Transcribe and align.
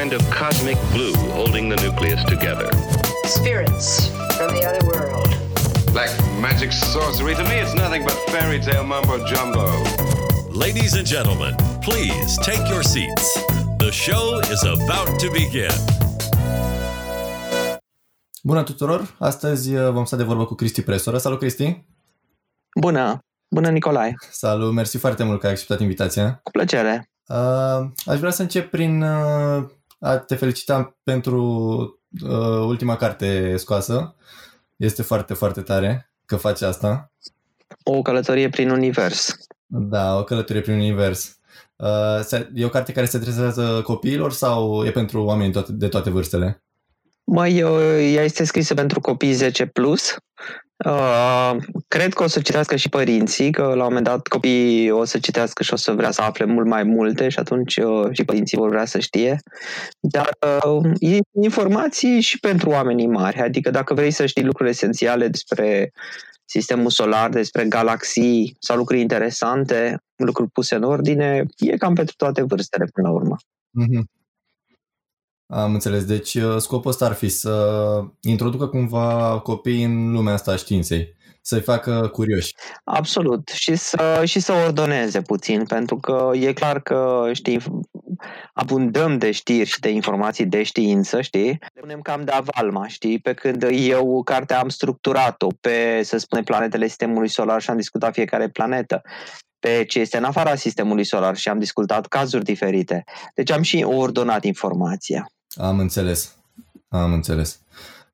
kind 0.00 0.14
of 0.14 0.30
cosmic 0.30 0.78
glue 0.94 1.14
holding 1.38 1.68
the 1.68 1.76
nucleus 1.84 2.22
together. 2.24 2.68
Spirits 3.38 4.08
from 4.36 4.50
the 4.56 4.62
other 4.68 4.82
world. 4.92 5.28
Like 6.00 6.12
magic 6.46 6.72
sorcery, 6.72 7.34
to 7.34 7.44
me 7.50 7.56
it's 7.64 7.74
nothing 7.74 8.02
but 8.08 8.16
fairy 8.32 8.60
tale 8.60 8.84
mumbo 8.92 9.16
jumbo. 9.32 9.66
Ladies 10.64 10.92
and 10.98 11.06
gentlemen, 11.06 11.54
please 11.82 12.38
take 12.48 12.64
your 12.72 12.82
seats. 12.82 13.26
The 13.78 13.90
show 13.90 14.40
is 14.54 14.62
about 14.76 15.08
to 15.22 15.28
begin. 15.40 15.76
Bună 18.42 18.62
tuturor! 18.62 19.16
Astăzi 19.18 19.74
uh, 19.74 19.90
vom 19.90 20.04
sta 20.04 20.16
de 20.16 20.22
vorbă 20.22 20.44
cu 20.44 20.54
Cristi 20.54 20.82
Presoră. 20.82 21.18
Salut, 21.18 21.38
Cristi! 21.38 21.84
Bună! 22.80 23.18
Bună, 23.54 23.68
Nicolae! 23.68 24.14
Salut! 24.30 24.72
Mersi 24.72 24.98
foarte 24.98 25.22
mult 25.24 25.40
că 25.40 25.46
ai 25.46 25.52
acceptat 25.52 25.80
invitația. 25.80 26.40
Cu 26.42 26.50
plăcere! 26.50 27.10
Uh, 27.26 27.90
aș 28.06 28.18
vrea 28.18 28.30
să 28.30 28.42
încep 28.42 28.70
prin 28.70 29.02
uh, 29.02 29.08
a 29.08 29.79
te 30.26 30.34
felicita 30.34 30.96
pentru 31.02 31.42
uh, 32.22 32.64
ultima 32.66 32.96
carte 32.96 33.56
scoasă. 33.56 34.14
Este 34.76 35.02
foarte, 35.02 35.34
foarte 35.34 35.60
tare 35.60 36.12
că 36.26 36.36
faci 36.36 36.62
asta. 36.62 37.12
O 37.84 38.02
călătorie 38.02 38.48
prin 38.48 38.70
univers. 38.70 39.36
Da, 39.66 40.18
o 40.18 40.24
călătorie 40.24 40.60
prin 40.60 40.74
univers. 40.74 41.38
Uh, 41.76 42.40
e 42.54 42.64
o 42.64 42.68
carte 42.68 42.92
care 42.92 43.06
se 43.06 43.16
adresează 43.16 43.80
copiilor 43.84 44.32
sau 44.32 44.84
e 44.84 44.90
pentru 44.90 45.24
oameni 45.24 45.64
de 45.68 45.88
toate 45.88 46.10
vârstele? 46.10 46.62
Măi, 47.24 47.58
ea 48.14 48.24
este 48.24 48.44
scrisă 48.44 48.74
pentru 48.74 49.00
copii 49.00 49.34
10+. 49.34 49.72
Plus. 49.72 50.16
Uh, 50.86 51.56
cred 51.88 52.12
că 52.12 52.22
o 52.22 52.26
să 52.26 52.40
citească 52.40 52.76
și 52.76 52.88
părinții, 52.88 53.50
că 53.50 53.62
la 53.62 53.70
un 53.72 53.78
moment 53.78 54.04
dat 54.04 54.26
copiii 54.26 54.90
o 54.90 55.04
să 55.04 55.18
citească 55.18 55.62
și 55.62 55.72
o 55.72 55.76
să 55.76 55.92
vrea 55.92 56.10
să 56.10 56.22
afle 56.22 56.44
mult 56.44 56.66
mai 56.66 56.82
multe 56.82 57.28
și 57.28 57.38
atunci 57.38 57.76
uh, 57.76 58.08
și 58.12 58.24
părinții 58.24 58.56
vor 58.56 58.68
vrea 58.68 58.84
să 58.84 58.98
știe. 58.98 59.40
Dar 60.00 60.30
uh, 60.66 60.90
e 60.98 61.18
informații 61.42 62.20
și 62.20 62.38
pentru 62.38 62.70
oamenii 62.70 63.06
mari. 63.06 63.40
Adică 63.40 63.70
dacă 63.70 63.94
vrei 63.94 64.10
să 64.10 64.26
știi 64.26 64.44
lucruri 64.44 64.70
esențiale 64.70 65.28
despre 65.28 65.92
sistemul 66.44 66.90
solar, 66.90 67.30
despre 67.30 67.64
galaxii 67.64 68.56
sau 68.58 68.76
lucruri 68.76 69.00
interesante, 69.00 70.02
lucruri 70.16 70.50
puse 70.50 70.74
în 70.74 70.82
ordine, 70.82 71.44
e 71.58 71.76
cam 71.76 71.94
pentru 71.94 72.14
toate 72.16 72.42
vârstele 72.42 72.84
până 72.92 73.08
la 73.08 73.14
urmă. 73.14 73.36
Mm-hmm. 73.80 74.19
Am 75.50 75.72
înțeles. 75.72 76.04
Deci 76.04 76.34
uh, 76.34 76.56
scopul 76.58 76.90
ăsta 76.90 77.04
ar 77.04 77.12
fi 77.12 77.28
să 77.28 77.84
introducă 78.20 78.66
cumva 78.66 79.40
copiii 79.42 79.84
în 79.84 80.12
lumea 80.12 80.32
asta 80.32 80.52
a 80.52 80.56
științei, 80.56 81.14
să-i 81.40 81.60
facă 81.60 82.08
curioși. 82.12 82.54
Absolut. 82.84 83.48
Și 83.48 83.74
să, 83.74 84.22
și 84.24 84.40
să 84.40 84.52
ordoneze 84.52 85.20
puțin, 85.22 85.64
pentru 85.64 85.96
că 85.96 86.30
e 86.34 86.52
clar 86.52 86.80
că, 86.80 87.30
știi, 87.32 87.60
abundăm 88.52 89.18
de 89.18 89.30
știri 89.30 89.68
și 89.68 89.80
de 89.80 89.88
informații 89.88 90.46
de 90.46 90.62
știință, 90.62 91.20
știi? 91.20 91.48
Le 91.48 91.80
punem 91.80 92.00
cam 92.00 92.24
de 92.24 92.32
avalma, 92.32 92.88
știi? 92.88 93.18
Pe 93.18 93.34
când 93.34 93.66
eu 93.70 94.22
cartea 94.22 94.60
am 94.60 94.68
structurat-o 94.68 95.48
pe, 95.60 96.00
să 96.02 96.16
spunem, 96.16 96.44
planetele 96.44 96.86
sistemului 96.86 97.28
solar 97.28 97.60
și 97.60 97.70
am 97.70 97.76
discutat 97.76 98.12
fiecare 98.12 98.48
planetă 98.48 99.02
pe 99.58 99.84
ce 99.88 100.00
este 100.00 100.16
în 100.16 100.24
afara 100.24 100.54
sistemului 100.54 101.04
solar 101.04 101.36
și 101.36 101.48
am 101.48 101.58
discutat 101.58 102.06
cazuri 102.06 102.44
diferite. 102.44 103.04
Deci 103.34 103.50
am 103.50 103.62
și 103.62 103.82
ordonat 103.88 104.44
informația. 104.44 105.30
Am 105.54 105.78
înțeles. 105.78 106.36
Am 106.88 107.12
înțeles. 107.12 107.60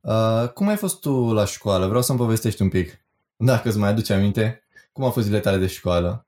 Uh, 0.01 0.49
cum 0.55 0.69
ai 0.69 0.77
fost 0.77 1.01
tu 1.01 1.33
la 1.33 1.45
școală? 1.45 1.87
Vreau 1.87 2.03
să-mi 2.03 2.19
povestești 2.19 2.63
un 2.63 2.69
pic. 2.69 3.05
Dacă 3.37 3.69
îți 3.69 3.79
mai 3.79 3.89
aduce 3.89 4.13
aminte, 4.13 4.65
cum 4.93 5.05
au 5.05 5.11
fost 5.11 5.25
zilele 5.25 5.43
tale 5.43 5.57
de 5.57 5.67
școală? 5.67 6.27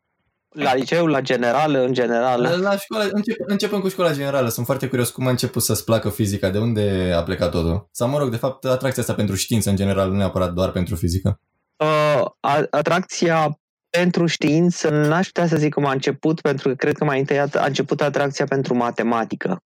La 0.48 0.74
liceu, 0.74 1.06
la 1.06 1.20
general, 1.20 1.74
în 1.74 1.92
general? 1.92 2.42
La, 2.42 2.56
la 2.56 2.76
școală, 2.76 3.08
încep, 3.12 3.36
începem 3.38 3.80
cu 3.80 3.88
școala 3.88 4.12
generală. 4.12 4.48
Sunt 4.48 4.66
foarte 4.66 4.88
curios 4.88 5.10
cum 5.10 5.26
a 5.26 5.30
început 5.30 5.62
să-ți 5.62 5.84
placă 5.84 6.08
fizica, 6.08 6.50
de 6.50 6.58
unde 6.58 7.12
a 7.16 7.22
plecat 7.22 7.50
totul? 7.50 7.88
Sau, 7.92 8.08
mă 8.08 8.18
rog, 8.18 8.30
de 8.30 8.36
fapt, 8.36 8.64
atracția 8.64 9.02
asta 9.02 9.14
pentru 9.14 9.34
știință 9.34 9.70
în 9.70 9.76
general, 9.76 10.10
nu 10.10 10.16
neapărat 10.16 10.52
doar 10.52 10.70
pentru 10.70 10.96
fizică. 10.96 11.40
Uh, 11.76 12.24
atracția 12.70 13.58
pentru 13.90 14.26
știință 14.26 14.90
n-aș 14.90 15.26
putea 15.26 15.46
să 15.46 15.56
zic 15.56 15.74
cum 15.74 15.84
a 15.84 15.92
început, 15.92 16.40
pentru 16.40 16.68
că 16.68 16.74
cred 16.74 16.96
că 16.96 17.04
mai 17.04 17.18
întâi 17.18 17.38
a 17.38 17.64
început 17.64 18.00
atracția 18.00 18.44
pentru 18.44 18.74
matematică. 18.74 19.62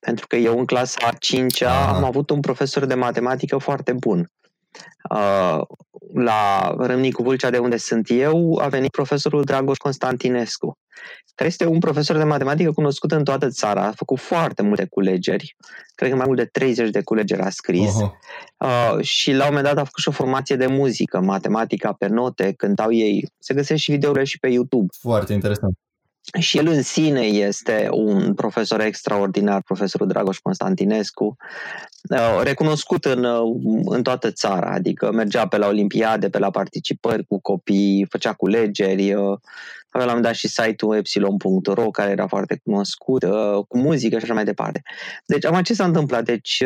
Pentru 0.00 0.26
că 0.26 0.36
eu 0.36 0.58
în 0.58 0.64
clasa 0.64 1.06
a 1.06 1.12
5 1.18 1.62
am 1.62 2.04
avut 2.04 2.30
un 2.30 2.40
profesor 2.40 2.84
de 2.84 2.94
matematică 2.94 3.58
foarte 3.58 3.92
bun. 3.92 4.30
Uh, 5.10 5.60
la 6.14 6.74
Râmnicu 6.78 7.22
Vâlcea, 7.22 7.50
de 7.50 7.58
unde 7.58 7.76
sunt 7.76 8.10
eu, 8.10 8.58
a 8.62 8.68
venit 8.68 8.90
profesorul 8.90 9.42
Dragoș 9.42 9.76
Constantinescu, 9.76 10.78
care 11.34 11.48
este 11.48 11.66
un 11.66 11.78
profesor 11.78 12.16
de 12.16 12.24
matematică 12.24 12.72
cunoscut 12.72 13.12
în 13.12 13.24
toată 13.24 13.48
țara. 13.48 13.86
A 13.86 13.92
făcut 13.92 14.18
foarte 14.18 14.62
multe 14.62 14.86
culegeri, 14.90 15.56
cred 15.94 16.10
că 16.10 16.16
mai 16.16 16.26
mult 16.26 16.38
de 16.38 16.44
30 16.44 16.90
de 16.90 17.02
culegeri 17.02 17.42
a 17.42 17.50
scris. 17.50 17.94
Uh, 17.94 19.00
și 19.00 19.32
la 19.32 19.44
un 19.44 19.54
moment 19.54 19.66
dat 19.66 19.76
a 19.76 19.84
făcut 19.84 20.02
și 20.02 20.08
o 20.08 20.12
formație 20.12 20.56
de 20.56 20.66
muzică, 20.66 21.20
matematica 21.20 21.92
pe 21.92 22.06
note, 22.06 22.52
cântau 22.52 22.92
ei. 22.92 23.28
Se 23.38 23.54
găsesc 23.54 23.80
și 23.80 23.90
videourile 23.90 24.24
și 24.24 24.38
pe 24.38 24.48
YouTube. 24.48 24.86
Foarte 25.00 25.32
interesant 25.32 25.78
și 26.40 26.58
el 26.58 26.66
în 26.66 26.82
sine 26.82 27.20
este 27.20 27.88
un 27.90 28.34
profesor 28.34 28.80
extraordinar, 28.80 29.62
profesorul 29.62 30.06
Dragoș 30.06 30.38
Constantinescu, 30.38 31.36
uh, 32.10 32.40
recunoscut 32.42 33.04
în, 33.04 33.24
uh, 33.24 33.56
în 33.84 34.02
toată 34.02 34.30
țara, 34.30 34.70
adică 34.70 35.12
mergea 35.12 35.46
pe 35.48 35.56
la 35.56 35.66
olimpiade, 35.66 36.28
pe 36.28 36.38
la 36.38 36.50
participări 36.50 37.24
cu 37.24 37.40
copii, 37.40 38.06
făcea 38.10 38.32
culegeri, 38.32 39.14
uh, 39.14 39.38
avea 39.90 40.06
la 40.06 40.14
un 40.14 40.22
dat 40.22 40.34
și 40.34 40.48
site-ul 40.48 40.96
epsilon.ro 40.96 41.90
care 41.90 42.10
era 42.10 42.26
foarte 42.26 42.60
cunoscut, 42.64 43.24
cu 43.68 43.78
muzică 43.78 44.18
și 44.18 44.24
așa 44.24 44.34
mai 44.34 44.44
departe. 44.44 44.82
Deci, 45.26 45.44
am 45.44 45.62
ce 45.62 45.74
s-a 45.74 45.84
întâmplat? 45.84 46.24
Deci, 46.24 46.64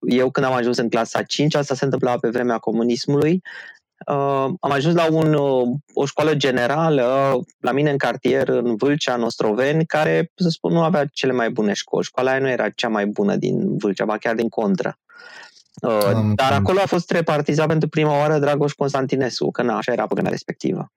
eu 0.00 0.30
când 0.30 0.46
am 0.46 0.52
ajuns 0.52 0.76
în 0.76 0.88
clasa 0.88 1.22
5, 1.22 1.54
asta 1.54 1.74
se 1.74 1.84
întâmpla 1.84 2.18
pe 2.18 2.28
vremea 2.28 2.58
comunismului, 2.58 3.42
Uh, 4.06 4.52
am 4.60 4.70
ajuns 4.70 4.94
la 4.94 5.06
un, 5.10 5.34
uh, 5.34 5.68
o 5.94 6.06
școală 6.06 6.34
generală 6.34 7.38
la 7.60 7.72
mine 7.72 7.90
în 7.90 7.96
cartier, 7.96 8.48
în 8.48 8.76
Vâlcea, 8.76 9.14
în 9.14 9.22
Ostroveni, 9.22 9.86
care, 9.86 10.30
să 10.34 10.48
spun, 10.48 10.72
nu 10.72 10.82
avea 10.82 11.04
cele 11.12 11.32
mai 11.32 11.50
bune 11.50 11.72
școli. 11.72 12.04
Școala 12.04 12.30
aia 12.30 12.40
nu 12.40 12.48
era 12.48 12.68
cea 12.68 12.88
mai 12.88 13.06
bună 13.06 13.36
din 13.36 13.76
Vâlcea, 13.76 14.04
ba 14.04 14.16
chiar 14.16 14.34
din 14.34 14.48
contră. 14.48 14.98
Uh, 15.82 16.32
dar 16.34 16.52
acolo 16.52 16.80
a 16.82 16.86
fost 16.86 17.10
repartizat 17.10 17.66
pentru 17.66 17.88
prima 17.88 18.18
oară 18.18 18.38
Dragoș 18.38 18.72
Constantinescu, 18.72 19.50
că 19.50 19.62
na, 19.62 19.76
așa 19.76 19.92
era 19.92 20.06
pe 20.06 20.20
respectivă. 20.28 20.92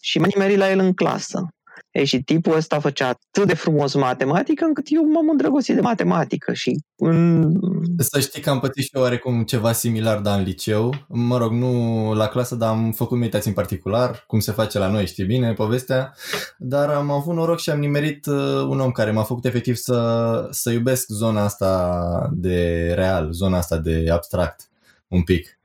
Și 0.00 0.18
m-am 0.18 0.30
nimerit 0.34 0.58
la 0.58 0.70
el 0.70 0.78
în 0.78 0.92
clasă. 0.92 1.48
Ei, 1.96 2.04
și 2.04 2.22
tipul 2.22 2.56
ăsta 2.56 2.80
făcea 2.80 3.08
atât 3.08 3.46
de 3.46 3.54
frumos 3.54 3.94
matematică 3.94 4.64
încât 4.64 4.86
eu 4.88 5.10
m-am 5.10 5.28
îndrăgostit 5.28 5.74
de 5.74 5.80
matematică 5.80 6.52
și... 6.52 6.78
În... 6.96 7.50
Să 7.98 8.20
știi 8.20 8.42
că 8.42 8.50
am 8.50 8.60
pățit 8.60 8.82
și 8.82 8.90
eu 8.92 9.02
oarecum 9.02 9.42
ceva 9.42 9.72
similar, 9.72 10.18
dar 10.18 10.38
în 10.38 10.44
liceu. 10.44 10.94
Mă 11.08 11.38
rog, 11.38 11.52
nu 11.52 12.12
la 12.14 12.26
clasă, 12.26 12.54
dar 12.54 12.68
am 12.68 12.92
făcut 12.92 13.18
meditații 13.18 13.48
în 13.48 13.54
particular, 13.54 14.24
cum 14.26 14.38
se 14.38 14.52
face 14.52 14.78
la 14.78 14.88
noi, 14.88 15.06
știi 15.06 15.24
bine 15.24 15.52
povestea. 15.52 16.14
Dar 16.58 16.88
am 16.88 17.10
avut 17.10 17.34
noroc 17.34 17.58
și 17.58 17.70
am 17.70 17.78
nimerit 17.78 18.26
uh, 18.26 18.66
un 18.68 18.80
om 18.80 18.90
care 18.90 19.10
m-a 19.10 19.22
făcut 19.22 19.44
efectiv 19.44 19.74
să, 19.74 20.48
să 20.50 20.70
iubesc 20.70 21.08
zona 21.08 21.42
asta 21.42 22.30
de 22.32 22.92
real, 22.94 23.32
zona 23.32 23.56
asta 23.56 23.78
de 23.78 24.08
abstract, 24.12 24.68
un 25.08 25.22
pic. 25.22 25.58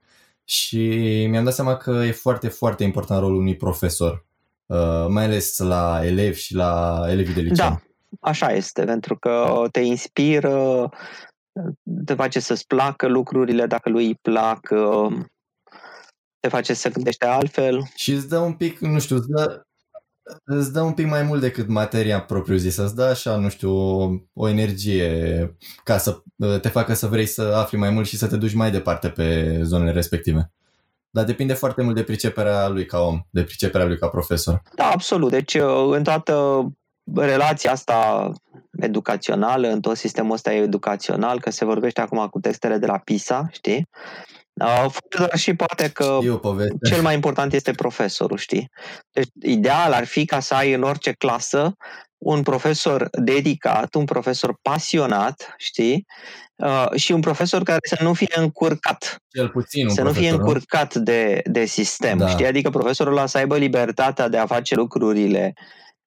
Și 0.44 0.88
mi-am 1.30 1.44
dat 1.44 1.54
seama 1.54 1.76
că 1.76 1.92
e 1.92 2.12
foarte, 2.12 2.48
foarte 2.48 2.84
important 2.84 3.22
rolul 3.22 3.40
unui 3.40 3.56
profesor 3.56 4.12
Uh, 4.14 4.31
mai 5.08 5.24
ales 5.24 5.58
la 5.58 6.02
elevi 6.04 6.40
și 6.40 6.56
la 6.56 7.04
elevii 7.08 7.34
de 7.34 7.42
liceu. 7.42 7.68
Da, 7.70 7.82
așa 8.20 8.52
este, 8.52 8.84
pentru 8.84 9.18
că 9.18 9.64
te 9.72 9.80
inspiră, 9.80 10.90
te 12.06 12.14
face 12.14 12.40
să-ți 12.40 12.68
placă 12.68 13.08
lucrurile 13.08 13.66
dacă 13.66 13.90
lui 13.90 14.06
îi 14.06 14.16
plac, 14.22 14.60
te 16.40 16.48
face 16.48 16.74
să 16.74 16.90
gândești 16.90 17.26
altfel. 17.26 17.84
Și 17.96 18.12
îți 18.12 18.28
dă 18.28 18.38
un 18.38 18.54
pic, 18.54 18.80
nu 18.80 19.00
știu, 19.00 19.16
îți 19.16 19.28
dă, 19.28 19.62
îți 20.44 20.74
dă 20.74 20.82
un 20.82 20.94
pic 20.94 21.08
mai 21.08 21.24
mult 21.24 21.42
decât 21.42 21.68
materia 21.68 22.22
propriu-zisă, 22.22 22.84
îți 22.84 22.96
dă 22.96 23.04
așa, 23.04 23.36
nu 23.36 23.50
știu, 23.50 23.72
o, 23.72 24.10
o 24.34 24.48
energie 24.48 25.56
ca 25.84 25.98
să 25.98 26.24
te 26.62 26.68
facă 26.68 26.94
să 26.94 27.08
vrei 27.08 27.26
să 27.26 27.42
afli 27.42 27.78
mai 27.78 27.90
mult 27.90 28.08
și 28.08 28.18
să 28.18 28.28
te 28.28 28.38
duci 28.38 28.54
mai 28.54 28.72
departe 28.72 29.10
pe 29.10 29.60
zonele 29.64 29.92
respective. 29.92 30.52
Dar 31.12 31.24
depinde 31.24 31.54
foarte 31.54 31.82
mult 31.82 31.96
de 31.96 32.04
priceperea 32.04 32.68
lui 32.68 32.86
ca 32.86 33.00
om, 33.00 33.22
de 33.30 33.44
priceperea 33.44 33.88
lui 33.88 33.98
ca 33.98 34.08
profesor. 34.08 34.62
Da, 34.76 34.90
absolut. 34.90 35.32
Deci, 35.32 35.54
uh, 35.54 35.88
în 35.90 36.04
toată 36.04 36.66
relația 37.16 37.72
asta 37.72 38.32
educațională, 38.72 39.68
în 39.68 39.82
tot 39.82 39.98
sistemul 39.98 40.34
ăsta 40.34 40.54
educațional, 40.54 41.40
că 41.40 41.50
se 41.50 41.66
vorbește 41.66 42.02
acum 42.02 42.28
cu 42.28 42.40
textele 42.40 42.78
de 42.78 42.86
la 42.86 42.98
PISA, 42.98 43.48
știi? 43.52 43.88
Uh, 44.54 44.94
dar 45.18 45.38
și 45.38 45.56
poate 45.56 45.90
că 45.90 46.20
cel 46.90 47.02
mai 47.02 47.14
important 47.14 47.54
este 47.54 47.72
profesorul, 47.72 48.38
știi? 48.38 48.70
Deci, 49.12 49.28
ideal 49.42 49.92
ar 49.94 50.06
fi 50.06 50.26
ca 50.26 50.40
să 50.40 50.54
ai 50.54 50.74
în 50.74 50.84
orice 50.84 51.12
clasă 51.12 51.74
un 52.24 52.44
profesor 52.44 53.10
dedicat, 53.12 53.96
un 53.96 54.06
profesor 54.06 54.58
pasionat, 54.62 55.54
știi? 55.58 56.06
Uh, 56.56 56.88
și 56.96 57.12
un 57.12 57.20
profesor 57.22 57.64
care 57.64 57.80
să 57.82 58.04
nu 58.04 58.14
fie 58.14 58.36
încurcat. 58.36 59.18
Cel 59.28 59.50
puțin 59.50 59.88
un 59.88 59.94
Să 59.94 60.02
profesor, 60.02 60.24
nu 60.24 60.28
fie 60.30 60.38
încurcat 60.38 60.96
de, 60.96 61.42
de 61.46 61.66
sistem, 61.66 62.18
da. 62.18 62.28
știi? 62.28 62.46
Adică 62.46 62.70
profesorul 62.70 63.18
ăla 63.18 63.26
să 63.26 63.38
aibă 63.38 63.58
libertatea 63.58 64.28
de 64.28 64.38
a 64.38 64.46
face 64.46 64.76
lucrurile 64.76 65.54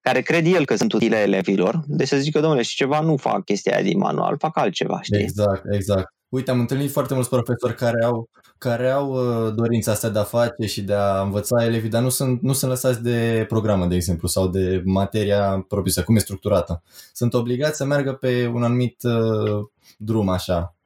care 0.00 0.20
cred 0.20 0.46
el 0.46 0.64
că 0.64 0.76
sunt 0.76 0.92
utile 0.92 1.16
elevilor, 1.16 1.82
deci 1.86 2.08
să 2.08 2.16
zică, 2.16 2.40
domnule, 2.40 2.62
și 2.62 2.76
ceva 2.76 3.00
nu 3.00 3.16
fac 3.16 3.44
chestia 3.44 3.74
aia 3.74 3.82
din 3.82 3.98
manual, 3.98 4.36
fac 4.38 4.56
altceva, 4.56 5.02
știi? 5.02 5.22
Exact, 5.22 5.62
exact. 5.70 6.13
Uite, 6.34 6.50
am 6.50 6.60
întâlnit 6.60 6.90
foarte 6.90 7.14
mulți 7.14 7.28
profesori 7.28 7.74
care 7.74 8.04
au, 8.04 8.28
care 8.58 8.90
au 8.90 9.10
uh, 9.10 9.54
dorința 9.54 9.90
asta 9.90 10.08
de 10.08 10.18
a 10.18 10.22
face 10.22 10.66
și 10.66 10.82
de 10.82 10.94
a 10.94 11.20
învăța 11.20 11.64
elevii, 11.64 11.88
dar 11.88 12.02
nu 12.02 12.08
sunt, 12.08 12.42
nu 12.42 12.52
sunt 12.52 12.70
lăsați 12.70 13.02
de 13.02 13.44
programă, 13.48 13.86
de 13.86 13.94
exemplu, 13.94 14.28
sau 14.28 14.48
de 14.48 14.82
materia 14.84 15.64
propriu, 15.68 16.02
cum 16.04 16.16
e 16.16 16.18
structurată. 16.18 16.82
Sunt 17.12 17.34
obligați 17.34 17.76
să 17.76 17.84
meargă 17.84 18.12
pe 18.12 18.50
un 18.54 18.62
anumit 18.62 19.02
uh, 19.02 19.64
drum, 19.98 20.28
așa, 20.28 20.76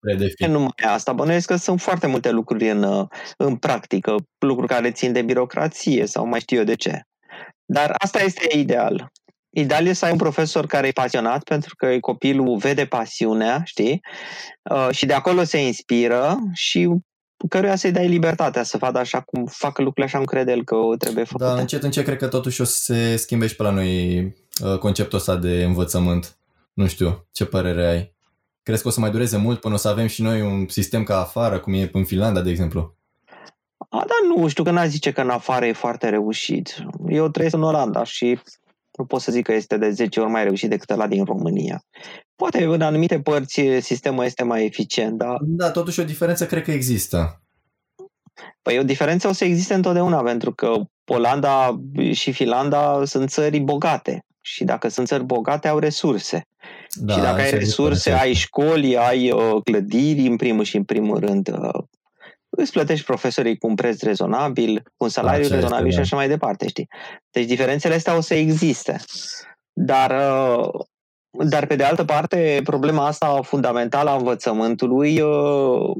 predefinit. 0.00 0.52
Nu 0.52 0.52
numai 0.52 0.94
asta, 0.94 1.12
bănuiesc 1.12 1.46
că 1.46 1.56
sunt 1.56 1.80
foarte 1.80 2.06
multe 2.06 2.30
lucruri 2.30 2.70
în, 2.70 2.82
uh, 2.82 3.08
în 3.36 3.56
practică, 3.56 4.16
lucruri 4.38 4.72
care 4.72 4.92
țin 4.92 5.12
de 5.12 5.22
birocrație 5.22 6.06
sau 6.06 6.26
mai 6.26 6.40
știu 6.40 6.58
eu 6.58 6.64
de 6.64 6.74
ce. 6.74 7.00
Dar 7.64 7.94
asta 7.98 8.22
este 8.22 8.58
ideal. 8.58 9.12
Ideal 9.54 9.82
este 9.82 9.94
să 9.94 10.04
ai 10.04 10.10
un 10.10 10.18
profesor 10.18 10.66
care 10.66 10.86
e 10.86 10.92
pasionat 10.92 11.42
pentru 11.42 11.74
că 11.76 11.96
copilul 12.00 12.56
vede 12.56 12.86
pasiunea, 12.86 13.62
știi? 13.64 14.00
Uh, 14.62 14.88
și 14.90 15.06
de 15.06 15.12
acolo 15.12 15.44
se 15.44 15.58
inspiră 15.58 16.38
și 16.52 16.88
căruia 17.48 17.76
să-i 17.76 17.90
dai 17.90 18.08
libertatea 18.08 18.62
să 18.62 18.78
facă 18.78 18.98
așa 18.98 19.20
cum 19.20 19.46
facă 19.46 19.82
lucrurile 19.82 20.04
așa 20.04 20.16
cum 20.16 20.26
crede 20.26 20.52
el 20.52 20.64
că 20.64 20.76
trebuie 20.98 21.24
făcute. 21.24 21.44
Da, 21.44 21.60
încet, 21.60 21.82
încet 21.82 22.04
cred 22.04 22.18
că 22.18 22.28
totuși 22.28 22.60
o 22.60 22.64
să 22.64 22.78
se 22.80 23.16
schimbe 23.16 23.46
și 23.46 23.56
pe 23.56 23.62
la 23.62 23.70
noi 23.70 24.18
uh, 24.64 24.78
conceptul 24.78 25.18
ăsta 25.18 25.36
de 25.36 25.64
învățământ. 25.64 26.36
Nu 26.72 26.86
știu, 26.86 27.26
ce 27.32 27.44
părere 27.44 27.86
ai? 27.86 28.12
Crezi 28.62 28.82
că 28.82 28.88
o 28.88 28.90
să 28.90 29.00
mai 29.00 29.10
dureze 29.10 29.36
mult 29.36 29.60
până 29.60 29.74
o 29.74 29.76
să 29.76 29.88
avem 29.88 30.06
și 30.06 30.22
noi 30.22 30.40
un 30.40 30.68
sistem 30.68 31.02
ca 31.02 31.20
afară, 31.20 31.58
cum 31.58 31.72
e 31.72 31.90
în 31.92 32.04
Finlanda, 32.04 32.40
de 32.40 32.50
exemplu? 32.50 32.96
A, 33.88 34.04
da, 34.06 34.14
nu, 34.36 34.48
știu 34.48 34.64
că 34.64 34.70
n-a 34.70 34.86
zice 34.86 35.12
că 35.12 35.20
în 35.20 35.30
afară 35.30 35.66
e 35.66 35.72
foarte 35.72 36.08
reușit. 36.08 36.84
Eu 37.08 37.28
trăiesc 37.28 37.54
în 37.54 37.62
Olanda 37.62 38.04
și 38.04 38.38
nu 38.98 39.04
pot 39.04 39.20
să 39.20 39.32
zic 39.32 39.44
că 39.44 39.52
este 39.52 39.76
de 39.76 39.90
10 39.90 40.20
ori 40.20 40.30
mai 40.30 40.44
reușit 40.44 40.70
decât 40.70 40.90
ăla 40.90 41.06
din 41.06 41.24
România. 41.24 41.84
Poate 42.36 42.64
în 42.64 42.80
anumite 42.80 43.20
părți 43.20 43.62
sistemul 43.80 44.24
este 44.24 44.44
mai 44.44 44.64
eficient, 44.64 45.18
dar... 45.18 45.36
Da, 45.40 45.70
totuși 45.70 46.00
o 46.00 46.04
diferență 46.04 46.46
cred 46.46 46.62
că 46.62 46.70
există. 46.70 47.42
Păi 48.62 48.78
o 48.78 48.82
diferență 48.82 49.28
o 49.28 49.32
să 49.32 49.44
existe 49.44 49.74
întotdeauna, 49.74 50.22
pentru 50.22 50.52
că 50.52 50.74
Olanda 51.06 51.80
și 52.12 52.32
Finlanda 52.32 53.04
sunt 53.04 53.30
țări 53.30 53.58
bogate. 53.58 54.24
Și 54.40 54.64
dacă 54.64 54.88
sunt 54.88 55.06
țări 55.06 55.24
bogate, 55.24 55.68
au 55.68 55.78
resurse. 55.78 56.46
Da, 56.94 57.12
și 57.12 57.20
dacă 57.20 57.40
ai 57.40 57.50
resurse, 57.50 58.10
ai 58.10 58.32
școli, 58.32 58.96
ai 58.96 59.30
uh, 59.30 59.62
clădiri, 59.64 60.26
în 60.26 60.36
primul 60.36 60.64
și 60.64 60.76
în 60.76 60.84
primul 60.84 61.18
rând, 61.18 61.48
uh, 61.48 61.84
îți 62.56 62.72
plătești 62.72 63.04
profesorii 63.04 63.58
cu 63.58 63.66
un 63.66 63.74
preț 63.74 64.02
rezonabil, 64.02 64.82
cu 64.96 65.04
un 65.04 65.08
salariu 65.08 65.44
așa 65.44 65.54
rezonabil 65.54 65.86
este, 65.86 65.96
și 65.96 66.00
așa 66.00 66.16
mai 66.16 66.28
departe, 66.28 66.68
știi? 66.68 66.88
Deci 67.30 67.46
diferențele 67.46 67.94
astea 67.94 68.16
o 68.16 68.20
să 68.20 68.34
existe. 68.34 69.00
Dar, 69.72 70.10
uh, 70.10 70.80
dar 71.30 71.66
pe 71.66 71.76
de 71.76 71.84
altă 71.84 72.04
parte, 72.04 72.60
problema 72.64 73.06
asta 73.06 73.40
fundamentală 73.42 74.10
a 74.10 74.16
învățământului 74.16 75.20
uh, 75.20 75.90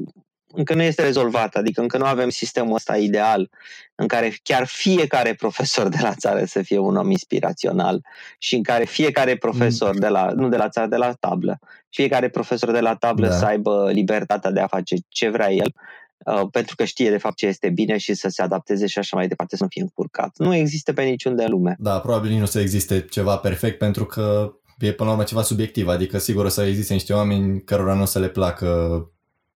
încă 0.55 0.73
nu 0.73 0.81
este 0.81 1.01
rezolvată, 1.01 1.57
adică 1.57 1.81
încă 1.81 1.97
nu 1.97 2.05
avem 2.05 2.29
sistemul 2.29 2.75
ăsta 2.75 2.97
ideal 2.97 3.49
în 3.95 4.07
care 4.07 4.33
chiar 4.43 4.65
fiecare 4.65 5.33
profesor 5.33 5.87
de 5.87 5.97
la 6.01 6.13
țară 6.13 6.45
să 6.45 6.61
fie 6.61 6.77
un 6.77 6.95
om 6.95 7.11
inspirațional 7.11 8.01
și 8.37 8.55
în 8.55 8.63
care 8.63 8.83
fiecare 8.83 9.35
profesor 9.35 9.97
de 9.97 10.07
la, 10.07 10.31
nu 10.35 10.49
de 10.49 10.57
la 10.57 10.69
țară, 10.69 10.87
de 10.87 10.95
la 10.95 11.13
tablă, 11.13 11.59
fiecare 11.89 12.29
profesor 12.29 12.71
de 12.71 12.79
la 12.79 12.95
tablă 12.95 13.27
da. 13.27 13.33
să 13.33 13.45
aibă 13.45 13.89
libertatea 13.91 14.51
de 14.51 14.59
a 14.59 14.67
face 14.67 14.95
ce 15.07 15.29
vrea 15.29 15.51
el, 15.51 15.73
Uh, 15.73 16.02
pentru 16.51 16.75
că 16.75 16.83
știe 16.83 17.09
de 17.09 17.17
fapt 17.17 17.35
ce 17.35 17.45
este 17.45 17.69
bine 17.69 17.97
și 17.97 18.13
să 18.13 18.29
se 18.29 18.41
adapteze 18.41 18.87
și 18.87 18.99
așa 18.99 19.17
mai 19.17 19.27
departe, 19.27 19.55
să 19.55 19.63
nu 19.63 19.69
fie 19.69 19.81
încurcat. 19.81 20.31
Nu 20.37 20.55
există 20.55 20.93
pe 20.93 21.03
niciun 21.03 21.35
de 21.35 21.45
lume. 21.45 21.75
Da, 21.79 21.99
probabil 21.99 22.31
nu 22.31 22.41
o 22.41 22.45
să 22.45 22.59
existe 22.59 23.01
ceva 23.01 23.37
perfect 23.37 23.77
pentru 23.77 24.05
că 24.05 24.53
e 24.79 24.91
până 24.91 25.09
la 25.09 25.15
urmă 25.15 25.27
ceva 25.27 25.41
subiectiv, 25.41 25.87
adică 25.87 26.17
sigur 26.17 26.45
o 26.45 26.49
să 26.49 26.63
existe 26.63 26.93
niște 26.93 27.13
oameni 27.13 27.63
cărora 27.63 27.93
nu 27.93 28.01
o 28.01 28.05
să 28.05 28.19
le 28.19 28.29
placă 28.29 28.67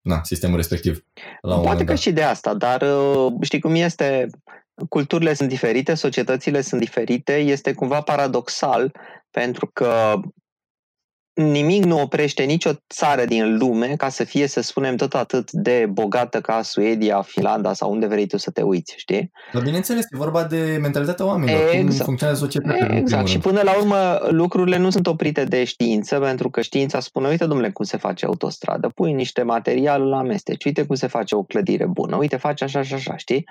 na, 0.02 0.20
sistemul 0.24 0.56
respectiv. 0.56 1.06
La 1.42 1.60
Poate 1.60 1.78
că 1.78 1.84
dat. 1.84 1.98
și 1.98 2.12
de 2.12 2.24
asta, 2.24 2.54
dar 2.54 2.82
uh, 2.82 3.34
știi 3.42 3.60
cum 3.60 3.76
este, 3.76 4.28
culturile 4.90 5.34
sunt 5.34 5.50
diferite, 5.50 5.94
societățile 5.94 6.62
sunt 6.62 6.82
diferite, 6.82 7.38
este 7.38 7.74
cumva 7.74 8.02
paradoxal 8.02 8.92
pentru 9.32 9.70
că 9.74 10.20
nimic 11.36 11.84
nu 11.84 12.02
oprește 12.02 12.44
nicio 12.44 12.72
țară 12.90 13.26
din 13.26 13.58
lume 13.58 13.94
ca 13.98 14.10
să 14.10 14.24
fie, 14.24 14.48
să 14.48 14.62
spunem, 14.62 14.96
tot 14.96 15.14
atât 15.14 15.52
de 15.52 15.88
bogată 15.90 16.42
ca 16.42 16.62
Suedia, 16.62 17.22
Finlanda 17.22 17.74
sau 17.74 17.92
unde 17.92 18.06
vrei 18.06 18.28
tu 18.28 18.38
să 18.38 18.52
te 18.52 18.62
uiți, 18.62 18.94
știi? 18.98 19.32
Dar 19.54 19.62
bineînțeles, 19.62 20.04
e 20.04 20.18
vorba 20.18 20.44
de 20.44 20.78
mentalitatea 20.82 21.26
oamenilor, 21.26 21.62
exact. 21.62 21.98
cum 21.98 22.06
funcționează 22.06 22.40
societatea. 22.40 22.98
Exact, 22.98 23.28
și 23.28 23.38
până 23.38 23.62
la 23.64 23.78
urmă 23.78 24.20
lucrurile 24.30 24.78
nu 24.78 24.90
sunt 24.90 25.08
oprite 25.08 25.44
de 25.44 25.64
știință, 25.64 26.20
pentru 26.20 26.50
că 26.50 26.62
știința 26.62 27.00
spune, 27.00 27.28
uite, 27.28 27.46
domnule, 27.46 27.70
cum 27.70 27.86
se 27.86 27.98
face 27.98 28.26
autostradă, 28.26 28.92
pui 28.96 29.14
niște 29.14 29.42
material 29.42 30.02
la 30.02 30.18
amesteci, 30.18 30.66
uite 30.66 30.86
cum 30.86 30.96
se 30.96 31.08
face 31.08 31.36
o 31.36 31.44
clădire 31.44 31.86
bună, 31.86 32.16
uite, 32.16 32.38
face 32.38 32.64
așa 32.64 32.84
și 32.84 32.94
așa, 32.94 33.18
știi? 33.18 33.44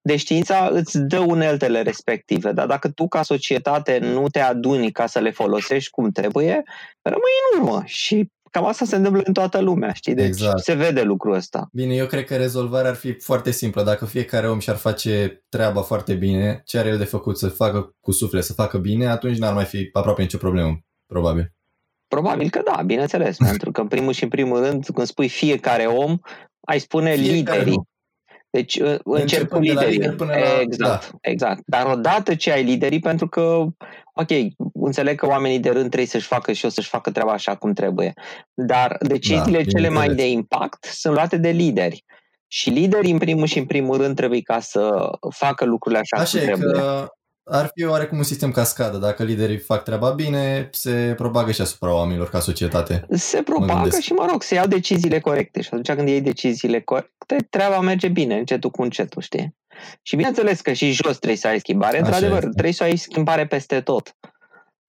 Deci 0.00 0.20
știința 0.20 0.68
îți 0.72 0.98
dă 0.98 1.18
uneltele 1.18 1.82
respective, 1.82 2.52
dar 2.52 2.66
dacă 2.66 2.88
tu 2.88 3.08
ca 3.08 3.22
societate 3.22 3.98
nu 3.98 4.28
te 4.28 4.40
aduni 4.40 4.92
ca 4.92 5.06
să 5.06 5.18
le 5.18 5.30
folosești 5.30 5.90
cum 5.90 6.10
trebuie, 6.10 6.62
rămâi 7.02 7.27
în 7.52 7.60
urmă 7.60 7.82
și 7.84 8.30
cam 8.50 8.66
asta 8.66 8.84
se 8.84 8.96
întâmplă 8.96 9.22
în 9.24 9.32
toată 9.32 9.60
lumea, 9.60 9.92
știi? 9.92 10.14
Deci 10.14 10.26
exact. 10.26 10.58
se 10.58 10.74
vede 10.74 11.02
lucrul 11.02 11.34
ăsta. 11.34 11.68
Bine, 11.72 11.94
eu 11.94 12.06
cred 12.06 12.24
că 12.24 12.36
rezolvarea 12.36 12.90
ar 12.90 12.96
fi 12.96 13.12
foarte 13.12 13.50
simplă. 13.50 13.82
Dacă 13.82 14.04
fiecare 14.04 14.48
om 14.48 14.58
și-ar 14.58 14.76
face 14.76 15.44
treaba 15.48 15.80
foarte 15.80 16.14
bine, 16.14 16.62
ce 16.64 16.78
are 16.78 16.88
el 16.88 16.98
de 16.98 17.04
făcut 17.04 17.38
să 17.38 17.48
facă 17.48 17.94
cu 18.00 18.12
suflet, 18.12 18.44
să 18.44 18.52
facă 18.52 18.78
bine, 18.78 19.06
atunci 19.06 19.38
n-ar 19.38 19.54
mai 19.54 19.64
fi 19.64 19.88
aproape 19.92 20.22
nicio 20.22 20.38
problemă, 20.38 20.78
probabil. 21.06 21.52
Probabil 22.08 22.50
că 22.50 22.62
da, 22.64 22.82
bineînțeles, 22.82 23.36
pentru 23.50 23.70
că 23.70 23.80
în 23.80 23.88
primul 23.88 24.12
și 24.12 24.22
în 24.22 24.28
primul 24.28 24.64
rând, 24.64 24.86
când 24.94 25.06
spui 25.06 25.28
fiecare 25.28 25.84
om, 25.84 26.18
ai 26.60 26.78
spune 26.78 27.14
fiecare 27.14 27.58
liderii. 27.58 27.76
Om. 27.76 27.82
Deci 28.50 28.80
încep 29.04 29.48
cu 29.48 29.58
liderii. 29.58 30.10
Până 30.10 30.32
la... 30.32 30.60
Exact, 30.60 31.10
da. 31.10 31.16
exact. 31.20 31.62
Dar 31.66 31.86
odată 31.86 32.34
ce 32.34 32.52
ai 32.52 32.64
liderii, 32.64 33.00
pentru 33.00 33.28
că, 33.28 33.66
ok, 34.20 34.30
înțeleg 34.72 35.18
că 35.18 35.26
oamenii 35.26 35.58
de 35.58 35.70
rând 35.70 35.86
trebuie 35.86 36.06
să-și 36.06 36.26
facă 36.26 36.52
și 36.52 36.64
o 36.64 36.68
să-și 36.68 36.88
facă 36.88 37.10
treaba 37.10 37.32
așa 37.32 37.56
cum 37.56 37.72
trebuie. 37.72 38.12
Dar 38.54 38.96
deciziile 39.00 39.62
da, 39.62 39.70
cele 39.70 39.88
mai 39.88 40.14
de 40.14 40.30
impact 40.30 40.84
sunt 40.84 41.14
luate 41.14 41.36
de 41.36 41.48
lideri. 41.48 42.04
Și 42.46 42.70
liderii, 42.70 43.12
în 43.12 43.18
primul 43.18 43.46
și 43.46 43.58
în 43.58 43.66
primul 43.66 43.96
rând, 43.96 44.16
trebuie 44.16 44.40
ca 44.40 44.60
să 44.60 45.10
facă 45.34 45.64
lucrurile 45.64 46.00
așa, 46.00 46.22
așa 46.22 46.38
cum 46.38 46.46
trebuie. 46.46 46.72
Că 46.72 47.08
ar 47.50 47.70
fi 47.74 47.84
oarecum 47.84 48.18
un 48.18 48.24
sistem 48.24 48.50
cascadă. 48.50 48.96
Dacă 48.96 49.22
liderii 49.22 49.58
fac 49.58 49.82
treaba 49.82 50.10
bine, 50.10 50.68
se 50.72 51.12
propagă 51.16 51.50
și 51.50 51.60
asupra 51.60 51.94
oamenilor 51.94 52.28
ca 52.28 52.40
societate. 52.40 53.06
Se 53.10 53.42
propagă 53.42 53.98
și, 54.00 54.12
mă 54.12 54.26
rog, 54.30 54.42
se 54.42 54.54
iau 54.54 54.66
deciziile 54.66 55.20
corecte. 55.20 55.60
Și 55.60 55.68
atunci 55.72 55.92
când 55.92 56.08
iei 56.08 56.20
deciziile 56.20 56.80
corecte, 56.80 57.46
treaba 57.50 57.80
merge 57.80 58.08
bine, 58.08 58.38
încetul 58.38 58.70
cu 58.70 58.82
încetul, 58.82 59.22
știi? 59.22 59.57
Și 60.02 60.16
bineînțeles 60.16 60.60
că 60.60 60.72
și 60.72 60.90
jos 60.90 61.16
trebuie 61.16 61.36
să 61.36 61.46
ai 61.46 61.58
schimbare. 61.58 61.96
Așa 61.96 62.04
Într-adevăr, 62.04 62.38
este. 62.38 62.50
trebuie 62.50 62.72
să 62.72 62.82
ai 62.82 62.96
schimbare 62.96 63.46
peste 63.46 63.80
tot. 63.80 64.16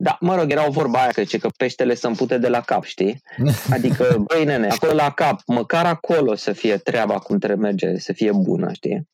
Da, 0.02 0.18
mă 0.20 0.36
rog, 0.36 0.52
era 0.52 0.68
o 0.68 0.72
vorba 0.72 1.02
aia 1.02 1.12
că, 1.12 1.24
ce, 1.24 1.38
că 1.38 1.50
peștele 1.58 1.96
să 1.96 2.08
împute 2.08 2.38
de 2.38 2.48
la 2.48 2.62
cap, 2.62 2.84
știi? 2.84 3.22
Adică, 3.76 4.24
băi 4.28 4.46
nene, 4.46 4.68
acolo 4.68 4.94
la 4.94 5.12
cap, 5.12 5.42
măcar 5.46 5.86
acolo 5.86 6.36
să 6.36 6.52
fie 6.52 6.78
treaba 6.78 7.20
cum 7.20 7.38
trebuie 7.38 7.70
merge, 7.70 7.98
să 7.98 8.14
fie 8.14 8.32
bună, 8.32 8.72
știi? 8.74 9.10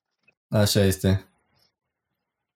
Așa 0.47 0.83
este. 0.83 1.29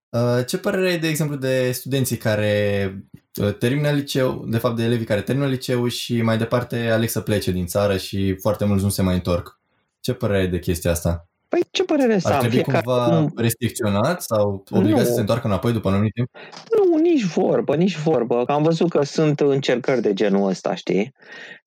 Uh, 0.10 0.46
ce 0.46 0.58
părere 0.58 0.90
ai, 0.90 1.00
de 1.00 1.08
exemplu, 1.08 1.36
de 1.36 1.72
studenții 1.72 2.18
care 2.18 2.94
uh, 3.42 3.58
termină 3.58 3.92
liceu, 3.92 4.46
de 4.48 4.58
fapt 4.58 4.76
de 4.76 4.84
elevii 4.84 5.06
care 5.06 5.22
termină 5.22 5.48
liceu 5.48 5.88
și 5.88 6.22
mai 6.22 6.38
departe 6.38 6.90
aleg 6.90 7.10
să 7.10 7.22
plece 7.22 7.52
din 7.52 7.66
țară 7.66 7.98
și 7.98 8.36
foarte 8.36 8.66
mulți 8.66 8.84
nu 8.84 8.90
se 8.90 9.02
mai 9.02 9.16
întorc? 9.16 9.60
Ce 10.00 10.14
părere 10.14 10.40
ai 10.40 10.48
de 10.48 10.60
chestia 10.60 10.92
asta? 10.92 11.29
Păi 11.50 11.60
ce 11.72 11.84
părere 11.84 12.20
să 12.20 12.28
Ar 12.28 12.40
trebui 12.40 12.62
cumva 12.62 13.26
restricționat 13.36 14.22
sau 14.22 14.64
obligat 14.70 15.06
să 15.06 15.14
se 15.14 15.20
întoarcă 15.20 15.48
înapoi 15.48 15.72
după 15.72 15.88
un 15.88 15.94
anumit 15.94 16.14
timp? 16.14 16.30
Nu, 16.78 16.98
nici 16.98 17.24
vorbă, 17.24 17.76
nici 17.76 17.98
vorbă. 17.98 18.44
Am 18.48 18.64
văzut 18.64 18.90
că 18.90 19.04
sunt 19.04 19.40
încercări 19.40 20.02
de 20.02 20.14
genul 20.14 20.50
ăsta, 20.50 20.76
știi? 20.76 21.14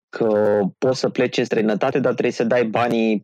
Că 0.08 0.60
poți 0.78 0.98
să 0.98 1.08
pleci 1.08 1.36
în 1.36 1.44
străinătate, 1.44 1.98
dar 1.98 2.12
trebuie 2.12 2.32
să 2.32 2.44
dai 2.44 2.64
banii 2.64 3.20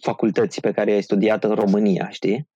facultății 0.00 0.60
pe 0.60 0.72
care 0.72 0.92
ai 0.92 1.02
studiat 1.02 1.44
în 1.44 1.54
România, 1.54 2.08
știi? 2.10 2.48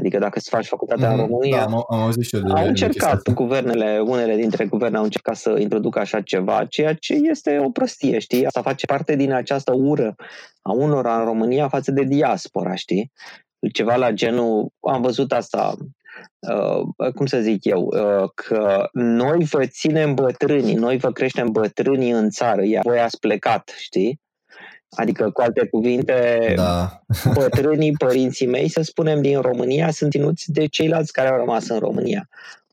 Adică 0.00 0.18
dacă 0.18 0.38
îți 0.38 0.48
faci 0.48 0.66
facultatea 0.66 1.08
mm, 1.08 1.14
în 1.14 1.20
mhm. 1.20 1.30
România, 1.30 1.56
da, 1.56 1.62
am, 1.62 1.84
am 1.88 2.00
auzit 2.00 2.24
și 2.24 2.36
eu 2.36 2.40
de 2.40 2.52
au 2.52 2.66
încercat 2.66 3.22
de 3.22 3.32
guvernele, 3.32 3.98
unele 4.06 4.36
dintre 4.36 4.64
guverne 4.64 4.96
au 4.96 5.02
încercat 5.02 5.36
să 5.36 5.56
introducă 5.58 5.98
așa 5.98 6.20
ceva, 6.20 6.64
ceea 6.64 6.94
ce 6.94 7.14
este 7.14 7.58
o 7.58 7.70
prostie, 7.70 8.18
știi? 8.18 8.46
Asta 8.46 8.62
face 8.62 8.86
parte 8.86 9.16
din 9.16 9.32
această 9.32 9.72
ură 9.74 10.14
a 10.62 10.72
unora 10.72 11.18
în 11.18 11.24
România 11.24 11.68
față 11.68 11.90
de 11.90 12.02
diaspora, 12.02 12.74
știi? 12.74 13.12
Ceva 13.72 13.96
la 13.96 14.10
genul, 14.10 14.68
am 14.80 15.02
văzut 15.02 15.32
asta, 15.32 15.74
uh, 16.38 17.12
cum 17.14 17.26
să 17.26 17.40
zic 17.40 17.64
eu, 17.64 17.82
uh, 17.82 18.28
că 18.34 18.88
noi 18.92 19.44
vă 19.44 19.66
ținem 19.66 20.14
bătrânii, 20.14 20.74
noi 20.74 20.96
vă 20.96 21.12
creștem 21.12 21.48
bătrânii 21.50 22.10
în 22.10 22.30
țară, 22.30 22.64
iar 22.64 22.82
voi 22.84 23.00
ați 23.00 23.18
plecat, 23.18 23.72
știi? 23.76 24.20
Adică, 24.90 25.30
cu 25.30 25.40
alte 25.40 25.66
cuvinte, 25.66 26.52
da. 26.56 27.02
bătrânii, 27.34 27.92
părinții 27.92 28.46
mei, 28.46 28.68
să 28.68 28.82
spunem, 28.82 29.22
din 29.22 29.40
România, 29.40 29.90
sunt 29.90 30.10
ținuți 30.10 30.52
de 30.52 30.66
ceilalți 30.66 31.12
care 31.12 31.28
au 31.28 31.36
rămas 31.36 31.68
în 31.68 31.78
România. 31.78 32.28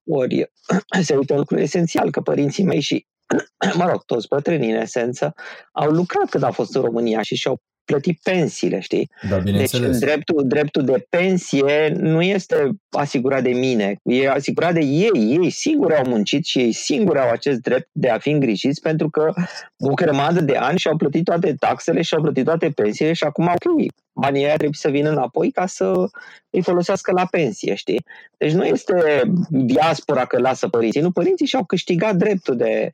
Ori 0.06 0.52
se 1.02 1.16
uită 1.16 1.34
un 1.34 1.40
lucru 1.40 1.60
esențial, 1.60 2.12
că 2.12 2.22
părinții 2.22 2.64
mei 2.64 2.80
și, 2.80 3.08
mă 3.78 3.86
rog, 3.90 4.04
toți 4.04 4.28
bătrânii 4.28 4.72
în 4.72 4.82
esență, 4.82 5.34
au 5.72 5.90
lucrat 5.90 6.30
când 6.30 6.44
au 6.44 6.52
fost 6.52 6.76
în 6.76 6.82
România 6.82 7.22
și 7.22 7.36
și-au 7.36 7.62
plăti 7.88 8.14
pensiile, 8.24 8.80
știi? 8.80 9.10
Da, 9.30 9.40
Deci 9.40 9.80
dreptul, 10.00 10.44
dreptul 10.48 10.84
de 10.84 11.06
pensie 11.10 11.94
nu 12.00 12.22
este 12.22 12.70
asigurat 12.90 13.44
de 13.44 13.50
mine, 13.50 14.00
e 14.04 14.30
asigurat 14.30 14.74
de 14.74 14.80
ei. 14.80 15.38
Ei 15.42 15.50
singuri 15.50 15.96
au 15.96 16.04
muncit 16.08 16.46
și 16.46 16.60
ei 16.60 16.72
singuri 16.72 17.20
au 17.20 17.30
acest 17.30 17.60
drept 17.60 17.90
de 17.92 18.10
a 18.10 18.18
fi 18.18 18.30
îngrijiți 18.30 18.82
pentru 18.82 19.10
că 19.10 19.34
o 19.80 19.94
grămadă 19.94 20.42
de 20.42 20.56
ani 20.56 20.78
și-au 20.78 20.98
plătit 20.98 21.24
toate 21.24 21.56
taxele 21.60 22.02
și-au 22.02 22.22
plătit 22.22 22.46
toate 22.46 22.70
pensiile 22.70 23.14
și 23.14 23.24
acum, 23.24 23.46
ok, 23.46 23.92
banii 24.14 24.46
aia 24.46 24.56
trebuie 24.56 24.78
să 24.80 24.90
vină 24.90 25.10
înapoi 25.10 25.52
ca 25.52 25.66
să 25.66 25.94
îi 26.50 26.62
folosească 26.62 27.12
la 27.12 27.26
pensie, 27.26 27.76
știi? 27.76 28.06
Deci 28.38 28.52
nu 28.52 28.66
este 28.66 29.22
diaspora 29.50 30.26
că 30.26 30.40
lasă 30.40 30.68
părinții, 30.68 31.02
nu, 31.02 31.12
părinții 31.12 31.46
și-au 31.46 31.64
câștigat 31.64 32.16
dreptul 32.16 32.58
de, 32.58 32.92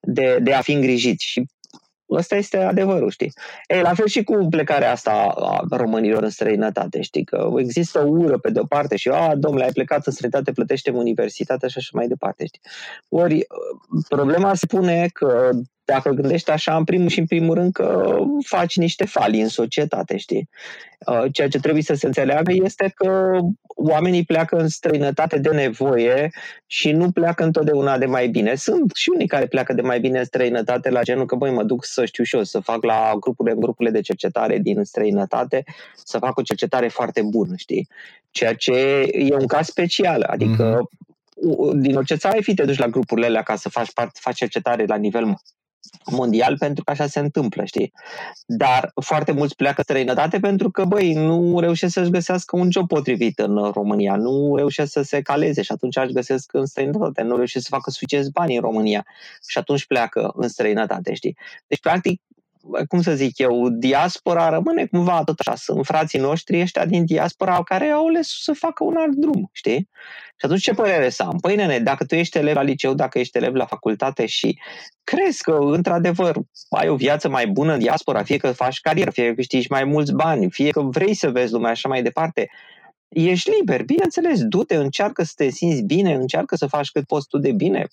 de, 0.00 0.38
de 0.42 0.52
a 0.52 0.60
fi 0.60 0.72
îngrijiți 0.72 1.24
și 1.24 1.46
Ăsta 2.10 2.36
este 2.36 2.56
adevărul, 2.56 3.10
știi? 3.10 3.32
Ei, 3.66 3.80
la 3.80 3.94
fel 3.94 4.06
și 4.06 4.24
cu 4.24 4.46
plecarea 4.50 4.90
asta 4.90 5.10
a 5.36 5.64
românilor 5.70 6.22
în 6.22 6.30
străinătate, 6.30 7.00
știi? 7.00 7.24
Că 7.24 7.48
există 7.56 8.04
ură 8.06 8.38
pe 8.38 8.50
de-o 8.50 8.64
parte 8.64 8.96
și, 8.96 9.08
a, 9.08 9.34
domnule, 9.34 9.64
ai 9.64 9.72
plecat 9.72 10.06
în 10.06 10.12
străinătate, 10.12 10.52
plătește 10.52 10.90
universitatea 10.90 11.68
și 11.68 11.78
așa 11.78 11.90
mai 11.92 12.08
departe, 12.08 12.46
știi? 12.46 12.60
Ori 13.08 13.46
problema 14.08 14.54
se 14.54 14.66
pune 14.66 15.08
că 15.12 15.50
dacă 15.90 16.10
gândești 16.10 16.50
așa, 16.50 16.76
în 16.76 16.84
primul 16.84 17.08
și 17.08 17.18
în 17.18 17.26
primul 17.26 17.54
rând 17.54 17.72
că 17.72 18.18
faci 18.46 18.76
niște 18.76 19.04
fali 19.04 19.40
în 19.40 19.48
societate, 19.48 20.16
știi? 20.16 20.48
Uh, 21.06 21.24
ceea 21.32 21.48
ce 21.48 21.58
trebuie 21.58 21.82
să 21.82 21.94
se 21.94 22.06
înțeleagă 22.06 22.52
este 22.52 22.92
că 22.94 23.38
oamenii 23.76 24.24
pleacă 24.24 24.56
în 24.56 24.68
străinătate 24.68 25.38
de 25.38 25.48
nevoie 25.48 26.30
și 26.66 26.92
nu 26.92 27.10
pleacă 27.10 27.44
întotdeauna 27.44 27.98
de 27.98 28.06
mai 28.06 28.28
bine. 28.28 28.54
Sunt 28.54 28.90
și 28.94 29.10
unii 29.14 29.26
care 29.26 29.46
pleacă 29.46 29.72
de 29.72 29.80
mai 29.82 30.00
bine 30.00 30.18
în 30.18 30.24
străinătate 30.24 30.90
la 30.90 31.02
genul 31.02 31.26
că, 31.26 31.34
băi, 31.34 31.50
mă 31.50 31.62
duc 31.62 31.84
să 31.84 32.04
știu 32.04 32.24
și 32.24 32.36
eu, 32.36 32.42
să 32.42 32.60
fac 32.60 32.84
la 32.84 33.12
grupurile, 33.20 33.56
grupurile 33.58 33.94
de 33.94 34.00
cercetare 34.00 34.58
din 34.58 34.84
străinătate, 34.84 35.64
să 36.04 36.18
fac 36.18 36.38
o 36.38 36.42
cercetare 36.42 36.88
foarte 36.88 37.22
bună, 37.22 37.54
știi? 37.56 37.88
Ceea 38.30 38.54
ce 38.54 38.72
e 39.12 39.34
un 39.34 39.46
caz 39.46 39.66
special, 39.66 40.22
adică 40.22 40.80
mm-hmm. 40.80 41.80
din 41.80 41.96
orice 41.96 42.14
țară 42.14 42.34
ai 42.34 42.42
fi 42.42 42.54
te 42.54 42.64
duci 42.64 42.78
la 42.78 42.86
grupurile 42.86 43.26
alea 43.26 43.42
ca 43.42 43.56
să 43.56 43.68
faci, 43.68 43.92
part, 43.92 44.18
faci 44.18 44.36
cercetare 44.36 44.84
la 44.86 44.96
nivel 44.96 45.24
mondial 46.10 46.58
pentru 46.58 46.84
că 46.84 46.90
așa 46.90 47.06
se 47.06 47.18
întâmplă, 47.18 47.64
știi? 47.64 47.92
Dar 48.46 48.92
foarte 49.02 49.32
mulți 49.32 49.56
pleacă 49.56 49.82
străinătate 49.82 50.38
pentru 50.38 50.70
că, 50.70 50.84
băi, 50.84 51.12
nu 51.12 51.60
reușesc 51.60 51.92
să-și 51.92 52.10
găsească 52.10 52.56
un 52.56 52.70
job 52.70 52.88
potrivit 52.88 53.38
în 53.38 53.70
România, 53.70 54.16
nu 54.16 54.56
reușesc 54.56 54.92
să 54.92 55.02
se 55.02 55.22
caleze 55.22 55.62
și 55.62 55.72
atunci 55.72 55.96
își 55.96 56.12
găsesc 56.12 56.52
în 56.52 56.66
străinătate, 56.66 57.22
nu 57.22 57.36
reușesc 57.36 57.64
să 57.64 57.74
facă 57.74 57.90
suficient 57.90 58.28
bani 58.30 58.54
în 58.54 58.60
România 58.60 59.06
și 59.48 59.58
atunci 59.58 59.86
pleacă 59.86 60.32
în 60.34 60.48
străinătate, 60.48 61.14
știi? 61.14 61.36
Deci, 61.66 61.80
practic, 61.80 62.20
cum 62.88 63.02
să 63.02 63.14
zic 63.14 63.38
eu, 63.38 63.68
diaspora 63.68 64.48
rămâne 64.48 64.86
cumva 64.86 65.24
tot 65.24 65.38
așa. 65.38 65.54
Sunt 65.54 65.86
frații 65.86 66.18
noștri 66.18 66.60
ăștia 66.60 66.86
din 66.86 67.04
diaspora 67.04 67.62
care 67.62 67.88
au 67.88 68.06
ales 68.06 68.28
să 68.42 68.52
facă 68.52 68.84
un 68.84 68.94
alt 68.96 69.14
drum, 69.14 69.48
știi? 69.52 69.88
Și 70.36 70.46
atunci 70.46 70.62
ce 70.62 70.72
părere 70.72 71.08
să 71.08 71.22
am? 71.22 71.38
Păi 71.40 71.56
nene, 71.56 71.78
dacă 71.78 72.04
tu 72.04 72.14
ești 72.14 72.38
elev 72.38 72.54
la 72.54 72.62
liceu, 72.62 72.94
dacă 72.94 73.18
ești 73.18 73.36
elev 73.36 73.54
la 73.54 73.66
facultate 73.66 74.26
și 74.26 74.58
crezi 75.04 75.42
că 75.42 75.58
într-adevăr 75.60 76.36
ai 76.70 76.88
o 76.88 76.96
viață 76.96 77.28
mai 77.28 77.46
bună 77.46 77.72
în 77.72 77.78
diaspora, 77.78 78.22
fie 78.22 78.36
că 78.36 78.52
faci 78.52 78.80
carieră, 78.80 79.10
fie 79.10 79.28
că 79.28 79.34
câștigi 79.34 79.70
mai 79.70 79.84
mulți 79.84 80.12
bani, 80.12 80.50
fie 80.50 80.70
că 80.70 80.80
vrei 80.80 81.14
să 81.14 81.30
vezi 81.30 81.52
lumea 81.52 81.70
așa 81.70 81.88
mai 81.88 82.02
departe, 82.02 82.48
ești 83.08 83.50
liber, 83.50 83.84
bineînțeles, 83.84 84.42
du-te, 84.42 84.76
încearcă 84.76 85.22
să 85.22 85.32
te 85.36 85.48
simți 85.48 85.82
bine, 85.82 86.14
încearcă 86.14 86.56
să 86.56 86.66
faci 86.66 86.90
cât 86.90 87.06
poți 87.06 87.28
tu 87.28 87.38
de 87.38 87.52
bine. 87.52 87.86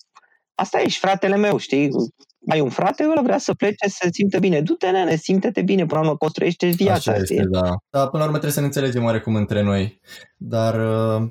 Asta 0.60 0.80
ești 0.80 0.98
fratele 0.98 1.36
meu, 1.36 1.56
știi? 1.56 1.90
ai 2.48 2.60
un 2.60 2.68
frate, 2.68 3.08
ăla 3.10 3.22
vrea 3.22 3.38
să 3.38 3.54
plece, 3.54 3.88
să 3.88 3.98
se 4.00 4.08
simte 4.12 4.38
bine. 4.38 4.60
Du-te, 4.60 4.90
nene, 4.90 5.16
simte-te 5.16 5.62
bine, 5.62 5.86
până 5.86 6.00
la 6.00 6.06
urmă 6.06 6.16
construiește 6.18 6.66
viața. 6.66 7.10
Așa 7.10 7.20
este, 7.20 7.44
da. 7.50 7.74
da. 7.90 8.06
până 8.06 8.22
la 8.22 8.24
urmă 8.24 8.30
trebuie 8.30 8.52
să 8.52 8.60
ne 8.60 8.66
înțelegem 8.66 9.04
oarecum 9.04 9.34
între 9.34 9.62
noi. 9.62 10.00
Dar 10.36 10.74
uh, 10.74 11.28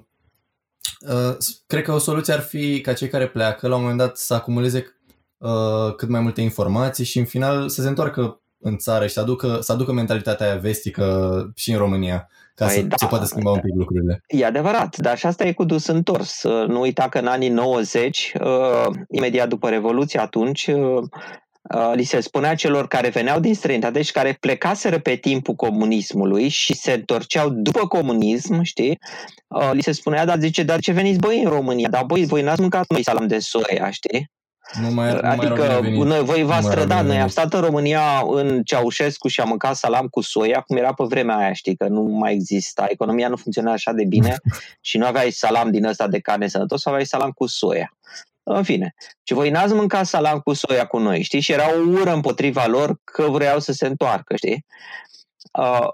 uh, 1.09 1.37
cred 1.67 1.83
că 1.83 1.91
o 1.91 1.97
soluție 1.97 2.33
ar 2.33 2.39
fi 2.39 2.81
ca 2.81 2.93
cei 2.93 3.07
care 3.07 3.27
pleacă 3.27 3.67
la 3.67 3.75
un 3.75 3.81
moment 3.81 3.99
dat 3.99 4.17
să 4.17 4.33
acumuleze 4.33 4.97
uh, 5.37 5.95
cât 5.95 6.09
mai 6.09 6.21
multe 6.21 6.41
informații 6.41 7.05
și 7.05 7.17
în 7.17 7.25
final 7.25 7.69
să 7.69 7.81
se 7.81 7.87
întoarcă 7.87 8.41
în 8.59 8.77
țară 8.77 9.07
și 9.07 9.13
să 9.13 9.19
aducă, 9.19 9.57
să 9.61 9.71
aducă 9.71 9.91
mentalitatea 9.91 10.45
aia 10.45 10.57
vestică 10.57 11.51
și 11.55 11.71
în 11.71 11.77
România 11.77 12.29
ca 12.57 12.65
păi 12.65 12.75
să 12.75 12.81
da, 12.81 12.95
se 12.95 13.05
poată 13.05 13.25
schimba 13.25 13.51
un 13.51 13.59
pic 13.59 13.75
lucrurile. 13.75 14.21
E 14.27 14.45
adevărat, 14.45 14.97
dar 14.97 15.17
și 15.17 15.25
asta 15.25 15.45
e 15.45 15.53
cu 15.53 15.63
dus 15.63 15.87
întors. 15.87 16.43
Nu 16.43 16.79
uita 16.79 17.09
că 17.09 17.17
în 17.17 17.27
anii 17.27 17.49
90, 17.49 18.33
uh, 18.41 18.85
imediat 19.09 19.47
după 19.47 19.69
Revoluție 19.69 20.19
atunci, 20.19 20.67
uh, 20.67 21.01
uh, 21.75 21.91
li 21.93 22.03
se 22.03 22.19
spunea 22.19 22.55
celor 22.55 22.87
care 22.87 23.09
veneau 23.09 23.39
din 23.39 23.55
străinătate 23.55 24.01
și 24.01 24.11
care 24.11 24.37
plecaseră 24.39 24.99
pe 24.99 25.15
timpul 25.15 25.53
comunismului 25.53 26.47
și 26.47 26.75
se 26.75 26.91
întorceau 26.91 27.49
după 27.49 27.87
comunism, 27.87 28.61
știi, 28.61 28.99
li 29.71 29.81
se 29.81 29.91
spunea, 29.91 30.25
dar 30.25 30.39
zice, 30.39 30.63
dar 30.63 30.79
ce 30.79 30.91
veniți 30.91 31.19
băi 31.19 31.41
în 31.43 31.49
România? 31.49 31.89
Dar 31.89 32.03
băi, 32.05 32.25
voi 32.25 32.41
n-ați 32.41 32.61
mâncat 32.61 32.85
noi 32.89 33.03
salam 33.03 33.27
de 33.27 33.39
soia, 33.39 33.89
știi? 33.89 34.31
Nu 34.73 34.89
mai, 34.89 35.11
nu 35.11 35.19
adică 35.23 35.79
mai 35.81 35.97
noi, 35.97 36.23
voi 36.23 36.43
v-ați 36.43 36.69
trădat, 36.69 37.05
noi 37.05 37.19
am 37.19 37.27
stat 37.27 37.53
în 37.53 37.61
România 37.61 38.23
în 38.27 38.63
Ceaușescu 38.63 39.27
și 39.27 39.41
am 39.41 39.47
mâncat 39.47 39.75
salam 39.75 40.07
cu 40.07 40.21
soia, 40.21 40.61
cum 40.61 40.77
era 40.77 40.93
pe 40.93 41.03
vremea 41.03 41.37
aia, 41.37 41.53
știi, 41.53 41.75
că 41.75 41.87
nu 41.87 42.01
mai 42.01 42.33
exista, 42.33 42.85
economia 42.89 43.27
nu 43.27 43.35
funcționa 43.35 43.71
așa 43.71 43.91
de 43.91 44.05
bine 44.05 44.35
și 44.81 44.97
nu 44.97 45.05
aveai 45.05 45.31
salam 45.31 45.71
din 45.71 45.85
ăsta 45.85 46.07
de 46.07 46.19
carne 46.19 46.47
sănătos, 46.47 46.85
aveai 46.85 47.05
salam 47.05 47.31
cu 47.31 47.45
soia. 47.45 47.97
În 48.43 48.63
fine, 48.63 48.93
și 49.23 49.33
voi 49.33 49.49
n-ați 49.49 49.73
mâncat 49.73 50.05
salam 50.05 50.39
cu 50.39 50.53
soia 50.53 50.85
cu 50.85 50.97
noi, 50.97 51.21
știi? 51.21 51.39
Și 51.39 51.51
era 51.51 51.69
o 51.69 51.99
ură 51.99 52.13
împotriva 52.13 52.65
lor 52.65 52.99
că 53.03 53.23
vreau 53.29 53.59
să 53.59 53.71
se 53.71 53.87
întoarcă, 53.87 54.35
știi? 54.35 54.65
Uh, 55.59 55.87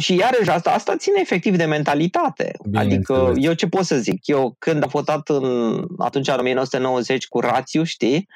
și 0.00 0.14
iarăși 0.14 0.50
asta, 0.50 0.70
asta 0.70 0.96
ține 0.96 1.18
efectiv 1.20 1.56
de 1.56 1.64
mentalitate. 1.64 2.52
Bine 2.64 2.82
adică 2.82 3.14
înțeles. 3.14 3.44
eu 3.44 3.52
ce 3.52 3.66
pot 3.66 3.84
să 3.84 3.96
zic? 3.96 4.26
Eu 4.26 4.56
când 4.58 4.82
am 4.82 4.88
votat 4.92 5.28
în, 5.28 5.76
atunci 5.98 6.28
în 6.28 6.38
1990 6.38 7.28
cu 7.28 7.40
Rațiu, 7.40 7.82
știi? 7.84 8.28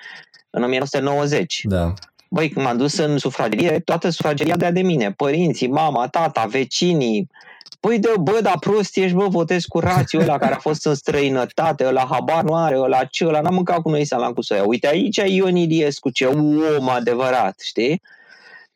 În 0.51 0.63
1990. 0.63 1.61
Da. 1.65 1.93
Băi, 2.29 2.49
când 2.49 2.65
m-am 2.65 2.77
dus 2.77 2.99
în 2.99 3.19
sufragerie, 3.19 3.79
toată 3.79 4.09
sufrageria 4.09 4.57
dea 4.57 4.71
de 4.71 4.83
mine. 4.83 5.13
Părinții, 5.13 5.69
mama, 5.69 6.09
tata, 6.09 6.45
vecinii. 6.45 7.31
Păi 7.81 7.99
de, 7.99 8.09
bă, 8.21 8.39
da 8.43 8.53
prost 8.61 8.97
ești, 8.97 9.17
bă, 9.17 9.27
votez 9.29 9.65
cu 9.65 9.81
Rațiu 9.81 10.21
ăla 10.21 10.39
care 10.39 10.55
a 10.55 10.59
fost 10.59 10.87
în 10.87 10.95
străinătate, 10.95 11.85
ăla 11.87 12.09
habar 12.11 12.43
nu 12.43 12.55
are, 12.55 12.79
ăla 12.79 13.05
ce, 13.05 13.27
ăla 13.27 13.41
n-a 13.41 13.51
mâncat 13.51 13.83
cu 13.83 13.91
noi 13.91 14.05
salam 14.05 14.33
cu 14.33 14.43
soia. 14.43 14.65
Uite 14.65 14.89
aici 14.89 15.17
Ion 15.17 15.57
Iliescu, 15.57 16.11
ce 16.11 16.25
om 16.25 16.89
adevărat, 16.89 17.61
știi? 17.61 18.03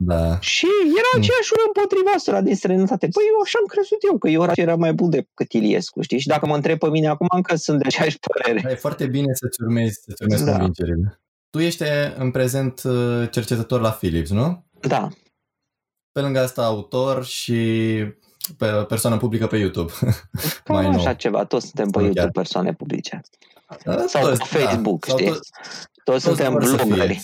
Da. 0.03 0.39
Și 0.41 0.67
era 1.01 1.11
mm. 1.15 1.21
aceeași 1.21 1.53
ură 1.53 1.65
împotriva 1.67 2.11
asta 2.11 2.41
din 2.41 2.57
străinătate. 2.57 3.09
Păi 3.09 3.25
eu 3.33 3.41
așa 3.45 3.59
am 3.63 3.67
crezut 3.67 4.01
eu, 4.09 4.19
că 4.19 4.29
eu 4.29 4.43
era 4.55 4.77
mai 4.77 4.93
bun 4.93 5.11
decât 5.11 5.53
Iliescu, 5.53 6.03
știi? 6.03 6.19
Și 6.19 6.27
dacă 6.27 6.47
mă 6.47 6.55
întreb 6.55 6.79
pe 6.79 6.89
mine 6.89 7.09
acum, 7.09 7.27
încă 7.31 7.55
sunt 7.57 7.79
de 7.79 7.85
aceeași 7.87 8.19
părere. 8.19 8.61
Da, 8.63 8.71
e 8.71 8.75
foarte 8.75 9.07
bine 9.07 9.33
să-ți 9.33 9.63
urmezi, 9.63 10.01
să-ți 10.05 10.23
urmezi 10.23 10.45
da. 10.45 10.51
convingerile. 10.51 11.21
Tu 11.51 11.59
ești 11.59 11.83
în 12.17 12.31
prezent 12.31 12.83
uh, 12.83 13.31
cercetător 13.31 13.81
la 13.81 13.91
Philips, 13.91 14.31
nu? 14.31 14.65
Da. 14.81 15.09
Pe 16.13 16.21
lângă 16.21 16.41
asta 16.41 16.65
autor 16.65 17.25
și 17.25 17.61
pe 18.57 18.67
persoană 18.89 19.17
publică 19.17 19.47
pe 19.47 19.57
YouTube. 19.57 19.93
Cam 20.65 20.77
mai 20.77 20.87
așa 20.87 21.03
nou. 21.05 21.15
ceva, 21.15 21.45
toți 21.45 21.67
suntem 21.67 21.91
pe 21.91 21.99
YouTube 21.99 22.21
chiar. 22.21 22.31
persoane 22.31 22.73
publice. 22.75 23.21
Da, 23.85 24.07
Sau 24.07 24.23
toți, 24.23 24.39
pe 24.39 24.59
Facebook, 24.59 25.07
da. 25.07 25.13
știi? 25.13 25.27
Sau 25.27 25.35
toți, 25.35 25.51
toți 26.05 26.25
suntem 26.25 26.53
blogări. 26.53 27.23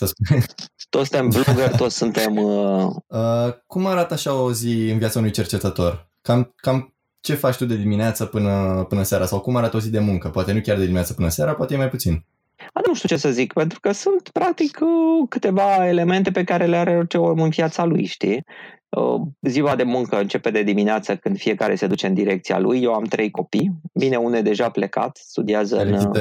Toți 0.89 1.09
suntem 1.09 1.29
blogger, 1.29 1.77
toți 1.83 1.97
suntem... 1.97 2.37
Uh... 2.37 2.87
Uh, 3.07 3.53
cum 3.67 3.87
arată 3.87 4.15
așa 4.15 4.35
o 4.35 4.53
zi 4.53 4.89
în 4.93 4.99
viața 4.99 5.19
unui 5.19 5.31
cercetător? 5.31 6.11
Cam, 6.23 6.53
cam 6.57 6.95
ce 7.21 7.35
faci 7.35 7.57
tu 7.57 7.65
de 7.65 7.77
dimineață 7.77 8.25
până, 8.25 8.85
până 8.89 9.03
seara? 9.03 9.27
Sau 9.27 9.41
cum 9.41 9.57
arată 9.57 9.77
o 9.77 9.81
zi 9.81 9.91
de 9.91 9.99
muncă? 9.99 10.29
Poate 10.29 10.53
nu 10.53 10.61
chiar 10.61 10.77
de 10.77 10.83
dimineață 10.83 11.13
până 11.13 11.29
seara, 11.29 11.55
poate 11.55 11.75
e 11.75 11.77
mai 11.77 11.89
puțin. 11.89 12.25
A, 12.73 12.81
nu 12.87 12.95
știu 12.95 13.09
ce 13.09 13.17
să 13.17 13.31
zic, 13.31 13.53
pentru 13.53 13.81
că 13.81 13.93
sunt 13.93 14.29
practic 14.29 14.79
uh, 14.81 15.27
câteva 15.29 15.89
elemente 15.89 16.31
pe 16.31 16.45
care 16.45 16.67
le 16.67 16.77
are 16.77 16.97
orice 16.97 17.19
om 17.19 17.41
în 17.41 17.49
viața 17.49 17.85
lui, 17.85 18.05
știi? 18.05 18.45
Uh, 18.89 19.21
ziua 19.41 19.77
de 19.77 19.83
muncă 19.83 20.21
începe 20.21 20.51
de 20.51 20.63
dimineață 20.63 21.17
când 21.17 21.39
fiecare 21.39 21.75
se 21.75 21.87
duce 21.87 22.07
în 22.07 22.15
direcția 22.15 22.59
lui. 22.59 22.83
Eu 22.83 22.93
am 22.93 23.05
trei 23.05 23.31
copii. 23.31 23.73
Bine, 23.95 24.17
unul 24.17 24.35
e 24.35 24.43
deja 24.43 24.71
plecat, 24.71 25.17
studiază 25.17 25.77
în, 25.77 26.13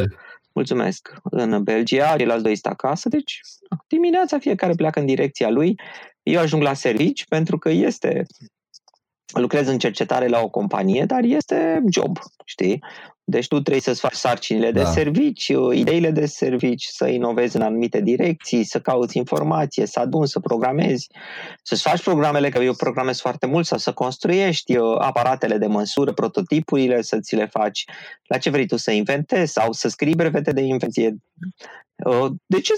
Mulțumesc. 0.56 1.14
În 1.24 1.64
Belgia, 1.64 2.16
ceilalți 2.16 2.44
doi 2.44 2.56
stă 2.56 2.70
acasă, 2.70 3.10
deci 3.10 3.40
dimineața 3.88 4.40
fiecare 4.40 4.74
pleacă 4.74 5.00
în 5.00 5.06
direcția 5.06 5.50
lui. 5.50 5.80
Eu 6.24 6.40
ajung 6.40 6.62
la 6.62 6.74
servici 6.74 7.26
pentru 7.28 7.58
că 7.58 7.70
este 7.70 8.26
lucrezi 9.34 9.70
în 9.70 9.78
cercetare 9.78 10.28
la 10.28 10.40
o 10.40 10.50
companie, 10.50 11.06
dar 11.06 11.24
este 11.24 11.84
job, 11.92 12.18
știi? 12.46 12.84
Deci 13.28 13.48
tu 13.48 13.60
trebuie 13.60 13.82
să-ți 13.82 14.00
faci 14.00 14.14
sarcinile 14.14 14.72
da. 14.72 14.84
de 14.84 14.90
servici, 14.90 15.48
ideile 15.74 16.12
de 16.12 16.26
servici, 16.26 16.86
să 16.86 17.08
inovezi 17.08 17.56
în 17.56 17.62
anumite 17.62 18.02
direcții, 18.02 18.64
să 18.64 18.80
cauți 18.80 19.18
informație, 19.18 19.86
să 19.86 20.00
aduni, 20.00 20.28
să 20.28 20.40
programezi, 20.40 21.08
să-ți 21.64 21.82
faci 21.82 22.04
programele, 22.04 22.50
că 22.50 22.64
eu 22.64 22.74
programez 22.74 23.20
foarte 23.20 23.46
mult, 23.46 23.66
sau 23.66 23.78
să 23.78 23.94
construiești 23.94 24.78
uh, 24.78 24.96
aparatele 25.00 25.58
de 25.58 25.68
măsură, 25.68 26.14
prototipurile, 26.14 27.02
să 27.02 27.20
ți 27.20 27.36
le 27.36 27.46
faci 27.46 27.84
la 28.28 28.38
ce 28.38 28.50
vrei 28.50 28.68
tu 28.68 28.78
să 28.78 28.92
inventezi 28.92 29.52
sau 29.52 29.72
să 29.72 29.88
scrii 29.88 30.16
brevete 30.16 30.52
de 30.52 30.62
invenție. 30.62 31.16
Uh, 32.06 32.32
de 32.46 32.60
ce 32.60 32.74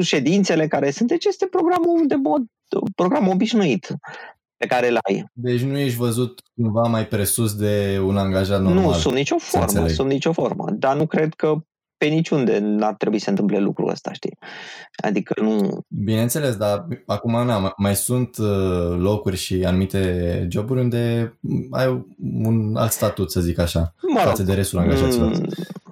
ședințele 0.00 0.66
care 0.66 0.90
sunt? 0.90 1.08
Deci 1.08 1.24
este 1.24 1.46
programul 1.46 2.06
de 2.06 2.14
mod, 2.14 2.42
program 2.94 3.28
obișnuit 3.28 3.88
pe 4.60 4.66
care 4.66 4.88
îl 4.88 4.98
ai. 5.08 5.24
Deci 5.32 5.60
nu 5.60 5.78
ești 5.78 5.98
văzut 5.98 6.40
cumva 6.54 6.82
mai 6.82 7.06
presus 7.06 7.54
de 7.54 8.00
un 8.04 8.16
angajat 8.16 8.62
normal? 8.62 8.84
Nu, 8.84 8.92
sub 8.92 9.12
nicio 9.12 9.36
formă, 9.38 9.88
sub 9.88 10.06
nicio 10.06 10.32
formă. 10.32 10.64
Dar 10.70 10.96
nu 10.96 11.06
cred 11.06 11.34
că 11.34 11.54
pe 11.96 12.06
niciunde 12.06 12.58
n-ar 12.58 12.94
trebui 12.94 13.18
să 13.18 13.30
întâmple 13.30 13.58
lucrul 13.58 13.90
ăsta, 13.90 14.12
știi? 14.12 14.38
Adică 15.02 15.34
nu... 15.40 15.84
Bineînțeles, 15.88 16.56
dar 16.56 16.86
acum 17.06 17.46
na, 17.46 17.74
mai 17.76 17.96
sunt 17.96 18.36
uh, 18.36 18.96
locuri 18.96 19.36
și 19.36 19.64
anumite 19.64 20.46
joburi 20.50 20.80
unde 20.80 21.34
ai 21.70 22.06
un 22.44 22.76
alt 22.76 22.90
statut, 22.90 23.30
să 23.30 23.40
zic 23.40 23.58
așa, 23.58 23.94
mă 24.02 24.18
rog, 24.18 24.28
față 24.28 24.42
de 24.42 24.54
restul 24.54 24.78
angajaților. 24.78 25.28
Mm, 25.28 25.46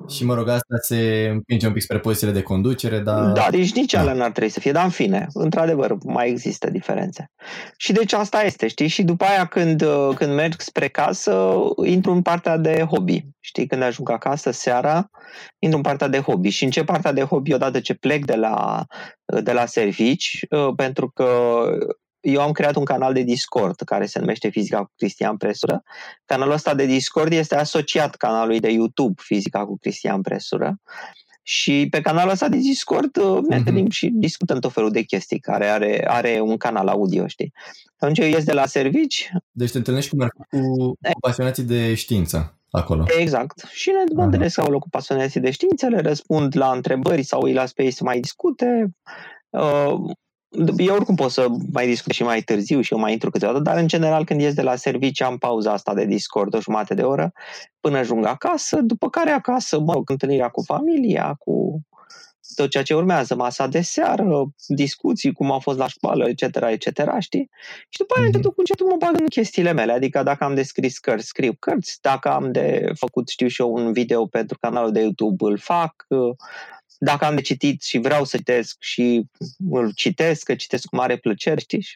și 0.09 0.25
mă 0.25 0.35
rog, 0.35 0.49
asta 0.49 0.77
se 0.81 1.29
împinge 1.33 1.67
un 1.67 1.73
pic 1.73 1.83
spre 1.83 1.99
pozițiile 1.99 2.33
de 2.33 2.43
conducere, 2.43 2.99
dar... 2.99 3.33
Da, 3.33 3.47
deci 3.51 3.73
nici 3.73 3.93
da. 3.93 4.01
alea 4.01 4.13
n-ar 4.13 4.31
trebui 4.31 4.51
să 4.51 4.61
fie, 4.61 4.73
dar 4.73 4.85
în 4.85 4.91
fine, 4.91 5.27
într-adevăr, 5.33 5.97
mai 6.05 6.29
există 6.29 6.71
diferențe. 6.71 7.31
Și 7.77 7.93
deci 7.93 8.13
asta 8.13 8.43
este, 8.43 8.69
știi? 8.69 8.89
Și 8.89 9.03
după 9.03 9.25
aia 9.25 9.47
când, 9.47 9.83
uh, 9.83 10.11
când 10.15 10.35
merg 10.35 10.61
spre 10.61 10.89
casă, 10.89 11.55
intru 11.85 12.13
în 12.13 12.23
partea 12.23 12.57
de 12.57 12.87
hobby. 12.91 13.25
Știi, 13.41 13.67
când 13.67 13.83
ajung 13.83 14.11
acasă 14.11 14.51
seara, 14.51 15.11
intru 15.59 15.77
în 15.77 15.83
partea 15.83 16.09
de 16.09 16.21
hobby. 16.21 16.49
Și 16.49 16.65
în 16.65 16.71
ce 16.71 16.85
partea 16.85 17.13
de 17.13 17.23
hobby, 17.23 17.53
odată 17.53 17.81
ce 17.81 17.95
plec 17.95 18.25
de 18.25 18.35
la, 18.35 18.85
de 19.43 19.53
la 19.53 19.67
servici, 19.67 20.47
uh, 20.51 20.69
pentru 20.77 21.11
că 21.11 21.27
eu 22.21 22.41
am 22.41 22.53
creat 22.53 22.77
un 22.77 22.85
canal 22.85 23.13
de 23.13 23.23
Discord 23.23 23.81
care 23.81 24.07
se 24.07 24.19
numește 24.19 24.49
Fizica 24.49 24.79
cu 24.79 24.93
Cristian 24.97 25.37
Presură. 25.37 25.83
Canalul 26.25 26.53
ăsta 26.53 26.75
de 26.75 26.87
Discord 26.87 27.33
este 27.33 27.57
asociat 27.57 28.15
canalului 28.15 28.61
de 28.61 28.71
YouTube 28.71 29.23
Fizica 29.25 29.67
cu 29.67 29.79
Cristian 29.79 30.21
Presură. 30.21 30.81
Și 31.43 31.87
pe 31.91 32.01
canalul 32.01 32.31
ăsta 32.31 32.49
de 32.49 32.57
Discord 32.57 33.17
uh, 33.17 33.39
ne 33.49 33.57
întâlnim 33.57 33.85
mm-hmm. 33.85 33.93
și 33.93 34.11
discutăm 34.13 34.59
tot 34.59 34.73
felul 34.73 34.91
de 34.91 35.03
chestii 35.03 35.39
care 35.39 35.67
are, 35.67 36.05
are 36.09 36.41
un 36.41 36.57
canal 36.57 36.89
audio, 36.89 37.27
știi? 37.27 37.53
Atunci 37.97 38.19
eu 38.19 38.27
ies 38.27 38.45
de 38.45 38.53
la 38.53 38.67
servici. 38.67 39.31
Deci 39.51 39.71
te 39.71 39.79
întâlnești 39.79 40.11
cu, 40.11 40.17
cu, 40.49 40.59
cu 40.87 41.21
pasionații 41.21 41.63
de 41.63 41.95
știință 41.95 42.59
acolo. 42.71 43.05
Exact. 43.19 43.69
Și 43.71 43.91
ne 43.91 44.15
mă 44.15 44.23
întâlnesc 44.23 44.59
acolo 44.59 44.79
cu 44.79 44.89
pasionații 44.89 45.41
de 45.41 45.51
știință, 45.51 45.87
le 45.87 46.01
răspund 46.01 46.57
la 46.57 46.71
întrebări 46.71 47.23
sau 47.23 47.41
îi 47.41 47.53
las 47.53 47.73
pe 47.73 47.83
ei 47.83 47.91
să 47.91 48.05
mai 48.05 48.21
discute. 48.21 48.91
Uh, 49.51 49.95
eu 50.77 50.95
oricum 50.95 51.15
pot 51.15 51.31
să 51.31 51.47
mai 51.73 51.87
discut 51.87 52.13
și 52.13 52.23
mai 52.23 52.41
târziu 52.41 52.81
și 52.81 52.93
eu 52.93 52.99
mai 52.99 53.13
intru 53.13 53.31
câteodată, 53.31 53.63
dar 53.63 53.79
în 53.79 53.87
general 53.87 54.25
când 54.25 54.41
ies 54.41 54.55
de 54.55 54.63
la 54.63 54.77
serviciu 54.77 55.25
am 55.25 55.39
pauza 55.39 55.73
asta 55.73 55.95
de 55.95 56.05
Discord 56.05 56.55
o 56.55 56.61
jumătate 56.61 56.95
de 56.95 57.03
oră 57.03 57.33
până 57.81 57.99
ajung 57.99 58.25
acasă, 58.25 58.81
după 58.81 59.11
care 59.11 59.31
acasă, 59.31 59.81
mă 59.81 59.93
rog, 59.93 60.11
întâlnirea 60.11 60.49
cu 60.49 60.63
familia, 60.63 61.35
cu 61.39 61.81
tot 62.55 62.71
ceea 62.71 62.83
ce 62.83 62.95
urmează, 62.95 63.35
masa 63.35 63.67
de 63.67 63.81
seară, 63.81 64.45
discuții, 64.67 65.33
cum 65.33 65.51
au 65.51 65.59
fost 65.59 65.79
la 65.79 65.87
școală, 65.87 66.29
etc., 66.29 66.43
etc., 66.43 67.01
știi? 67.19 67.51
Și 67.89 67.99
după 67.99 68.15
aia, 68.17 68.23
mm-hmm. 68.23 68.27
încetul 68.27 68.51
cu 68.51 68.61
încetul, 68.61 68.87
mă 68.87 68.97
bag 68.99 69.21
în 69.21 69.27
chestiile 69.27 69.73
mele, 69.73 69.93
adică 69.93 70.23
dacă 70.23 70.45
am 70.45 70.55
de 70.55 70.63
scris 70.63 70.99
cărți, 70.99 71.27
scriu 71.27 71.53
cărți, 71.59 71.99
dacă 72.01 72.31
am 72.31 72.53
de 72.53 72.91
făcut, 72.95 73.29
știu 73.29 73.49
și 73.49 73.61
eu, 73.61 73.73
un 73.73 73.93
video 73.93 74.27
pentru 74.27 74.59
canalul 74.61 74.93
de 74.93 75.01
YouTube, 75.01 75.45
îl 75.45 75.59
fac, 75.59 76.07
dacă 76.99 77.25
am 77.25 77.35
de 77.35 77.41
citit 77.41 77.83
și 77.83 77.99
vreau 77.99 78.25
să 78.25 78.37
citesc 78.37 78.77
și 78.79 79.25
îl 79.71 79.93
citesc, 79.95 80.45
că 80.45 80.55
citesc 80.55 80.87
cu 80.87 80.97
mare 80.97 81.17
plăcere, 81.17 81.61
știi? 81.61 81.87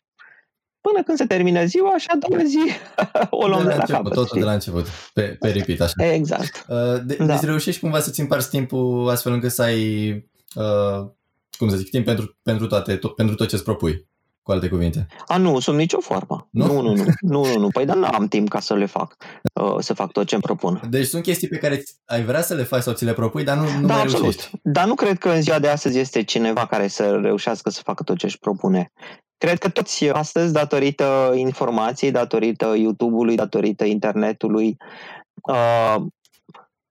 Până 0.80 1.02
când 1.02 1.18
se 1.18 1.26
termină 1.26 1.64
ziua 1.64 1.98
și 1.98 2.06
a 2.08 2.16
doua 2.16 2.44
zi 2.44 2.58
o 3.30 3.46
luăm 3.46 3.62
de, 3.62 3.68
de 3.68 3.74
la, 3.74 3.80
început, 3.80 3.94
capăt. 3.94 4.12
Totul 4.12 4.26
știi? 4.26 4.40
de 4.40 4.46
la 4.46 4.52
început, 4.52 4.86
pe, 5.12 5.22
pe 5.22 5.50
repeat, 5.50 5.80
așa. 5.80 6.12
Exact. 6.12 6.64
Uh, 6.68 6.76
de, 7.04 7.14
da. 7.14 7.24
Deci 7.24 7.40
reușești 7.40 7.80
cumva 7.80 8.00
să-ți 8.00 8.20
împarți 8.20 8.50
timpul 8.50 9.08
astfel 9.08 9.32
încât 9.32 9.50
să 9.50 9.62
ai, 9.62 10.12
uh, 10.54 11.10
cum 11.58 11.68
să 11.68 11.76
zic, 11.76 11.90
timp 11.90 12.04
pentru, 12.04 12.36
pentru, 12.42 12.66
toate, 12.66 12.96
tot, 12.96 13.14
pentru 13.14 13.34
tot 13.34 13.48
ce-ți 13.48 13.62
propui 13.62 14.06
cu 14.42 14.52
alte 14.52 14.68
cuvinte. 14.68 15.06
A, 15.26 15.36
nu, 15.36 15.60
sub 15.60 15.74
nicio 15.74 16.00
formă. 16.00 16.48
Nu, 16.50 16.66
nu, 16.66 16.80
nu. 16.80 16.94
Nu, 16.94 17.04
nu, 17.20 17.44
nu, 17.44 17.58
nu. 17.58 17.68
Păi, 17.68 17.84
dar 17.84 17.96
nu 17.96 18.04
am 18.04 18.28
timp 18.28 18.48
ca 18.48 18.60
să 18.60 18.74
le 18.74 18.86
fac, 18.86 19.16
uh, 19.52 19.76
să 19.78 19.94
fac 19.94 20.12
tot 20.12 20.26
ce 20.26 20.34
îmi 20.34 20.42
propun. 20.42 20.80
Deci 20.90 21.06
sunt 21.06 21.22
chestii 21.22 21.48
pe 21.48 21.56
care 21.56 21.82
ai 22.04 22.24
vrea 22.24 22.42
să 22.42 22.54
le 22.54 22.62
faci 22.62 22.82
sau 22.82 22.92
ți 22.92 23.04
le 23.04 23.12
propui, 23.12 23.44
dar 23.44 23.56
nu, 23.56 23.62
nu 23.80 23.86
da, 23.86 23.94
mai 23.94 24.02
absolut. 24.02 24.22
reușești. 24.22 24.50
Dar 24.62 24.86
nu 24.86 24.94
cred 24.94 25.18
că 25.18 25.28
în 25.28 25.42
ziua 25.42 25.58
de 25.58 25.68
astăzi 25.68 25.98
este 25.98 26.22
cineva 26.22 26.66
care 26.66 26.88
să 26.88 27.20
reușească 27.22 27.70
să 27.70 27.80
facă 27.84 28.02
tot 28.02 28.16
ce 28.16 28.26
își 28.26 28.38
propune. 28.38 28.92
Cred 29.38 29.58
că 29.58 29.68
toți 29.68 30.08
astăzi, 30.08 30.52
datorită 30.52 31.32
informației, 31.34 32.10
datorită 32.10 32.74
YouTube-ului, 32.76 33.36
datorită 33.36 33.84
internetului, 33.84 34.76
uh, 35.48 35.96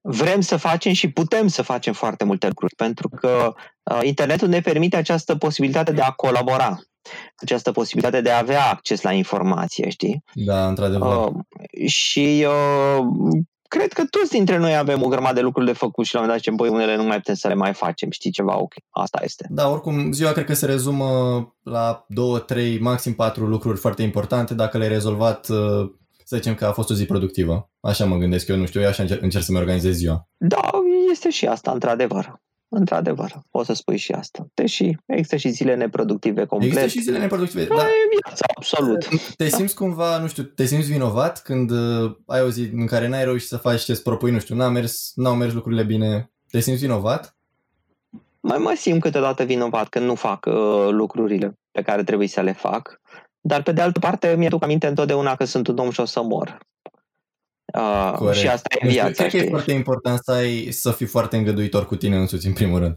vrem 0.02 0.42
să 0.42 0.58
facem 0.58 0.94
și 0.94 1.12
putem 1.12 1.48
să 1.48 1.62
facem 1.62 1.94
foarte 1.94 2.24
multe 2.24 2.48
lucruri, 2.48 2.76
pentru 2.76 3.10
că 3.10 3.54
uh, 3.84 4.00
internetul 4.04 4.48
ne 4.48 4.60
permite 4.60 4.96
această 4.96 5.36
posibilitate 5.36 5.92
de 5.92 6.02
a 6.02 6.12
colabora 6.12 6.80
această 7.36 7.72
posibilitate 7.72 8.22
de 8.22 8.32
a 8.32 8.38
avea 8.38 8.70
acces 8.70 9.02
la 9.02 9.12
informație, 9.12 9.90
știi? 9.90 10.24
Da, 10.34 10.68
într-adevăr. 10.68 11.16
Uh, 11.16 11.88
și 11.88 12.46
uh, 12.48 13.06
cred 13.68 13.94
că 13.94 14.04
toți 14.10 14.32
dintre 14.32 14.58
noi 14.58 14.76
avem 14.78 15.04
o 15.04 15.08
grămadă 15.08 15.34
de 15.34 15.42
lucruri 15.42 15.66
de 15.66 15.74
făcut 15.74 16.06
și 16.06 16.14
la 16.14 16.20
un 16.20 16.26
moment 16.26 16.44
dat 16.44 16.54
zicem, 16.54 16.56
băi, 16.56 16.82
unele 16.82 16.96
nu 17.02 17.08
mai 17.08 17.18
putem 17.18 17.36
să 17.36 17.48
le 17.48 17.54
mai 17.54 17.74
facem, 17.74 18.10
știi 18.10 18.32
ceva, 18.32 18.62
ok, 18.62 18.74
asta 18.90 19.20
este. 19.24 19.48
Da, 19.50 19.70
oricum, 19.70 20.12
ziua 20.12 20.32
cred 20.32 20.46
că 20.46 20.54
se 20.54 20.66
rezumă 20.66 21.08
la 21.64 22.06
două, 22.08 22.40
trei, 22.40 22.80
maxim 22.80 23.14
patru 23.14 23.46
lucruri 23.46 23.80
foarte 23.80 24.02
importante. 24.02 24.54
Dacă 24.54 24.78
le-ai 24.78 24.90
rezolvat, 24.90 25.50
uh, 25.50 25.92
să 26.24 26.36
zicem 26.36 26.56
că 26.56 26.66
a 26.66 26.72
fost 26.72 26.90
o 26.90 26.94
zi 26.94 27.06
productivă. 27.06 27.70
Așa 27.80 28.06
mă 28.06 28.18
gândesc 28.18 28.48
eu, 28.48 28.56
nu 28.56 28.66
știu, 28.66 28.82
eu 28.82 28.88
așa 28.88 29.02
încerc, 29.02 29.22
încerc 29.22 29.44
să-mi 29.44 29.58
organizez 29.58 29.96
ziua. 29.96 30.28
Da, 30.38 30.70
este 31.12 31.30
și 31.30 31.46
asta, 31.48 31.72
într-adevăr. 31.72 32.40
Într-adevăr, 32.74 33.42
poți 33.50 33.66
să 33.66 33.74
spui 33.74 33.98
și 33.98 34.12
asta. 34.12 34.48
Deși 34.54 34.98
există 35.06 35.36
și 35.36 35.50
zile 35.50 35.76
neproductive 35.76 36.46
complet. 36.46 36.72
Există 36.72 36.90
și 36.90 37.02
zile 37.02 37.18
neproductive, 37.18 37.66
da. 37.66 37.88
viața, 38.22 38.46
absolut. 38.56 39.08
Te 39.36 39.48
simți 39.48 39.76
cumva, 39.76 40.18
nu 40.18 40.28
știu, 40.28 40.44
te 40.44 40.66
simți 40.66 40.92
vinovat 40.92 41.42
când 41.42 41.72
uh, 41.72 42.16
ai 42.26 42.42
o 42.42 42.50
zi 42.50 42.70
în 42.74 42.86
care 42.86 43.08
n-ai 43.08 43.24
reușit 43.24 43.48
să 43.48 43.58
faci 43.58 43.82
ce-ți 43.82 44.04
propui, 44.04 44.32
nu 44.32 44.40
știu, 44.40 44.56
n-au 44.56 44.70
mers, 44.70 45.12
n-au 45.16 45.36
mers 45.36 45.54
lucrurile 45.54 45.84
bine. 45.84 46.32
Te 46.52 46.60
simți 46.60 46.82
vinovat? 46.82 47.36
Mai 48.40 48.58
mă 48.58 48.74
simt 48.76 49.02
câteodată 49.02 49.44
vinovat 49.44 49.88
când 49.88 50.06
nu 50.06 50.16
fac 50.16 50.46
uh, 50.46 50.88
lucrurile 50.90 51.60
pe 51.72 51.82
care 51.82 52.04
trebuie 52.04 52.28
să 52.28 52.42
le 52.42 52.54
fac. 52.54 53.02
Dar 53.42 53.64
pe 53.64 53.72
de 53.72 53.82
altă 53.82 54.00
parte 54.00 54.36
mi-aduc 54.38 54.64
aminte 54.64 54.88
întotdeauna 54.88 55.36
că 55.36 55.46
sunt 55.46 55.68
un 55.68 55.78
om 55.78 55.92
și 55.92 56.00
o 56.00 56.06
să 56.06 56.22
mor. 56.22 56.58
Uh, 57.74 58.32
și 58.32 58.48
asta 58.48 58.76
e 58.80 58.88
viața. 58.88 59.24
Cred 59.24 59.42
că 59.42 59.48
e 59.48 59.50
foarte 59.50 59.72
important 59.72 60.20
să, 60.24 60.32
ai, 60.32 60.68
să 60.72 60.92
fii 60.92 61.06
foarte 61.06 61.38
îngăduitor 61.38 61.86
cu 61.86 61.96
tine 61.96 62.18
însuți, 62.18 62.48
în 62.48 62.54
primul 62.54 62.80
rând. 62.80 62.96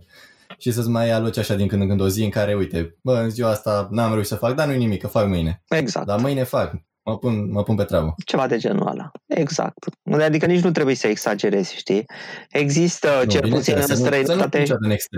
Și 0.58 0.72
să-ți 0.72 0.88
mai 0.88 1.10
aloci 1.10 1.38
așa 1.38 1.54
din 1.54 1.66
când 1.66 1.82
în 1.82 1.88
când 1.88 2.00
o 2.00 2.08
zi 2.08 2.24
în 2.24 2.30
care, 2.30 2.54
uite, 2.54 2.96
bă, 3.02 3.20
în 3.22 3.30
ziua 3.30 3.50
asta 3.50 3.88
n-am 3.90 4.12
reușit 4.12 4.28
să 4.28 4.36
fac, 4.36 4.54
dar 4.54 4.66
nu-i 4.66 4.76
nimic, 4.76 5.00
că 5.00 5.06
fac 5.06 5.26
mâine. 5.26 5.62
Exact. 5.68 6.06
Dar 6.06 6.20
mâine 6.20 6.42
fac, 6.42 6.72
mă 7.02 7.18
pun, 7.18 7.50
mă 7.50 7.62
pun 7.62 7.74
pe 7.74 7.84
treabă. 7.84 8.14
Ceva 8.24 8.46
de 8.46 8.56
genul 8.56 8.88
ăla. 8.88 9.10
Exact. 9.26 9.78
Adică 10.20 10.46
nici 10.46 10.62
nu 10.62 10.70
trebuie 10.70 10.94
să 10.94 11.06
exagerezi, 11.06 11.76
știi? 11.76 12.04
Există, 12.50 13.20
nu, 13.24 13.30
cel 13.30 13.48
puțin 13.48 13.76
în 13.76 13.96
străinătate 13.96 14.64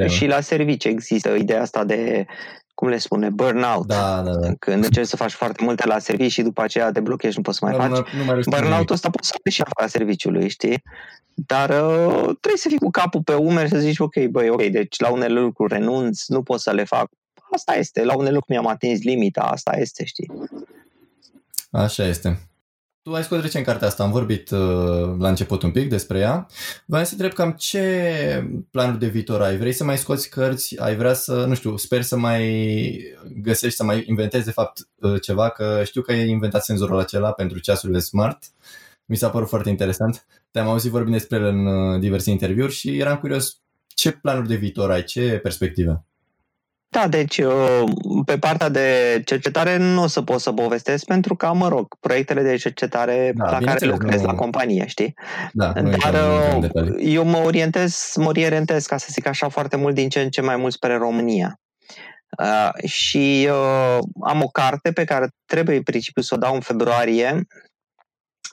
și 0.06 0.26
la 0.26 0.40
servicii 0.40 0.90
există 0.90 1.28
ideea 1.28 1.60
asta 1.60 1.84
de 1.84 2.26
cum 2.76 2.88
le 2.88 2.98
spune, 2.98 3.30
burnout. 3.30 3.86
Da, 3.86 4.22
da, 4.22 4.34
da. 4.34 4.52
Când 4.58 4.84
încerci 4.84 5.08
să 5.08 5.16
faci 5.16 5.32
foarte 5.32 5.64
multe 5.64 5.86
la 5.86 5.98
serviciu 5.98 6.30
și 6.30 6.42
după 6.42 6.62
aceea 6.62 6.92
te 6.92 7.00
blochezi, 7.00 7.36
nu 7.36 7.42
poți 7.42 7.58
să 7.58 7.64
mai 7.64 7.76
nu, 7.76 7.82
faci. 7.82 8.12
Nu, 8.12 8.18
nu 8.18 8.24
mai 8.24 8.40
Burnout-ul 8.48 8.94
ăsta 8.94 9.10
poți 9.10 9.28
să 9.28 9.34
faci 9.42 9.52
și 9.52 9.62
afara 9.62 9.88
serviciului, 9.88 10.48
știi? 10.48 10.82
Dar 11.34 11.68
uh, 11.68 12.22
trebuie 12.22 12.56
să 12.56 12.68
fii 12.68 12.78
cu 12.78 12.90
capul 12.90 13.22
pe 13.22 13.34
umeri 13.34 13.68
să 13.68 13.78
zici, 13.78 13.98
ok, 13.98 14.24
băi, 14.30 14.48
ok, 14.48 14.62
deci 14.66 14.98
la 14.98 15.10
unele 15.10 15.40
lucruri 15.40 15.72
renunț, 15.72 16.26
nu 16.26 16.42
pot 16.42 16.60
să 16.60 16.70
le 16.70 16.84
fac. 16.84 17.10
Asta 17.52 17.74
este, 17.74 18.04
la 18.04 18.14
unele 18.14 18.34
lucruri 18.34 18.58
mi-am 18.58 18.72
atins 18.72 19.02
limita, 19.02 19.42
asta 19.42 19.76
este, 19.76 20.04
știi? 20.04 20.30
Așa 21.70 22.06
este. 22.06 22.38
Tu 23.06 23.14
ai 23.14 23.22
scos 23.22 23.40
recent 23.40 23.64
cartea 23.64 23.86
asta, 23.86 24.02
am 24.02 24.10
vorbit 24.10 24.50
uh, 24.50 24.58
la 25.18 25.28
început 25.28 25.62
un 25.62 25.70
pic 25.70 25.88
despre 25.88 26.18
ea. 26.18 26.46
Vreau 26.86 27.04
să 27.04 27.12
întreb 27.12 27.32
cam 27.32 27.52
ce 27.52 28.50
planuri 28.70 28.98
de 28.98 29.06
viitor 29.06 29.42
ai? 29.42 29.56
Vrei 29.56 29.72
să 29.72 29.84
mai 29.84 29.98
scoți 29.98 30.28
cărți? 30.28 30.80
Ai 30.80 30.96
vrea 30.96 31.12
să, 31.12 31.44
nu 31.44 31.54
știu, 31.54 31.76
sper 31.76 32.02
să 32.02 32.16
mai 32.16 32.98
găsești, 33.42 33.76
să 33.76 33.84
mai 33.84 34.04
inventezi 34.06 34.44
de 34.44 34.50
fapt 34.50 34.88
uh, 35.00 35.20
ceva, 35.20 35.48
că 35.48 35.82
știu 35.84 36.02
că 36.02 36.12
ai 36.12 36.28
inventat 36.28 36.64
senzorul 36.64 36.98
acela 36.98 37.32
pentru 37.32 37.58
ceasurile 37.58 37.98
smart. 37.98 38.44
Mi 39.04 39.16
s-a 39.16 39.30
părut 39.30 39.48
foarte 39.48 39.68
interesant. 39.68 40.26
Te-am 40.50 40.68
auzit 40.68 40.90
vorbind 40.90 41.16
despre 41.16 41.36
el 41.36 41.44
în 41.44 41.66
uh, 41.66 42.00
diverse 42.00 42.30
interviuri 42.30 42.72
și 42.72 42.98
eram 42.98 43.16
curios 43.16 43.60
ce 43.86 44.10
planuri 44.10 44.48
de 44.48 44.56
viitor 44.56 44.90
ai, 44.90 45.04
ce 45.04 45.38
perspective? 45.42 46.04
Da, 46.88 47.08
deci 47.08 47.38
uh, 47.38 47.82
pe 48.24 48.38
partea 48.38 48.68
de 48.68 49.22
cercetare 49.24 49.76
nu 49.76 50.02
o 50.02 50.06
să 50.06 50.22
pot 50.22 50.40
să 50.40 50.52
povestesc 50.52 51.04
pentru 51.04 51.36
că, 51.36 51.52
mă 51.54 51.68
rog, 51.68 51.94
proiectele 52.00 52.42
de 52.42 52.56
cercetare 52.56 53.32
Da, 53.34 53.44
la 53.44 53.50
care 53.50 53.58
bineînțeles, 53.58 53.94
lucrez 53.98 54.20
nu- 54.20 54.26
la 54.26 54.34
companie, 54.34 54.86
știi? 54.86 55.14
Da, 55.52 55.66
nu 55.66 55.72
Dar 55.72 55.84
intrăm 55.92 56.14
în 56.50 56.54
uh, 56.56 56.60
detalii. 56.60 57.14
eu 57.14 57.24
mă 57.24 57.36
orientez, 57.36 58.12
mă 58.16 58.26
orientez, 58.26 58.86
ca 58.86 58.96
să 58.96 59.06
zic 59.10 59.26
așa, 59.26 59.48
foarte 59.48 59.76
mult 59.76 59.94
din 59.94 60.08
ce 60.08 60.20
în 60.20 60.28
ce 60.30 60.40
mai 60.40 60.56
mult 60.56 60.72
spre 60.72 60.96
România. 60.96 61.60
Uh, 62.38 62.88
și 62.88 63.48
uh, 63.50 63.98
am 64.22 64.42
o 64.42 64.46
carte 64.48 64.92
pe 64.92 65.04
care 65.04 65.28
trebuie 65.44 65.76
în 65.76 65.82
principiu 65.82 66.22
să 66.22 66.34
o 66.34 66.38
dau 66.38 66.54
în 66.54 66.60
februarie 66.60 67.46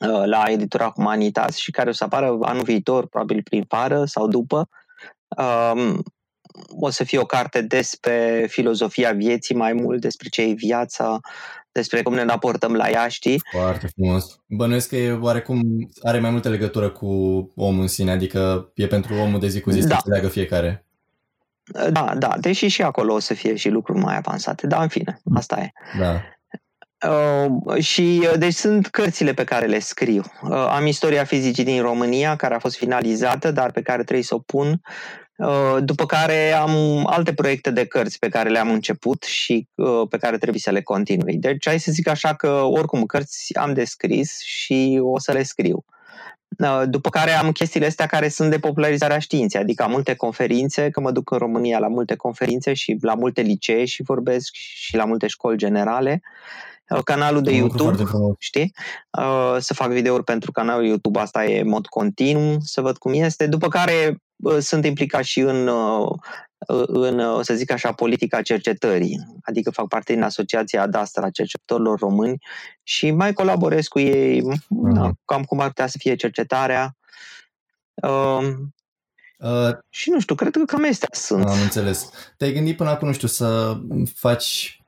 uh, 0.09 0.21
la 0.25 0.43
editura 0.47 0.91
Humanitas 0.95 1.55
și 1.55 1.71
care 1.71 1.89
o 1.89 1.93
să 1.93 2.03
apară 2.03 2.37
anul 2.41 2.63
viitor, 2.63 3.07
probabil 3.07 3.41
prin 3.43 3.65
vară 3.67 4.05
sau 4.05 4.27
după. 4.27 4.69
Um, 5.37 6.03
o 6.79 6.89
să 6.89 7.03
fie 7.03 7.19
o 7.19 7.25
carte 7.25 7.61
despre 7.61 8.45
filozofia 8.49 9.11
vieții 9.11 9.55
mai 9.55 9.73
mult, 9.73 10.01
despre 10.01 10.29
ce 10.29 10.41
e 10.41 10.53
viața, 10.53 11.19
despre 11.71 12.01
cum 12.01 12.13
ne 12.13 12.23
raportăm 12.23 12.73
la 12.73 12.89
ea, 12.89 13.07
știi? 13.07 13.41
Foarte 13.51 13.87
frumos. 13.87 14.39
Bănuiesc 14.47 14.89
că 14.89 14.95
e 14.95 15.11
oarecum 15.11 15.61
are 16.01 16.19
mai 16.19 16.29
multă 16.29 16.49
legătură 16.49 16.89
cu 16.89 17.05
omul 17.55 17.81
în 17.81 17.87
sine, 17.87 18.11
adică 18.11 18.71
e 18.75 18.87
pentru 18.87 19.13
omul 19.13 19.39
de 19.39 19.47
zi 19.47 19.61
cu 19.61 19.69
zi 19.69 19.81
să 19.81 19.87
Da. 19.87 19.95
înțeleagă 19.95 20.27
fiecare. 20.27 20.85
Da, 21.91 22.13
da, 22.17 22.35
deși 22.39 22.67
și 22.67 22.81
acolo 22.81 23.13
o 23.13 23.19
să 23.19 23.33
fie 23.33 23.55
și 23.55 23.69
lucruri 23.69 23.99
mai 23.99 24.17
avansate, 24.17 24.67
dar 24.67 24.81
în 24.81 24.87
fine, 24.87 25.21
asta 25.33 25.59
e. 25.59 25.71
Da. 25.99 26.21
Uh, 27.09 27.83
și 27.83 28.27
uh, 28.31 28.37
deci 28.37 28.53
sunt 28.53 28.87
cărțile 28.87 29.33
pe 29.33 29.43
care 29.43 29.65
le 29.65 29.79
scriu. 29.79 30.23
Uh, 30.41 30.51
am 30.51 30.85
istoria 30.85 31.23
fizicii 31.23 31.63
din 31.63 31.81
România, 31.81 32.35
care 32.35 32.55
a 32.55 32.59
fost 32.59 32.77
finalizată, 32.77 33.51
dar 33.51 33.71
pe 33.71 33.81
care 33.81 34.03
trebuie 34.03 34.25
să 34.25 34.35
o 34.35 34.39
pun. 34.39 34.81
Uh, 35.37 35.77
după 35.79 36.05
care 36.05 36.51
am 36.51 37.05
alte 37.05 37.33
proiecte 37.33 37.71
de 37.71 37.85
cărți 37.85 38.19
pe 38.19 38.29
care 38.29 38.49
le-am 38.49 38.69
început 38.71 39.23
și 39.23 39.67
uh, 39.75 40.07
pe 40.09 40.17
care 40.17 40.37
trebuie 40.37 40.59
să 40.59 40.71
le 40.71 40.81
continui. 40.81 41.37
Deci 41.37 41.67
hai 41.67 41.79
să 41.79 41.91
zic 41.91 42.07
așa 42.07 42.33
că 42.35 42.49
oricum 42.49 43.03
cărți 43.05 43.57
am 43.57 43.73
de 43.73 43.83
scris 43.83 44.39
și 44.41 44.99
o 45.03 45.19
să 45.19 45.31
le 45.31 45.43
scriu. 45.43 45.85
Uh, 46.59 46.81
După 46.85 47.09
care 47.09 47.31
am 47.31 47.51
chestiile 47.51 47.85
astea 47.85 48.05
care 48.05 48.27
sunt 48.29 48.49
de 48.49 48.59
popularizarea 48.59 49.19
științei, 49.19 49.61
adică 49.61 49.83
am 49.83 49.91
multe 49.91 50.15
conferințe, 50.15 50.89
că 50.89 50.99
mă 50.99 51.11
duc 51.11 51.31
în 51.31 51.37
România 51.37 51.79
la 51.79 51.87
multe 51.87 52.15
conferințe 52.15 52.73
și 52.73 52.97
la 53.01 53.13
multe 53.13 53.41
licee 53.41 53.85
și 53.85 54.03
vorbesc 54.03 54.53
și 54.53 54.95
la 54.95 55.05
multe 55.05 55.27
școli 55.27 55.57
generale. 55.57 56.21
Uh, 56.89 56.99
Canalul 57.03 57.41
de 57.41 57.51
Un 57.51 57.59
lucru 57.59 57.77
YouTube, 57.77 57.95
foarte 57.95 58.15
frumos. 58.17 58.35
știi? 58.39 58.73
Uh, 59.17 59.55
Să 59.59 59.73
fac 59.73 59.91
videouri 59.91 60.23
pentru 60.23 60.51
canalul 60.51 60.85
YouTube, 60.85 61.19
asta 61.19 61.45
e 61.45 61.59
în 61.59 61.67
mod 61.69 61.85
continuu, 61.87 62.57
să 62.59 62.81
văd 62.81 62.97
cum 62.97 63.13
este. 63.13 63.47
După 63.47 63.67
care 63.67 64.07
uh, 64.09 64.15
sunt 64.59 64.85
implicat 64.85 65.23
și 65.23 65.39
în, 65.39 65.67
uh, 65.67 66.11
în, 66.87 67.19
uh, 67.19 67.39
să 67.41 67.53
zic 67.53 67.71
așa, 67.71 67.91
politica 67.91 68.41
cercetării. 68.41 69.19
Adică 69.41 69.71
fac 69.71 69.87
parte 69.87 70.13
din 70.13 70.23
Asociația 70.23 70.81
Adastra 70.81 71.25
a 71.25 71.29
Cercetătorilor 71.29 71.99
Români 71.99 72.37
și 72.83 73.11
mai 73.11 73.33
colaborez 73.33 73.87
cu 73.87 73.99
ei, 73.99 74.41
na, 74.69 75.05
Mhm. 75.05 75.19
cam 75.25 75.43
cum 75.43 75.59
ar 75.59 75.67
putea 75.67 75.87
să 75.87 75.97
fie 75.99 76.15
cercetarea. 76.15 76.97
Uh, 77.93 78.49
Uh, 79.39 79.69
și 79.89 80.09
nu 80.09 80.19
știu, 80.19 80.35
cred 80.35 80.51
că 80.51 80.63
cam 80.65 80.85
astea 80.89 81.07
sunt. 81.11 81.45
am 81.45 81.61
înțeles. 81.61 82.09
Te-ai 82.37 82.53
gândit 82.53 82.77
până 82.77 82.89
acum, 82.89 83.07
nu 83.07 83.13
știu, 83.13 83.27
să 83.27 83.77
faci 84.15 84.81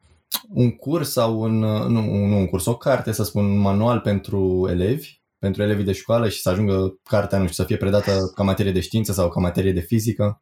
un 0.50 0.72
curs 0.76 1.12
sau 1.12 1.40
un, 1.42 1.60
nu, 1.60 1.88
nu 2.28 2.38
un 2.38 2.48
curs, 2.48 2.66
o 2.66 2.78
carte, 2.78 3.12
să 3.12 3.24
spun, 3.24 3.46
un 3.46 3.58
manual 3.58 4.00
pentru 4.00 4.68
elevi, 4.70 5.20
pentru 5.40 5.62
elevii 5.64 5.84
de 5.84 5.92
școală 5.92 6.30
și 6.30 6.42
să 6.42 6.50
ajungă 6.50 7.00
cartea, 7.04 7.38
nu 7.38 7.48
știu, 7.48 7.64
să 7.64 7.68
fie 7.70 7.78
predată 7.78 8.32
ca 8.36 8.44
materie 8.44 8.72
de 8.72 8.80
știință 8.80 9.12
sau 9.12 9.30
ca 9.30 9.40
materie 9.40 9.72
de 9.72 9.80
fizică? 9.80 10.42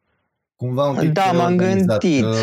Cumva 0.55 0.89
un 0.89 0.95
pic 0.95 1.11
Da, 1.11 1.31
m-am 1.31 1.51
organizat, 1.51 2.01
gândit. 2.01 2.21
că, 2.21 2.35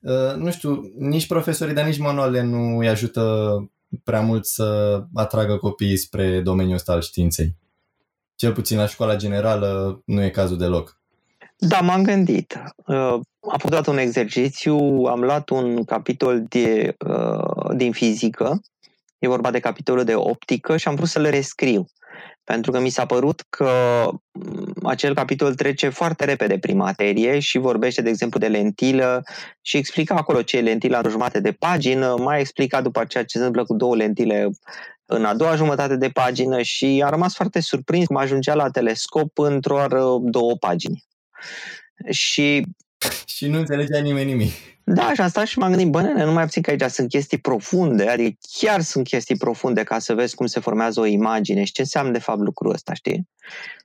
uh, 0.00 0.34
nu 0.36 0.50
știu, 0.50 0.80
nici 0.98 1.26
profesorii, 1.26 1.74
dar 1.74 1.86
nici 1.86 1.98
manualele 1.98 2.42
nu 2.42 2.78
îi 2.78 2.88
ajută 2.88 3.56
prea 4.04 4.20
mult 4.20 4.46
să 4.46 4.98
atragă 5.14 5.56
copiii 5.56 5.96
spre 5.96 6.40
domeniul 6.40 6.74
ăsta 6.74 6.92
al 6.92 7.00
științei. 7.00 7.56
Cel 8.34 8.52
puțin 8.52 8.76
la 8.76 8.86
școala 8.86 9.16
generală 9.16 10.02
nu 10.04 10.22
e 10.22 10.30
cazul 10.30 10.58
deloc. 10.58 11.00
Da, 11.56 11.80
m-am 11.80 12.02
gândit. 12.02 12.62
Uh, 12.86 13.20
am 13.50 13.58
făcut 13.58 13.86
un 13.86 13.98
exercițiu, 13.98 14.76
am 15.04 15.20
luat 15.20 15.48
un 15.48 15.84
capitol 15.84 16.44
de, 16.48 16.96
uh, 17.06 17.76
din 17.76 17.92
fizică, 17.92 18.60
e 19.22 19.28
vorba 19.28 19.50
de 19.50 19.60
capitolul 19.60 20.04
de 20.04 20.14
optică 20.14 20.76
și 20.76 20.88
am 20.88 20.94
vrut 20.94 21.08
să 21.08 21.18
le 21.18 21.30
rescriu. 21.30 21.86
Pentru 22.44 22.70
că 22.70 22.80
mi 22.80 22.88
s-a 22.88 23.06
părut 23.06 23.44
că 23.48 23.70
mm, 24.32 24.72
acel 24.82 25.14
capitol 25.14 25.54
trece 25.54 25.88
foarte 25.88 26.24
repede 26.24 26.58
prin 26.58 26.76
materie 26.76 27.38
și 27.38 27.58
vorbește, 27.58 28.02
de 28.02 28.08
exemplu, 28.08 28.38
de 28.38 28.48
lentilă 28.48 29.22
și 29.60 29.76
explica 29.76 30.14
acolo 30.14 30.42
ce 30.42 30.56
e 30.56 30.60
lentila 30.60 30.98
în 30.98 31.10
jumătate 31.10 31.40
de 31.40 31.52
pagină, 31.52 32.14
mai 32.18 32.40
explica 32.40 32.80
după 32.80 33.00
aceea 33.00 33.24
ce 33.24 33.38
se 33.38 33.38
întâmplă 33.38 33.64
cu 33.64 33.74
două 33.74 33.96
lentile 33.96 34.50
în 35.06 35.24
a 35.24 35.34
doua 35.34 35.56
jumătate 35.56 35.96
de 35.96 36.08
pagină 36.08 36.62
și 36.62 37.02
a 37.04 37.08
rămas 37.08 37.34
foarte 37.34 37.60
surprins 37.60 38.06
cum 38.06 38.16
ajungea 38.16 38.54
la 38.54 38.70
telescop 38.70 39.38
într-o 39.38 39.74
doar 39.74 39.90
două 40.22 40.56
pagini. 40.56 41.04
Și 42.10 42.66
Și 43.34 43.46
nu 43.46 43.58
înțelegea 43.58 43.98
nimeni 44.00 44.26
nimic. 44.32 44.52
da, 44.84 45.12
și 45.14 45.20
am 45.20 45.28
stat 45.28 45.46
și 45.46 45.58
m-am 45.58 45.68
gândit, 45.68 45.88
bă, 45.90 46.00
nene, 46.00 46.24
nu 46.24 46.32
mai 46.32 46.44
puțin 46.44 46.62
că 46.62 46.70
aici 46.70 46.82
sunt 46.90 47.08
chestii 47.08 47.38
profunde, 47.38 48.08
adică 48.08 48.38
chiar 48.58 48.80
sunt 48.80 49.06
chestii 49.06 49.36
profunde 49.36 49.82
ca 49.82 49.98
să 49.98 50.14
vezi 50.14 50.34
cum 50.34 50.46
se 50.46 50.60
formează 50.60 51.00
o 51.00 51.04
imagine 51.04 51.64
și 51.64 51.72
ce 51.72 51.80
înseamnă 51.80 52.12
de 52.12 52.18
fapt 52.18 52.40
lucrul 52.40 52.72
ăsta, 52.72 52.94
știi? 52.94 53.28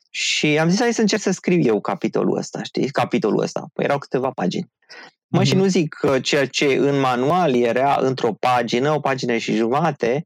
Și 0.09 0.57
am 0.59 0.69
zis, 0.69 0.79
hai 0.79 0.93
să 0.93 1.01
încerc 1.01 1.21
să 1.21 1.31
scriu 1.31 1.59
eu 1.59 1.81
capitolul 1.81 2.37
ăsta, 2.37 2.63
știi? 2.63 2.89
Capitolul 2.89 3.41
ăsta. 3.41 3.69
Păi 3.73 3.85
erau 3.85 3.97
câteva 3.97 4.29
pagini. 4.31 4.71
Mă, 5.27 5.43
și 5.43 5.53
Mhm. 5.53 5.61
nu 5.61 5.67
zic 5.67 5.93
că 5.93 6.19
ceea 6.19 6.45
ce 6.47 6.65
în 6.65 6.99
manual 6.99 7.55
era 7.55 7.97
într-o 8.01 8.33
pagină, 8.33 8.91
o 8.91 8.99
pagină 8.99 9.37
și 9.37 9.55
jumate, 9.55 10.25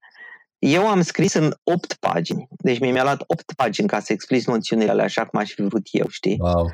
eu 0.60 0.88
am 0.88 1.02
scris 1.02 1.34
în 1.34 1.54
8 1.64 1.94
pagini. 1.94 2.48
Deci 2.50 2.80
mi-a 2.80 3.04
luat 3.04 3.24
8 3.28 3.54
pagini 3.56 3.88
ca 3.88 4.00
să 4.00 4.14
explic 4.14 4.46
noțiunile 4.48 4.90
alea 4.92 5.04
așa 5.06 5.26
cum 5.26 5.40
aș 5.40 5.52
fi 5.52 5.62
vrut 5.62 5.88
eu, 5.92 6.06
știi? 6.10 6.38
Wow. 6.40 6.72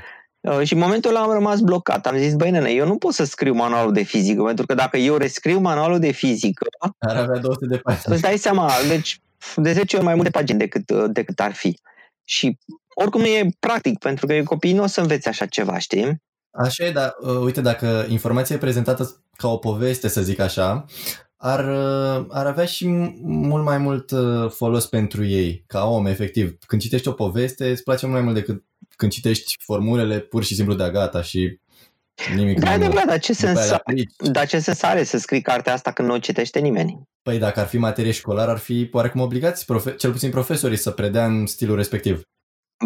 Uh, 0.49 0.61
Și 0.63 0.73
în 0.73 0.79
momentul 0.79 1.09
ăla 1.09 1.21
am 1.21 1.31
rămas 1.31 1.59
blocat. 1.59 2.05
Am 2.07 2.17
zis, 2.17 2.35
băi 2.35 2.51
nene, 2.51 2.69
eu 2.71 2.87
nu 2.87 2.97
pot 2.97 3.13
să 3.13 3.23
scriu 3.25 3.53
manualul 3.53 3.93
de 3.93 4.01
fizică, 4.03 4.43
pentru 4.43 4.65
că 4.65 4.73
dacă 4.73 4.97
eu 4.97 5.15
rescriu 5.17 5.59
manualul 5.59 5.99
de 5.99 6.11
fizică, 6.11 6.65
Ar 6.99 7.15
avea 7.15 7.37
200 7.39 7.65
de 7.65 7.77
pagini. 7.77 8.03
îți 8.13 8.21
dai 8.21 8.37
seama, 8.37 8.71
deci 8.87 9.19
de 9.55 9.71
10 9.73 9.95
ori 9.95 10.05
mai 10.05 10.15
multe 10.15 10.29
pagini 10.29 10.59
decât, 10.59 10.89
uh, 10.89 11.05
decât 11.07 11.39
ar 11.39 11.53
fi. 11.53 11.79
Și 12.23 12.57
oricum 12.95 13.21
nu 13.21 13.27
e 13.27 13.49
practic, 13.59 13.97
pentru 13.99 14.25
că 14.27 14.41
copiii 14.43 14.73
nu 14.73 14.83
o 14.83 14.87
să 14.87 15.01
învețe 15.01 15.29
așa 15.29 15.45
ceva, 15.45 15.77
știi? 15.77 16.21
Așa 16.51 16.85
e, 16.85 16.91
dar 16.91 17.15
uh, 17.21 17.37
uite, 17.43 17.61
dacă 17.61 18.05
informația 18.09 18.55
e 18.55 18.59
prezentată 18.59 19.21
ca 19.35 19.47
o 19.47 19.57
poveste, 19.57 20.07
să 20.07 20.21
zic 20.21 20.39
așa, 20.39 20.85
ar, 21.37 21.59
uh, 21.67 22.25
ar 22.29 22.45
avea 22.45 22.65
și 22.65 22.85
m- 22.85 23.13
mult 23.23 23.63
mai 23.63 23.77
mult 23.77 24.11
uh, 24.11 24.49
folos 24.51 24.85
pentru 24.87 25.25
ei, 25.25 25.63
ca 25.67 25.85
om, 25.89 26.05
efectiv. 26.05 26.57
Când 26.65 26.81
citești 26.81 27.07
o 27.07 27.11
poveste, 27.11 27.69
îți 27.69 27.83
place 27.83 28.05
mult 28.05 28.17
mai 28.17 28.25
mult 28.31 28.35
decât 28.45 28.63
când 28.97 29.11
citești 29.11 29.55
formulele 29.63 30.19
pur 30.19 30.43
și 30.43 30.55
simplu 30.55 30.73
de 30.73 30.89
gata 30.91 31.21
și 31.21 31.59
nimic 32.35 32.59
Da, 32.59 32.65
e 32.65 32.69
mai 32.69 32.77
mult. 32.77 32.83
adevărat, 32.87 33.07
dar 33.07 33.19
ce 33.19 33.31
După 33.31 33.45
sens 33.45 33.57
aia 33.57 33.65
le 33.67 33.73
are? 33.73 33.83
aplici. 33.85 34.13
Dar 34.31 34.47
ce 34.47 34.59
sens 34.59 34.81
are 34.81 35.03
să 35.03 35.17
scrii 35.17 35.41
cartea 35.41 35.73
asta 35.73 35.91
când 35.91 36.07
nu 36.07 36.13
o 36.13 36.19
citește 36.19 36.59
nimeni? 36.59 37.01
Păi 37.21 37.37
dacă 37.37 37.59
ar 37.59 37.67
fi 37.67 37.77
materie 37.77 38.11
școlară, 38.11 38.51
ar 38.51 38.57
fi 38.57 38.89
oarecum 38.91 39.21
obligați, 39.21 39.65
profe- 39.65 39.95
cel 39.95 40.11
puțin 40.11 40.29
profesorii, 40.29 40.77
să 40.77 40.91
predea 40.91 41.25
în 41.25 41.45
stilul 41.45 41.75
respectiv. 41.75 42.21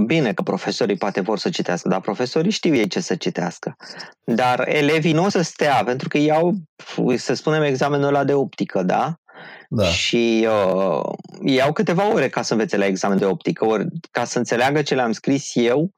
Bine 0.06 0.34
că 0.34 0.42
profesorii 0.42 0.98
poate 0.98 1.22
vor 1.22 1.38
să 1.40 1.50
citească, 1.50 1.90
dar 1.90 2.02
profesorii 2.02 2.52
știu 2.52 2.76
ei 2.76 2.88
ce 2.88 3.00
să 3.00 3.16
citească. 3.16 3.76
Dar 4.26 4.68
elevii 4.68 5.14
nu 5.14 5.24
o 5.24 5.30
să 5.30 5.42
stea, 5.42 5.84
pentru 5.84 6.08
că 6.08 6.18
iau, 6.18 6.56
să 7.16 7.34
spunem, 7.34 7.62
examenul 7.64 8.08
ăla 8.08 8.24
de 8.24 8.34
optică, 8.34 8.84
da? 8.84 9.16
Da. 9.70 9.84
Și 9.84 10.48
uh, 10.50 11.14
iau 11.46 11.74
câteva 11.74 12.14
ore 12.14 12.30
ca 12.30 12.42
să 12.42 12.54
învețe 12.54 12.78
la 12.78 12.86
examen 12.86 13.18
de 13.18 13.26
optică, 13.26 13.66
ori 13.66 13.88
ca 14.12 14.24
să 14.24 14.38
înțeleagă 14.38 14.82
ce 14.82 14.96
le-am 14.96 15.12
scris 15.12 15.52
eu, 15.54 15.94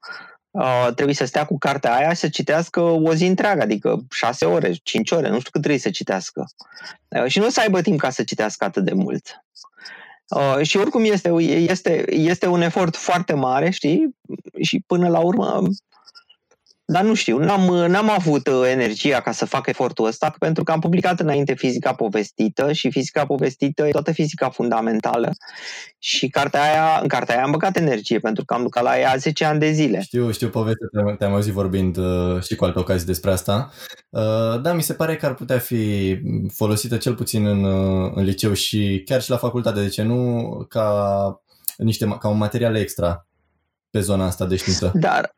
uh, 0.50 0.88
trebuie 0.94 1.14
să 1.14 1.24
stea 1.24 1.44
cu 1.44 1.58
cartea 1.58 1.94
aia 1.94 2.08
și 2.12 2.20
să 2.20 2.28
citească 2.28 2.80
o 2.80 3.14
zi 3.14 3.26
întreagă, 3.26 3.62
adică 3.62 4.06
șase 4.10 4.44
ore, 4.44 4.72
cinci 4.82 5.10
ore, 5.10 5.28
nu 5.28 5.38
știu 5.38 5.50
cât 5.50 5.60
trebuie 5.60 5.80
să 5.80 5.90
citească. 5.90 6.44
Uh, 7.08 7.24
și 7.26 7.38
nu 7.38 7.46
o 7.46 7.48
să 7.48 7.60
aibă 7.60 7.80
timp 7.80 8.00
ca 8.00 8.10
să 8.10 8.22
citească 8.22 8.64
atât 8.64 8.84
de 8.84 8.92
mult. 8.92 9.44
Uh, 10.28 10.66
și 10.66 10.76
oricum 10.76 11.04
este, 11.04 11.28
este, 11.42 12.04
este 12.12 12.46
un 12.46 12.60
efort 12.60 12.96
foarte 12.96 13.34
mare, 13.34 13.70
știi? 13.70 14.16
Și 14.62 14.82
până 14.86 15.08
la 15.08 15.18
urmă, 15.18 15.62
dar 16.86 17.04
nu 17.04 17.14
știu, 17.14 17.38
n-am, 17.38 17.60
n-am 17.74 18.10
avut 18.10 18.46
uh, 18.46 18.62
energia 18.66 19.20
ca 19.20 19.32
să 19.32 19.44
fac 19.44 19.66
efortul 19.66 20.06
ăsta, 20.06 20.34
pentru 20.38 20.64
că 20.64 20.72
am 20.72 20.80
publicat 20.80 21.20
înainte 21.20 21.54
fizica 21.54 21.94
povestită 21.94 22.72
și 22.72 22.90
fizica 22.90 23.26
povestită 23.26 23.86
e 23.86 23.90
toată 23.90 24.12
fizica 24.12 24.50
fundamentală 24.50 25.32
și 25.98 26.28
cartea 26.28 26.62
aia, 26.62 26.98
în 27.02 27.08
cartea 27.08 27.34
aia 27.34 27.44
am 27.44 27.50
băgat 27.50 27.76
energie, 27.76 28.18
pentru 28.18 28.44
că 28.44 28.54
am 28.54 28.62
lucrat 28.62 28.84
la 28.84 28.98
ea 28.98 29.16
10 29.16 29.44
ani 29.44 29.58
de 29.58 29.70
zile. 29.70 30.00
Știu, 30.00 30.30
știu 30.30 30.48
povestea, 30.48 30.86
te-am, 30.92 31.16
te-am 31.16 31.32
auzit 31.32 31.52
vorbind 31.52 31.96
uh, 31.96 32.42
și 32.42 32.54
cu 32.54 32.64
alte 32.64 32.78
ocazii 32.78 33.06
despre 33.06 33.30
asta. 33.30 33.72
Uh, 34.10 34.60
da, 34.62 34.72
mi 34.72 34.82
se 34.82 34.94
pare 34.94 35.16
că 35.16 35.26
ar 35.26 35.34
putea 35.34 35.58
fi 35.58 36.16
folosită 36.52 36.96
cel 36.96 37.14
puțin 37.14 37.46
în, 37.46 37.64
uh, 37.64 38.12
în 38.14 38.24
liceu 38.24 38.52
și 38.52 39.02
chiar 39.04 39.22
și 39.22 39.30
la 39.30 39.36
facultate, 39.36 39.80
de 39.80 39.88
ce 39.88 40.02
nu, 40.02 40.48
ca, 40.68 41.42
niște, 41.76 42.16
ca 42.20 42.28
un 42.28 42.36
material 42.36 42.76
extra 42.76 43.26
pe 43.90 44.00
zona 44.00 44.26
asta 44.26 44.46
de 44.46 44.56
știință. 44.56 44.92
Dar 44.94 45.34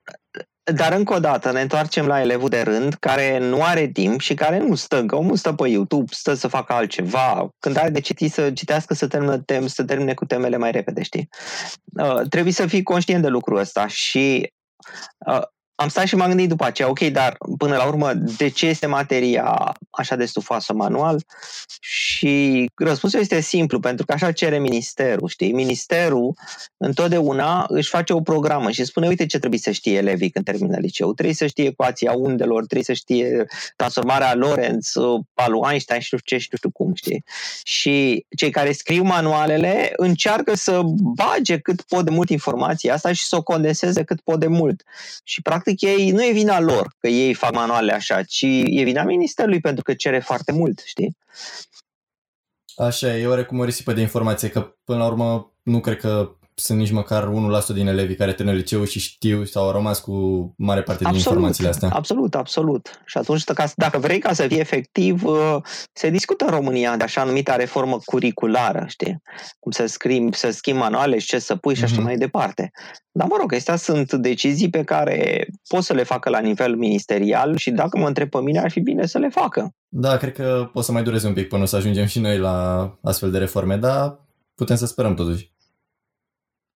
Dar 0.75 0.93
încă 0.93 1.15
o 1.15 1.19
dată 1.19 1.53
ne 1.53 1.61
întoarcem 1.61 2.07
la 2.07 2.21
elevul 2.21 2.49
de 2.49 2.61
rând 2.61 2.95
care 2.95 3.39
nu 3.39 3.63
are 3.63 3.87
timp 3.87 4.21
și 4.21 4.35
care 4.35 4.59
nu 4.59 4.75
stă, 4.75 5.05
că 5.05 5.17
omul 5.17 5.37
stă 5.37 5.53
pe 5.53 5.69
YouTube, 5.69 6.13
stă 6.15 6.35
să 6.35 6.49
facă 6.49 6.73
altceva. 6.73 7.49
Când 7.59 7.77
are 7.77 7.91
de 7.91 8.01
citit 8.01 8.33
să 8.33 8.51
citească 8.51 8.95
să 8.95 9.07
termine, 9.07 9.39
tem, 9.39 9.67
să 9.67 9.85
termine 9.85 10.15
cu 10.15 10.25
temele 10.25 10.57
mai 10.57 10.71
repede, 10.71 11.03
știi? 11.03 11.29
Uh, 12.03 12.29
trebuie 12.29 12.53
să 12.53 12.67
fii 12.67 12.83
conștient 12.83 13.23
de 13.23 13.29
lucrul 13.29 13.59
ăsta 13.59 13.87
și 13.87 14.53
uh, 15.27 15.43
am 15.77 15.89
stat 15.89 16.07
și 16.07 16.17
m-am 16.17 16.29
gândit 16.29 16.49
după 16.49 16.65
aceea, 16.65 16.89
ok, 16.89 17.01
dar 17.01 17.37
până 17.59 17.77
la 17.77 17.87
urmă, 17.87 18.13
de 18.15 18.49
ce 18.49 18.67
este 18.67 18.87
materia 18.87 19.75
așa 19.91 20.17
de 20.17 20.25
stufoasă 20.25 20.73
manual? 20.73 21.25
Și 21.81 22.67
răspunsul 22.75 23.21
este 23.21 23.41
simplu, 23.41 23.81
pentru 23.81 24.07
că 24.07 24.13
așa 24.13 24.33
cere 24.33 24.59
ministerul, 24.59 25.29
știi? 25.29 25.53
Ministerul 25.53 26.35
întotdeauna 26.77 27.67
își 27.69 27.89
face 27.89 28.13
o 28.13 28.21
programă 28.21 28.71
și 28.71 28.85
spune, 28.85 29.07
uite 29.07 29.27
ce 29.27 29.39
trebuie 29.39 29.61
să 29.61 29.71
știe 29.71 29.97
elevii 29.97 30.31
când 30.31 30.45
termină 30.45 30.77
liceu. 30.79 31.13
Trebuie 31.13 31.35
să 31.35 31.47
știe 31.47 31.65
ecuația 31.65 32.13
undelor, 32.13 32.59
trebuie 32.59 32.85
să 32.85 32.93
știe 32.93 33.47
transformarea 33.77 34.35
Lorenz, 34.35 34.93
a 35.35 35.49
lui 35.49 35.61
Einstein 35.71 36.01
și 36.01 36.09
nu 36.13 36.19
știu 36.19 36.37
ce 36.37 36.43
și 36.43 36.49
nu 36.51 36.57
știu 36.57 36.71
cum, 36.71 36.95
știi? 36.95 37.25
Și 37.63 38.27
cei 38.37 38.51
care 38.51 38.73
scriu 38.73 39.03
manualele 39.03 39.93
încearcă 39.97 40.55
să 40.55 40.81
bage 41.15 41.59
cât 41.59 41.83
pot 41.83 42.05
de 42.05 42.11
mult 42.11 42.31
informația 42.31 42.95
asta 42.95 43.13
și 43.13 43.27
să 43.27 43.37
o 43.37 43.43
condenseze 43.43 44.03
cât 44.03 44.21
pot 44.21 44.41
de 44.41 44.47
mult. 44.47 44.83
Și 45.25 45.43
practic 45.43 45.66
practic 45.67 45.89
ei, 45.89 46.11
nu 46.11 46.25
e 46.25 46.33
vina 46.33 46.61
lor 46.61 46.95
că 46.99 47.09
ei 47.09 47.35
fac 47.35 47.55
manuale 47.55 47.93
așa, 47.93 48.23
ci 48.23 48.43
e 48.65 48.83
vina 48.83 49.03
ministerului 49.03 49.61
pentru 49.61 49.83
că 49.83 49.95
cere 49.95 50.21
foarte 50.21 50.53
mult, 50.53 50.83
știi? 50.85 51.17
Așa, 52.77 53.17
e 53.17 53.27
oarecum 53.27 53.59
o 53.59 53.65
risipă 53.65 53.93
de 53.93 54.01
informație, 54.01 54.49
că 54.49 54.75
până 54.85 54.99
la 54.99 55.07
urmă 55.07 55.53
nu 55.63 55.81
cred 55.81 55.97
că 55.97 56.36
sunt 56.59 56.79
nici 56.79 56.91
măcar 56.91 57.29
1% 57.73 57.75
din 57.75 57.87
elevii 57.87 58.17
care 58.17 58.33
termină 58.33 58.57
liceu 58.57 58.85
și 58.85 58.99
știu 58.99 59.45
sau 59.45 59.65
au 59.65 59.71
rămas 59.71 60.01
cu 60.01 60.13
mare 60.57 60.83
parte 60.83 61.05
din 61.05 61.07
absolut, 61.07 61.27
informațiile 61.27 61.69
astea. 61.69 61.89
Absolut, 61.93 62.35
absolut. 62.35 63.03
Și 63.05 63.19
atunci, 63.19 63.45
dacă 63.77 63.99
vrei 63.99 64.19
ca 64.19 64.33
să 64.33 64.47
fie 64.47 64.59
efectiv, 64.59 65.25
uh, 65.25 65.57
se 65.93 66.11
discută 66.11 66.45
în 66.45 66.51
România 66.51 66.97
de 66.97 67.05
așa 67.05 67.25
numită 67.25 67.53
reformă 67.53 67.99
curriculară, 68.05 68.85
știi? 68.89 69.23
Cum 69.59 69.73
să 69.73 69.87
schimbi, 69.87 70.37
să 70.37 70.51
schimbi 70.51 70.81
manuale 70.81 71.19
și 71.19 71.27
ce 71.27 71.39
să 71.39 71.57
pui 71.57 71.75
și 71.75 71.85
așa 71.85 72.01
mm-hmm. 72.01 72.05
mai 72.05 72.17
departe. 72.17 72.71
Dar 73.13 73.27
mă 73.29 73.37
rog, 73.41 73.53
astea 73.53 73.77
sunt 73.77 74.13
decizii 74.13 74.71
pe 74.71 74.83
care 74.83 75.49
pot 75.69 75.83
să 75.83 75.93
le 75.93 76.03
facă 76.03 76.31
la 76.31 76.39
nivel 76.39 76.77
ministerial 76.77 77.57
și 77.57 77.71
dacă 77.71 77.99
mă 77.99 78.07
întreb 78.07 78.29
pe 78.29 78.41
mine, 78.41 78.59
ar 78.59 78.71
fi 78.71 78.81
bine 78.81 79.07
să 79.07 79.19
le 79.19 79.29
facă. 79.29 79.75
Da, 79.89 80.17
cred 80.17 80.33
că 80.33 80.71
o 80.73 80.81
să 80.81 80.93
mai 80.93 81.03
dureze 81.03 81.27
un 81.27 81.33
pic 81.33 81.49
până 81.49 81.65
să 81.65 81.77
ajungem 81.77 82.07
și 82.07 82.21
noi 82.21 82.39
la 82.39 82.91
astfel 83.03 83.31
de 83.31 83.39
reforme, 83.39 83.77
dar 83.77 84.19
putem 84.55 84.77
să 84.77 84.87
sperăm 84.87 85.15
totuși 85.15 85.55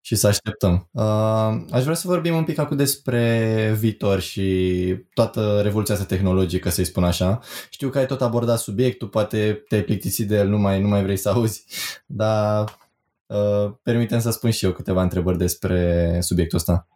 și 0.00 0.14
să 0.14 0.26
așteptăm. 0.26 0.88
Uh, 0.90 1.64
aș 1.70 1.82
vrea 1.82 1.94
să 1.94 2.08
vorbim 2.08 2.36
un 2.36 2.44
pic 2.44 2.58
acum 2.58 2.76
despre 2.76 3.74
viitor 3.78 4.20
și 4.20 4.96
toată 5.14 5.60
revoluția 5.62 5.94
asta 5.94 6.06
tehnologică, 6.06 6.68
să-i 6.68 6.84
spun 6.84 7.04
așa. 7.04 7.40
Știu 7.70 7.88
că 7.88 7.98
ai 7.98 8.06
tot 8.06 8.22
abordat 8.22 8.58
subiectul, 8.58 9.08
poate 9.08 9.64
te-ai 9.68 9.82
plictisit 9.82 10.28
de 10.28 10.36
el, 10.36 10.48
nu 10.48 10.58
mai, 10.58 10.80
nu 10.80 10.88
mai 10.88 11.02
vrei 11.02 11.16
să 11.16 11.28
auzi, 11.28 11.64
dar 12.06 12.78
uh, 13.26 13.72
permitem 13.82 14.20
să 14.20 14.30
spun 14.30 14.50
și 14.50 14.64
eu 14.64 14.72
câteva 14.72 15.02
întrebări 15.02 15.38
despre 15.38 16.18
subiectul 16.20 16.58
ăsta. 16.58 16.88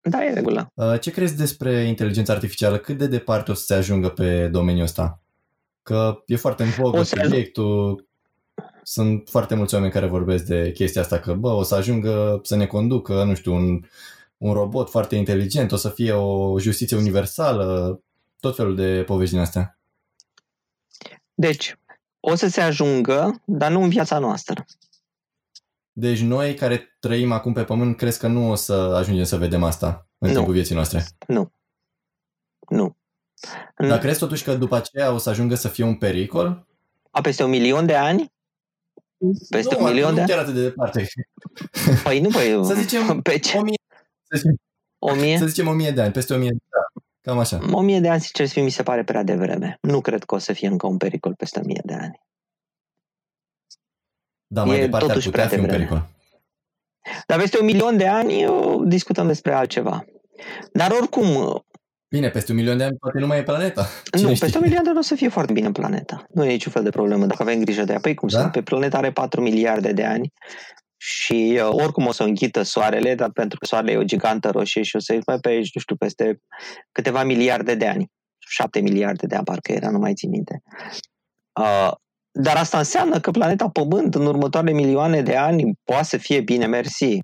Da, 0.00 0.24
e 0.24 0.32
regulă. 0.32 0.72
Uh, 0.74 1.00
ce 1.00 1.10
crezi 1.10 1.36
despre 1.36 1.82
inteligența 1.82 2.32
artificială? 2.32 2.78
Cât 2.78 2.98
de 2.98 3.06
departe 3.06 3.50
o 3.50 3.54
să 3.54 3.64
se 3.64 3.74
ajungă 3.74 4.08
pe 4.08 4.48
domeniul 4.48 4.84
ăsta? 4.84 5.22
Că 5.82 6.22
e 6.26 6.36
foarte 6.36 6.62
în 6.62 6.70
vogă 6.70 7.02
subiectul, 7.02 8.06
sunt 8.82 9.28
foarte 9.28 9.54
mulți 9.54 9.74
oameni 9.74 9.92
care 9.92 10.06
vorbesc 10.06 10.44
de 10.44 10.72
chestia 10.72 11.00
asta, 11.00 11.18
că 11.18 11.34
bă, 11.34 11.48
o 11.48 11.62
să 11.62 11.74
ajungă 11.74 12.40
să 12.42 12.56
ne 12.56 12.66
conducă, 12.66 13.24
nu 13.24 13.34
știu, 13.34 13.54
un, 13.54 13.80
un 14.36 14.52
robot 14.52 14.90
foarte 14.90 15.16
inteligent, 15.16 15.72
o 15.72 15.76
să 15.76 15.88
fie 15.88 16.12
o 16.12 16.58
justiție 16.58 16.96
universală, 16.96 18.00
tot 18.40 18.56
felul 18.56 18.74
de 18.74 19.02
povești 19.06 19.32
din 19.32 19.42
astea. 19.42 19.78
Deci, 21.34 21.78
o 22.20 22.34
să 22.34 22.48
se 22.48 22.60
ajungă, 22.60 23.42
dar 23.44 23.70
nu 23.70 23.82
în 23.82 23.88
viața 23.88 24.18
noastră. 24.18 24.64
Deci 25.92 26.20
noi 26.20 26.54
care 26.54 26.96
trăim 27.00 27.32
acum 27.32 27.52
pe 27.52 27.64
pământ, 27.64 27.96
crezi 27.96 28.18
că 28.18 28.26
nu 28.26 28.50
o 28.50 28.54
să 28.54 28.72
ajungem 28.72 29.24
să 29.24 29.36
vedem 29.36 29.62
asta 29.62 30.06
în 30.18 30.28
nu. 30.28 30.34
timpul 30.34 30.52
vieții 30.52 30.74
noastre? 30.74 31.04
Nu. 31.26 31.52
Nu. 32.68 32.96
Dar 33.76 33.98
crezi 33.98 34.18
totuși 34.18 34.44
că 34.44 34.54
după 34.54 34.76
aceea 34.76 35.12
o 35.12 35.18
să 35.18 35.30
ajungă 35.30 35.54
să 35.54 35.68
fie 35.68 35.84
un 35.84 35.96
pericol? 35.96 36.66
A, 37.10 37.20
peste 37.20 37.44
un 37.44 37.50
milion 37.50 37.86
de 37.86 37.96
ani? 37.96 38.32
Peste 39.48 39.74
nu, 39.74 39.84
un 39.84 39.90
milion 39.90 40.08
nu 40.08 40.14
de 40.14 40.20
ani? 40.20 40.30
chiar 40.30 40.38
atât 40.38 40.54
de 40.54 40.62
departe. 40.62 41.06
Păi 42.02 42.20
nu, 42.20 42.28
păi... 42.28 42.64
Să 42.64 42.74
zicem 42.74 43.20
pe 43.22 43.38
ce? 43.38 43.58
o 43.58 43.62
mie, 43.62 43.74
să 44.30 44.36
zicem, 44.36 44.56
o 44.98 45.14
mie? 45.14 45.38
Să 45.38 45.46
zicem 45.46 45.68
o 45.68 45.72
mie 45.72 45.90
de 45.90 46.00
ani, 46.00 46.12
peste 46.12 46.34
o 46.34 46.36
mie 46.36 46.50
de 46.50 46.56
ani. 46.70 47.04
Cam 47.20 47.38
așa. 47.38 47.60
O 47.72 47.80
mie 47.80 48.00
de 48.00 48.08
ani, 48.08 48.20
sincer 48.20 48.46
să 48.46 48.52
fie, 48.52 48.62
mi 48.62 48.70
se 48.70 48.82
pare 48.82 49.04
prea 49.04 49.22
devreme. 49.22 49.78
Nu 49.80 50.00
cred 50.00 50.24
că 50.24 50.34
o 50.34 50.38
să 50.38 50.52
fie 50.52 50.68
încă 50.68 50.86
un 50.86 50.96
pericol 50.96 51.34
peste 51.34 51.58
o 51.58 51.62
mie 51.64 51.80
de 51.84 51.94
ani. 51.94 52.20
Da, 54.46 54.64
mai 54.64 54.76
e 54.76 54.80
departe 54.80 55.12
ar 55.12 55.18
putea 55.18 55.48
fi 55.48 55.58
un 55.58 55.66
pericol. 55.66 56.08
Dar 57.26 57.38
peste 57.38 57.58
un 57.58 57.64
milion 57.64 57.96
de 57.96 58.08
ani 58.08 58.44
discutăm 58.84 59.26
despre 59.26 59.52
altceva. 59.52 60.04
Dar 60.72 60.90
oricum, 60.90 61.26
Bine, 62.12 62.28
peste 62.28 62.50
un 62.50 62.56
milion 62.56 62.76
de 62.76 62.84
ani 62.84 62.96
poate 62.96 63.18
nu 63.18 63.26
mai 63.26 63.38
e 63.38 63.42
planeta. 63.42 63.88
Cine 64.16 64.28
nu, 64.28 64.34
știe? 64.34 64.46
peste 64.46 64.58
un 64.58 64.64
milion 64.64 64.82
de 64.82 64.88
ani 64.88 64.98
o 64.98 65.02
să 65.02 65.14
fie 65.14 65.28
foarte 65.28 65.52
bine 65.52 65.72
planeta. 65.72 66.24
Nu 66.30 66.44
e 66.44 66.50
niciun 66.50 66.72
fel 66.72 66.82
de 66.82 66.90
problemă 66.90 67.26
dacă 67.26 67.42
avem 67.42 67.60
grijă 67.60 67.84
de 67.84 67.92
ea. 67.92 67.98
Păi 68.00 68.14
cum 68.14 68.28
da? 68.28 68.38
sunt? 68.40 68.52
Pe 68.52 68.62
planeta 68.62 68.96
are 68.96 69.12
4 69.12 69.40
miliarde 69.40 69.92
de 69.92 70.04
ani 70.04 70.32
și 70.96 71.60
uh, 71.62 71.68
oricum 71.70 72.06
o 72.06 72.12
să 72.12 72.22
înghită 72.22 72.62
soarele, 72.62 73.14
dar 73.14 73.30
pentru 73.30 73.58
că 73.58 73.66
soarele 73.66 73.92
e 73.92 73.96
o 73.96 74.02
gigantă 74.02 74.50
roșie 74.50 74.82
și 74.82 74.96
o 74.96 74.98
să 74.98 75.18
mai 75.26 75.38
pe 75.38 75.48
aici, 75.48 75.74
nu 75.74 75.80
știu, 75.80 75.96
peste 75.96 76.38
câteva 76.92 77.24
miliarde 77.24 77.74
de 77.74 77.86
ani. 77.86 78.06
7 78.38 78.80
miliarde 78.80 79.26
de 79.26 79.34
ani, 79.34 79.44
parcă 79.44 79.72
era, 79.72 79.90
nu 79.90 79.98
mai 79.98 80.14
țin 80.14 80.30
minte. 80.30 80.62
Uh, 81.60 81.92
dar 82.30 82.56
asta 82.56 82.78
înseamnă 82.78 83.20
că 83.20 83.30
planeta 83.30 83.68
Pământ 83.68 84.14
în 84.14 84.26
următoarele 84.26 84.72
milioane 84.72 85.22
de 85.22 85.36
ani 85.36 85.72
poate 85.84 86.04
să 86.04 86.16
fie 86.16 86.40
bine 86.40 86.66
mersi. 86.66 87.18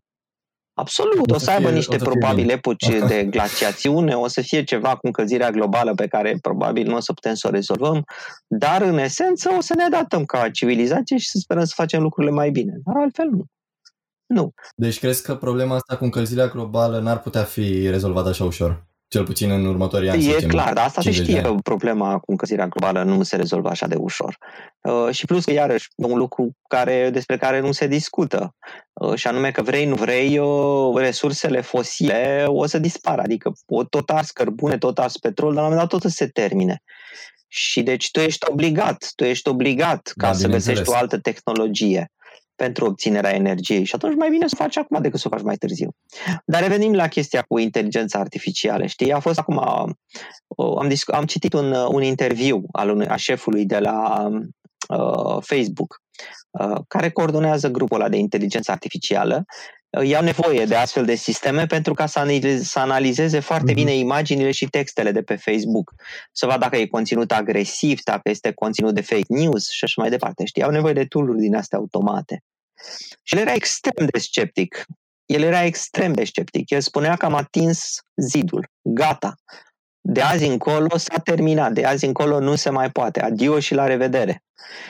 Absolut, 0.79 1.31
o, 1.31 1.35
o 1.35 1.39
să, 1.39 1.51
aibă 1.51 1.67
fie, 1.67 1.77
niște 1.77 1.97
probabil 1.97 2.51
epoci 2.51 2.89
de 3.09 3.25
glaciațiune, 3.31 4.15
o 4.15 4.27
să 4.27 4.41
fie 4.41 4.65
ceva 4.65 4.97
cu 4.97 5.07
încălzirea 5.07 5.51
globală 5.51 5.95
pe 5.95 6.07
care 6.07 6.39
probabil 6.43 6.87
nu 6.87 6.97
o 6.97 7.01
să 7.01 7.13
putem 7.13 7.35
să 7.35 7.47
o 7.47 7.51
rezolvăm, 7.51 8.05
dar 8.47 8.83
în 8.83 8.99
esență 8.99 9.55
o 9.57 9.61
să 9.61 9.75
ne 9.77 9.83
adaptăm 9.83 10.25
ca 10.25 10.51
civilizație 10.51 11.17
și 11.17 11.29
să 11.29 11.39
sperăm 11.39 11.65
să 11.65 11.73
facem 11.77 12.03
lucrurile 12.03 12.33
mai 12.33 12.51
bine. 12.51 12.73
Dar 12.85 12.95
altfel 12.97 13.29
nu. 13.31 13.45
Nu. 14.27 14.53
Deci 14.77 14.99
crezi 14.99 15.23
că 15.23 15.35
problema 15.35 15.75
asta 15.75 15.97
cu 15.97 16.05
încălzirea 16.05 16.47
globală 16.47 16.99
n-ar 16.99 17.21
putea 17.21 17.43
fi 17.43 17.91
rezolvată 17.91 18.29
așa 18.29 18.45
ușor? 18.45 18.88
Cel 19.09 19.25
puțin 19.25 19.51
în 19.51 19.67
următorii 19.67 20.09
ani. 20.09 20.29
E 20.29 20.47
clar, 20.47 20.73
dar 20.73 20.85
asta 20.85 21.01
se 21.01 21.11
știe 21.11 21.41
că 21.41 21.55
problema 21.63 22.19
cu 22.19 22.31
încălzirea 22.31 22.67
globală 22.67 23.03
nu 23.03 23.23
se 23.23 23.37
rezolvă 23.37 23.69
așa 23.69 23.87
de 23.87 23.95
ușor. 23.95 24.39
Uh, 24.81 25.09
și 25.11 25.27
plus 25.27 25.45
că, 25.45 25.53
iarăși, 25.53 25.89
un 25.97 26.19
lucru 26.19 26.51
care, 26.69 27.11
despre 27.11 27.37
care 27.37 27.61
nu 27.61 27.73
se 27.73 27.87
discută, 27.87 28.55
uh, 28.93 29.15
și 29.15 29.27
anume 29.27 29.51
că 29.51 29.63
vrei, 29.63 29.87
nu 29.87 29.95
vrei, 29.95 30.39
uh, 30.39 30.97
resursele 30.97 31.61
fosile 31.61 32.45
o 32.47 32.67
să 32.67 32.79
dispară. 32.79 33.21
Adică 33.21 33.53
o 33.67 33.85
tot 33.85 34.11
ars 34.11 34.31
cărbune, 34.31 34.79
tot 34.79 34.99
ars 34.99 35.19
petrol, 35.19 35.55
dar 35.55 35.63
la 35.63 35.69
un 35.69 35.73
moment 35.73 35.91
dat 35.91 36.01
tot 36.01 36.11
să 36.11 36.17
se 36.17 36.27
termine. 36.27 36.83
Și 37.47 37.83
deci 37.83 38.11
tu 38.11 38.21
ești 38.21 38.47
obligat, 38.51 39.13
tu 39.17 39.25
ești 39.25 39.49
obligat 39.49 40.13
ca 40.17 40.27
da, 40.27 40.33
să 40.33 40.49
găsești 40.49 40.89
o 40.89 40.95
altă 40.95 41.19
tehnologie 41.19 42.11
pentru 42.59 42.85
obținerea 42.85 43.35
energiei 43.35 43.85
și 43.85 43.95
atunci 43.95 44.17
mai 44.17 44.31
bine 44.31 44.47
să 44.47 44.57
o 44.59 44.63
faci 44.63 44.77
acum 44.77 45.03
decât 45.03 45.21
să 45.21 45.29
o 45.31 45.37
faci 45.37 45.45
mai 45.45 45.57
târziu. 45.57 45.91
Dar 46.45 46.63
revenim 46.63 46.95
la 46.95 47.09
chestia 47.09 47.43
cu 47.43 47.59
inteligența 47.59 48.19
artificială. 48.19 48.87
Știi, 48.87 49.13
a 49.13 49.21
fost 49.21 49.39
acum, 49.39 49.59
am, 50.79 50.89
discu- 50.89 51.15
am 51.15 51.25
citit 51.25 51.53
un, 51.53 51.73
un 51.73 52.03
interviu 52.03 52.65
al 52.73 52.91
unui, 52.91 53.07
a 53.07 53.17
șefului 53.17 53.65
de 53.65 53.79
la 53.79 54.29
uh, 54.89 55.37
Facebook 55.41 56.01
uh, 56.51 56.81
care 56.89 57.11
coordonează 57.11 57.71
grupul 57.71 58.01
ăla 58.01 58.09
de 58.09 58.17
inteligență 58.17 58.71
artificială 58.71 59.45
iau 60.05 60.23
nevoie 60.23 60.65
de 60.65 60.75
astfel 60.75 61.05
de 61.05 61.15
sisteme 61.15 61.67
pentru 61.67 61.95
ca 61.95 62.07
să, 62.07 62.19
analizeze, 62.19 62.65
să 62.65 62.79
analizeze 62.79 63.41
foarte 63.41 63.73
bine 63.73 63.91
mhm. 63.91 64.01
imaginile 64.01 64.51
și 64.51 64.67
textele 64.67 65.13
de 65.13 65.23
pe 65.23 65.37
Facebook, 65.37 65.95
să 66.33 66.47
vadă 66.47 66.59
dacă 66.59 66.77
e 66.77 66.87
conținut 66.87 67.33
agresiv, 67.33 68.01
dacă 68.03 68.31
este 68.31 68.53
conținut 68.53 68.95
de 68.95 69.01
fake 69.01 69.27
news 69.29 69.69
și 69.69 69.85
așa 69.85 70.01
mai 70.01 70.11
departe. 70.11 70.45
Știi, 70.45 70.63
au 70.63 70.71
nevoie 70.71 70.93
de 70.93 71.05
tool 71.05 71.37
din 71.37 71.55
astea 71.55 71.79
automate. 71.79 72.43
Și 73.23 73.35
el 73.35 73.41
era 73.41 73.53
extrem 73.53 74.07
de 74.13 74.19
sceptic. 74.19 74.85
El 75.27 75.43
era 75.43 75.65
extrem 75.65 76.13
de 76.13 76.25
sceptic. 76.25 76.71
El 76.71 76.81
spunea 76.81 77.17
că 77.17 77.25
am 77.25 77.35
atins 77.35 78.01
zidul. 78.17 78.71
Gata. 78.83 79.35
De 80.01 80.21
azi 80.21 80.47
încolo 80.47 80.97
s-a 80.97 81.19
terminat. 81.25 81.73
De 81.73 81.85
azi 81.85 82.05
încolo 82.05 82.41
nu 82.41 82.55
se 82.55 82.71
mai 82.71 82.91
poate. 82.91 83.21
Adio 83.21 83.59
și 83.59 83.75
la 83.75 83.87
revedere. 83.87 84.43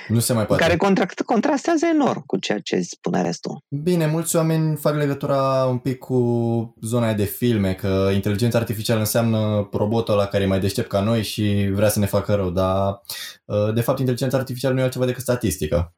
Nu 0.09 0.18
se 0.18 0.33
mai 0.33 0.47
poate. 0.47 0.62
Care 0.62 0.77
contract, 0.77 1.21
contrastează 1.21 1.87
enorm 1.87 2.23
cu 2.27 2.37
ceea 2.37 2.59
ce 2.59 2.81
spune 2.81 3.23
restul. 3.23 3.64
Bine, 3.68 4.07
mulți 4.07 4.37
oameni 4.37 4.77
fac 4.77 4.94
legătura 4.94 5.64
un 5.64 5.79
pic 5.79 5.99
cu 5.99 6.75
zona 6.83 7.12
de 7.12 7.25
filme, 7.25 7.75
că 7.75 8.11
inteligența 8.12 8.59
artificială 8.59 9.01
înseamnă 9.01 9.68
robotul 9.73 10.16
la 10.16 10.27
care 10.27 10.44
e 10.44 10.47
mai 10.47 10.61
deștept 10.61 10.88
ca 10.88 11.01
noi 11.01 11.23
și 11.23 11.71
vrea 11.73 11.88
să 11.88 11.99
ne 11.99 12.07
facă 12.07 12.35
rău, 12.35 12.51
dar 12.51 13.03
uh, 13.44 13.75
de 13.75 13.81
fapt 13.81 13.99
inteligența 13.99 14.37
artificială 14.37 14.75
nu 14.75 14.81
e 14.81 14.83
altceva 14.83 15.05
decât 15.05 15.23
statistică. 15.23 15.94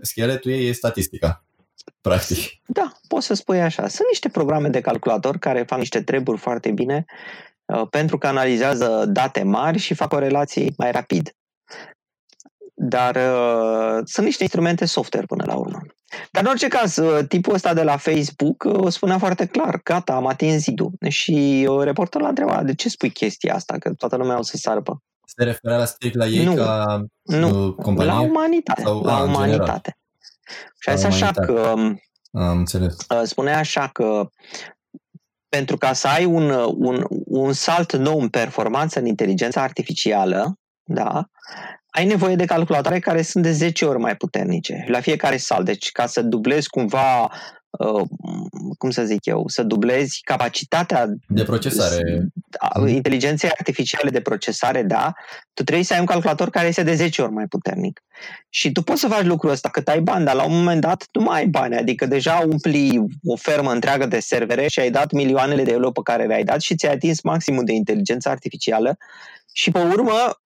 Scheletul 0.00 0.50
ei 0.50 0.68
e 0.68 0.72
statistica. 0.72 1.44
practic. 2.00 2.38
Da, 2.66 2.92
poți 3.08 3.26
să 3.26 3.34
spui 3.34 3.60
așa. 3.60 3.88
Sunt 3.88 4.08
niște 4.08 4.28
programe 4.28 4.68
de 4.68 4.80
calculator 4.80 5.38
care 5.38 5.64
fac 5.66 5.78
niște 5.78 6.02
treburi 6.02 6.38
foarte 6.38 6.70
bine 6.70 7.04
uh, 7.08 7.51
pentru 7.90 8.18
că 8.18 8.26
analizează 8.26 9.04
date 9.08 9.42
mari 9.42 9.78
și 9.78 9.94
fac 9.94 10.12
o 10.12 10.18
relație 10.18 10.72
mai 10.76 10.92
rapid. 10.92 11.30
Dar 12.74 13.16
uh, 13.16 14.00
sunt 14.04 14.26
niște 14.26 14.42
instrumente 14.42 14.84
software 14.84 15.26
până 15.26 15.44
la 15.46 15.54
urmă. 15.54 15.78
Dar 16.30 16.42
în 16.42 16.48
orice 16.48 16.68
caz, 16.68 16.96
uh, 16.96 17.26
tipul 17.28 17.54
ăsta 17.54 17.74
de 17.74 17.82
la 17.82 17.96
Facebook 17.96 18.64
uh, 18.64 18.88
spunea 18.92 19.18
foarte 19.18 19.46
clar, 19.46 19.80
gata, 19.84 20.12
am 20.14 20.26
atins 20.26 20.62
zidul. 20.62 20.90
Și 21.08 21.66
uh, 21.70 21.82
reporterul 21.84 22.22
l-a 22.22 22.28
întrebat, 22.28 22.64
de 22.64 22.74
ce 22.74 22.88
spui 22.88 23.10
chestia 23.10 23.54
asta, 23.54 23.78
că 23.78 23.92
toată 23.92 24.16
lumea 24.16 24.38
o 24.38 24.42
să 24.42 24.56
sară 24.56 24.82
Se 25.26 25.44
referea 25.44 25.76
la 25.78 25.84
strict 25.84 26.14
la 26.14 26.26
ei 26.26 26.44
Nu. 26.44 26.54
ca 26.54 27.02
Nu, 27.22 27.66
uh, 27.66 27.74
companie? 27.74 28.12
la 28.12 28.20
umanitate. 28.20 28.82
Sau- 28.82 29.02
la 29.02 29.12
a, 29.16 29.22
în 29.22 29.26
general. 29.32 29.46
umanitate. 29.46 29.96
Și 30.80 30.88
a 30.88 30.92
La 30.92 30.96
zis 30.96 31.04
așa 31.06 31.30
umanitate. 31.34 31.52
că 31.52 31.68
um, 31.70 32.00
Am 32.42 32.56
înțeles. 32.58 32.96
uh, 33.10 33.20
spunea 33.24 33.58
așa 33.58 33.88
că 33.88 34.28
pentru 35.56 35.76
ca 35.76 35.92
să 35.92 36.08
ai 36.08 36.24
un, 36.24 36.50
uh, 36.50 36.74
un, 36.76 37.04
un 37.24 37.52
salt 37.52 37.96
nou 37.96 38.20
în 38.20 38.28
performanță 38.28 38.98
în 38.98 39.06
inteligența 39.06 39.62
artificială, 39.62 40.58
da, 40.82 41.24
ai 41.90 42.06
nevoie 42.06 42.36
de 42.36 42.44
calculatoare 42.44 42.98
care 42.98 43.22
sunt 43.22 43.42
de 43.42 43.52
10 43.52 43.84
ori 43.84 43.98
mai 43.98 44.16
puternice 44.16 44.84
la 44.88 45.00
fiecare 45.00 45.36
salt. 45.36 45.64
Deci 45.64 45.90
ca 45.90 46.06
să 46.06 46.22
dublezi 46.22 46.68
cumva, 46.68 47.30
uh, 47.78 48.02
cum 48.78 48.90
să 48.90 49.04
zic 49.04 49.24
eu, 49.26 49.44
să 49.48 49.62
dublezi 49.62 50.20
capacitatea 50.24 51.06
De 51.28 51.42
procesare. 51.42 52.26
a- 52.58 52.78
Mhm. 52.78 52.88
inteligenței 52.88 53.50
artificiale 53.50 54.10
de 54.10 54.20
procesare, 54.20 54.82
da, 54.82 55.12
tu 55.54 55.62
trebuie 55.62 55.84
să 55.84 55.92
ai 55.94 56.00
un 56.00 56.06
calculator 56.06 56.50
care 56.50 56.66
este 56.68 56.82
de 56.82 56.94
10 56.94 57.22
ori 57.22 57.32
mai 57.32 57.46
puternic. 57.46 58.02
Și 58.48 58.72
tu 58.72 58.82
poți 58.82 59.00
să 59.00 59.08
faci 59.08 59.24
lucrul 59.24 59.50
ăsta 59.50 59.68
cât 59.68 59.88
ai 59.88 60.00
bani, 60.00 60.24
dar 60.24 60.34
la 60.34 60.44
un 60.44 60.52
moment 60.56 60.80
dat 60.80 61.08
nu 61.12 61.22
mai 61.22 61.38
ai 61.38 61.46
bani, 61.46 61.76
adică 61.76 62.06
deja 62.06 62.44
umpli 62.48 63.04
o 63.24 63.36
fermă 63.36 63.72
întreagă 63.72 64.06
de 64.06 64.20
servere 64.20 64.68
și 64.68 64.80
ai 64.80 64.90
dat 64.90 65.12
milioanele 65.12 65.62
de 65.62 65.70
euro 65.72 65.90
pe 65.90 66.00
care 66.04 66.26
le-ai 66.26 66.44
dat 66.44 66.60
și 66.60 66.74
ți-ai 66.76 66.92
atins 66.92 67.22
maximul 67.22 67.64
de 67.64 67.72
inteligență 67.72 68.28
artificială 68.28 68.96
și 69.52 69.70
pe 69.70 69.78
urmă 69.80 70.41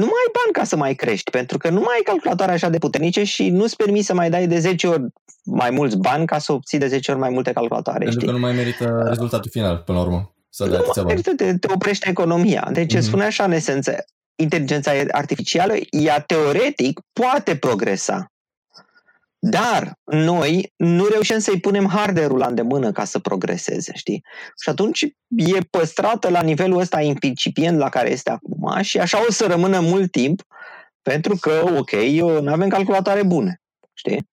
nu 0.00 0.04
mai 0.04 0.22
ai 0.26 0.32
bani 0.32 0.52
ca 0.52 0.64
să 0.64 0.76
mai 0.76 0.94
crești, 0.94 1.30
pentru 1.30 1.58
că 1.58 1.68
nu 1.70 1.80
mai 1.80 1.94
ai 1.94 2.02
calculatoare 2.04 2.52
așa 2.52 2.68
de 2.68 2.78
puternice 2.78 3.24
și 3.24 3.48
nu-ți 3.50 3.76
permis 3.76 4.06
să 4.06 4.14
mai 4.14 4.30
dai 4.30 4.46
de 4.46 4.58
10 4.58 4.86
ori 4.86 5.02
mai 5.44 5.70
mulți 5.70 5.96
bani 5.96 6.26
ca 6.26 6.38
să 6.38 6.52
obții 6.52 6.78
de 6.78 6.86
10 6.86 7.10
ori 7.10 7.20
mai 7.20 7.30
multe 7.30 7.52
calculatoare. 7.52 7.98
Pentru 7.98 8.18
știi? 8.18 8.26
că 8.32 8.38
nu 8.38 8.40
mai 8.46 8.52
merită 8.54 9.04
rezultatul 9.08 9.50
final, 9.50 9.76
până 9.86 9.98
la 9.98 10.04
urmă. 10.04 10.34
Să 10.50 10.64
dai 10.64 10.72
Nu, 10.72 10.78
atâția 10.82 11.02
bani. 11.02 11.14
merită, 11.14 11.44
te, 11.44 11.58
te 11.58 11.72
oprește 11.72 12.08
economia. 12.08 12.68
Deci 12.72 12.92
Mhm. 12.92 13.00
mm-hmm. 13.02 13.06
spune 13.06 13.24
așa 13.24 13.44
în 13.44 13.52
esență, 13.52 14.04
inteligența 14.34 14.92
artificială, 15.10 15.74
ea 15.90 16.20
teoretic 16.20 17.00
poate 17.12 17.56
progresa. 17.56 18.26
Dar 19.38 19.98
noi 20.04 20.72
nu 20.76 21.06
reușim 21.06 21.38
să-i 21.38 21.60
punem 21.60 21.88
hardware-ul 21.88 22.38
la 22.38 22.46
îndemână 22.46 22.92
ca 22.92 23.04
să 23.04 23.18
progreseze, 23.18 23.92
știi? 23.94 24.24
Și 24.62 24.68
atunci 24.68 25.02
e 25.36 25.60
păstrată 25.70 26.28
la 26.28 26.42
nivelul 26.42 26.78
ăsta 26.78 27.00
incipient 27.00 27.78
la 27.78 27.88
care 27.88 28.10
este 28.10 28.30
acum 28.30 28.82
și 28.82 28.98
așa 28.98 29.26
o 29.26 29.30
să 29.30 29.46
rămână 29.46 29.80
mult 29.80 30.10
timp 30.10 30.42
pentru 31.02 31.36
că, 31.36 31.64
ok, 31.76 31.92
nu 32.40 32.52
avem 32.52 32.68
calculatoare 32.68 33.22
bune, 33.22 33.60
știi? 33.92 34.28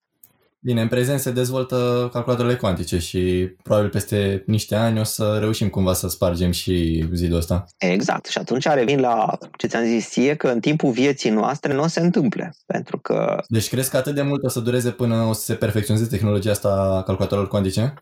Bine, 0.65 0.81
în 0.81 0.87
prezent 0.87 1.19
se 1.19 1.31
dezvoltă 1.31 2.09
calculatoarele 2.11 2.57
cuantice 2.57 2.97
și 2.97 3.49
probabil 3.63 3.89
peste 3.89 4.43
niște 4.47 4.75
ani 4.75 4.99
o 4.99 5.03
să 5.03 5.37
reușim 5.39 5.69
cumva 5.69 5.93
să 5.93 6.07
spargem 6.07 6.51
și 6.51 7.05
zidul 7.13 7.37
ăsta. 7.37 7.65
Exact. 7.77 8.25
Și 8.25 8.37
atunci 8.37 8.67
revin 8.67 8.99
la 8.99 9.37
ce 9.57 9.67
ți-am 9.67 9.83
zis 9.83 10.09
ție, 10.09 10.35
că 10.35 10.47
în 10.47 10.59
timpul 10.59 10.91
vieții 10.91 11.29
noastre 11.29 11.73
nu 11.73 11.83
o 11.83 11.87
se 11.87 11.99
întâmple. 11.99 12.53
Pentru 12.65 12.97
că 12.97 13.43
Deci 13.47 13.69
crezi 13.69 13.89
că 13.89 13.97
atât 13.97 14.15
de 14.15 14.21
mult 14.21 14.43
o 14.43 14.49
să 14.49 14.59
dureze 14.59 14.91
până 14.91 15.15
o 15.15 15.33
să 15.33 15.43
se 15.43 15.53
perfecționeze 15.53 16.05
tehnologia 16.05 16.51
asta 16.51 16.69
a 16.69 17.03
calculatoarelor 17.03 17.51
cuantice? 17.51 17.93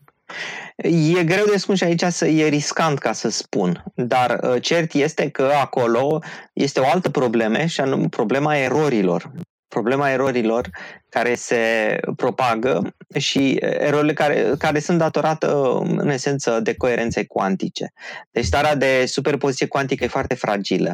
e 1.16 1.24
greu 1.24 1.44
de 1.50 1.56
spus 1.56 1.76
și 1.76 1.84
aici 1.84 2.02
să 2.02 2.26
e 2.26 2.48
riscant 2.48 2.98
ca 2.98 3.12
să 3.12 3.30
spun. 3.30 3.84
Dar 3.94 4.40
uh, 4.42 4.62
cert 4.62 4.92
este 4.92 5.28
că 5.30 5.50
acolo 5.60 6.18
este 6.52 6.80
o 6.80 6.88
altă 6.92 7.10
problemă 7.10 7.64
și 7.64 7.80
anume 7.80 8.08
problema 8.08 8.56
erorilor. 8.56 9.32
Problema 9.72 10.10
erorilor 10.10 10.70
care 11.08 11.34
se 11.34 11.96
propagă 12.16 12.94
și 13.18 13.56
erorile 13.60 14.12
care, 14.12 14.54
care 14.58 14.78
sunt 14.78 14.98
datorate 14.98 15.46
în 15.76 16.08
esență 16.08 16.60
de 16.60 16.74
coerențe 16.74 17.24
cuantice. 17.24 17.92
Deci 18.30 18.44
starea 18.44 18.74
de 18.74 19.06
superpoziție 19.06 19.66
cuantică 19.66 20.04
e 20.04 20.08
foarte 20.08 20.34
fragilă 20.34 20.92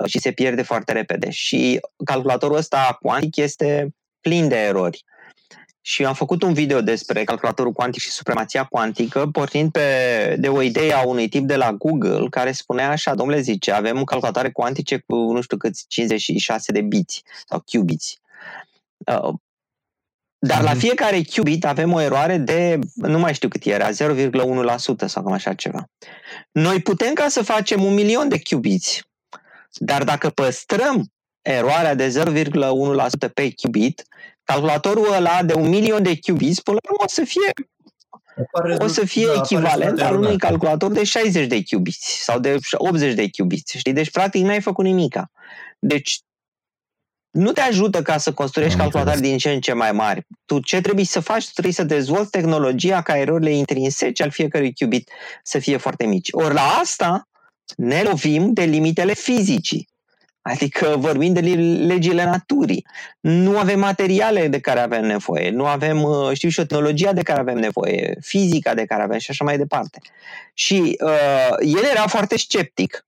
uh, 0.00 0.08
și 0.08 0.18
se 0.18 0.32
pierde 0.32 0.62
foarte 0.62 0.92
repede. 0.92 1.30
Și 1.30 1.80
calculatorul 2.04 2.56
ăsta 2.56 2.96
cuantic 3.00 3.36
este 3.36 3.88
plin 4.20 4.48
de 4.48 4.56
erori. 4.56 5.04
Și 5.88 6.04
am 6.04 6.14
făcut 6.14 6.42
un 6.42 6.52
video 6.52 6.80
despre 6.80 7.24
calculatorul 7.24 7.72
cuantic 7.72 8.02
și 8.02 8.10
supremația 8.10 8.64
cuantică, 8.64 9.26
pornind 9.26 9.70
pe, 9.70 10.36
de 10.38 10.48
o 10.48 10.62
idee 10.62 10.92
a 10.92 11.02
unui 11.06 11.28
tip 11.28 11.46
de 11.46 11.56
la 11.56 11.72
Google 11.72 12.26
care 12.30 12.52
spunea 12.52 12.90
așa, 12.90 13.14
domnule 13.14 13.40
zice, 13.40 13.72
avem 13.72 14.04
calculatoare 14.04 14.50
cuantice 14.50 14.98
cu 15.06 15.14
nu 15.14 15.40
știu 15.40 15.56
câți 15.56 15.84
56 15.88 16.72
de 16.72 16.80
biți 16.80 17.22
sau 17.48 17.64
qubits. 17.72 18.14
Uh, 18.98 19.34
dar 20.38 20.62
la 20.62 20.70
Mhm. 20.70 20.78
fiecare 20.78 21.22
qubit 21.34 21.64
avem 21.64 21.92
o 21.92 22.00
eroare 22.00 22.36
de, 22.36 22.78
nu 22.94 23.18
mai 23.18 23.34
știu 23.34 23.48
cât 23.48 23.64
era, 23.64 23.90
0,1% 23.90 25.06
sau 25.06 25.22
cam 25.22 25.32
așa 25.32 25.54
ceva. 25.54 25.90
Noi 26.52 26.80
putem 26.82 27.12
ca 27.12 27.28
să 27.28 27.42
facem 27.42 27.84
un 27.84 27.94
milion 27.94 28.28
de 28.28 28.40
qubits, 28.50 29.00
dar 29.74 30.04
dacă 30.04 30.30
păstrăm 30.30 31.12
eroarea 31.42 31.94
de 31.94 32.08
0,1% 32.08 33.28
pe 33.34 33.52
qubit, 33.62 34.04
calculatorul 34.46 35.12
ăla 35.12 35.42
de 35.42 35.54
un 35.54 35.68
milion 35.68 36.02
de 36.02 36.18
qubits, 36.26 36.60
până 36.60 36.78
la 36.82 36.90
urmă 36.90 37.04
o 37.04 37.08
să 37.08 37.24
fie, 37.24 37.52
Apare 38.38 38.76
o 38.78 38.86
să 38.86 39.04
fie 39.06 39.26
da, 39.26 39.30
apare 39.32 39.44
echivalent 39.44 39.80
rezultate 39.80 40.08
al 40.08 40.14
unui 40.14 40.24
eronate. 40.26 40.46
calculator 40.46 40.92
de 40.92 41.04
60 41.04 41.46
de 41.46 41.62
qubits 41.70 42.22
sau 42.22 42.38
de 42.38 42.56
80 42.72 43.14
de 43.14 43.30
qubits, 43.38 43.72
știi? 43.72 43.92
Deci, 43.92 44.10
practic, 44.10 44.44
n-ai 44.44 44.60
făcut 44.60 44.84
nimica. 44.84 45.30
Deci, 45.78 46.20
nu 47.30 47.52
te 47.52 47.60
ajută 47.60 48.02
ca 48.02 48.18
să 48.18 48.32
construiești 48.32 48.74
Am 48.74 48.80
calculatoare 48.80 49.16
înțeles. 49.18 49.40
din 49.40 49.50
ce 49.50 49.56
în 49.56 49.60
ce 49.60 49.72
mai 49.72 49.92
mari. 49.92 50.26
Tu 50.44 50.60
ce 50.60 50.80
trebuie 50.80 51.04
să 51.04 51.20
faci? 51.20 51.44
Tu 51.44 51.50
trebuie 51.52 51.72
să 51.74 51.84
dezvolți 51.84 52.30
tehnologia 52.30 53.02
ca 53.02 53.18
erorile 53.18 53.50
intrinsece 53.50 54.22
al 54.22 54.30
fiecărui 54.30 54.74
qubit 54.74 55.10
să 55.42 55.58
fie 55.58 55.76
foarte 55.76 56.06
mici. 56.06 56.28
Ori 56.32 56.54
la 56.54 56.78
asta 56.80 57.28
ne 57.76 58.02
lovim 58.02 58.52
de 58.52 58.62
limitele 58.64 59.14
fizicii. 59.14 59.88
Adică 60.48 60.94
vorbim 60.98 61.32
de 61.32 61.40
li- 61.40 61.86
legile 61.86 62.24
naturii. 62.24 62.86
Nu 63.20 63.58
avem 63.58 63.78
materiale 63.78 64.48
de 64.48 64.60
care 64.60 64.80
avem 64.80 65.04
nevoie, 65.04 65.50
nu 65.50 65.66
avem, 65.66 66.02
uh, 66.02 66.30
știu 66.32 66.48
și 66.48 66.60
o 66.60 66.64
tehnologia 66.64 67.12
de 67.12 67.22
care 67.22 67.40
avem 67.40 67.56
nevoie, 67.56 68.16
fizica 68.20 68.74
de 68.74 68.84
care 68.84 69.02
avem 69.02 69.18
și 69.18 69.30
așa 69.30 69.44
mai 69.44 69.56
departe. 69.56 69.98
Și 70.54 70.98
uh, 71.04 71.56
el 71.60 71.84
era 71.90 72.06
foarte 72.06 72.38
sceptic 72.38 73.06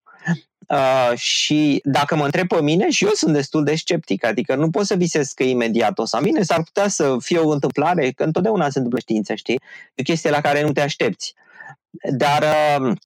uh, 0.69 1.19
și 1.19 1.81
dacă 1.85 2.17
mă 2.17 2.25
întreb 2.25 2.47
pe 2.47 2.63
mine, 2.63 2.91
și 2.91 3.05
eu 3.05 3.11
sunt 3.11 3.33
destul 3.33 3.65
de 3.65 3.75
sceptic, 3.75 4.25
adică 4.25 4.55
nu 4.55 4.71
pot 4.71 4.87
să 4.87 4.95
visez 4.95 5.33
că 5.33 5.43
imediat 5.43 5.99
o 5.99 6.05
să 6.05 6.17
am 6.17 6.23
bine, 6.23 6.43
s-ar 6.43 6.63
putea 6.63 6.89
să 6.89 7.17
fie 7.21 7.39
o 7.39 7.51
întâmplare, 7.51 8.11
că 8.11 8.23
întotdeauna 8.25 8.65
se 8.65 8.79
întâmplă 8.79 8.99
știința, 8.99 9.35
știi? 9.35 9.61
E 9.95 10.01
o 10.01 10.03
chestie 10.03 10.31
la 10.31 10.41
care 10.41 10.63
nu 10.63 10.73
te 10.73 10.81
aștepți. 10.81 11.35
Dar, 12.11 12.43
uh, 12.43 12.97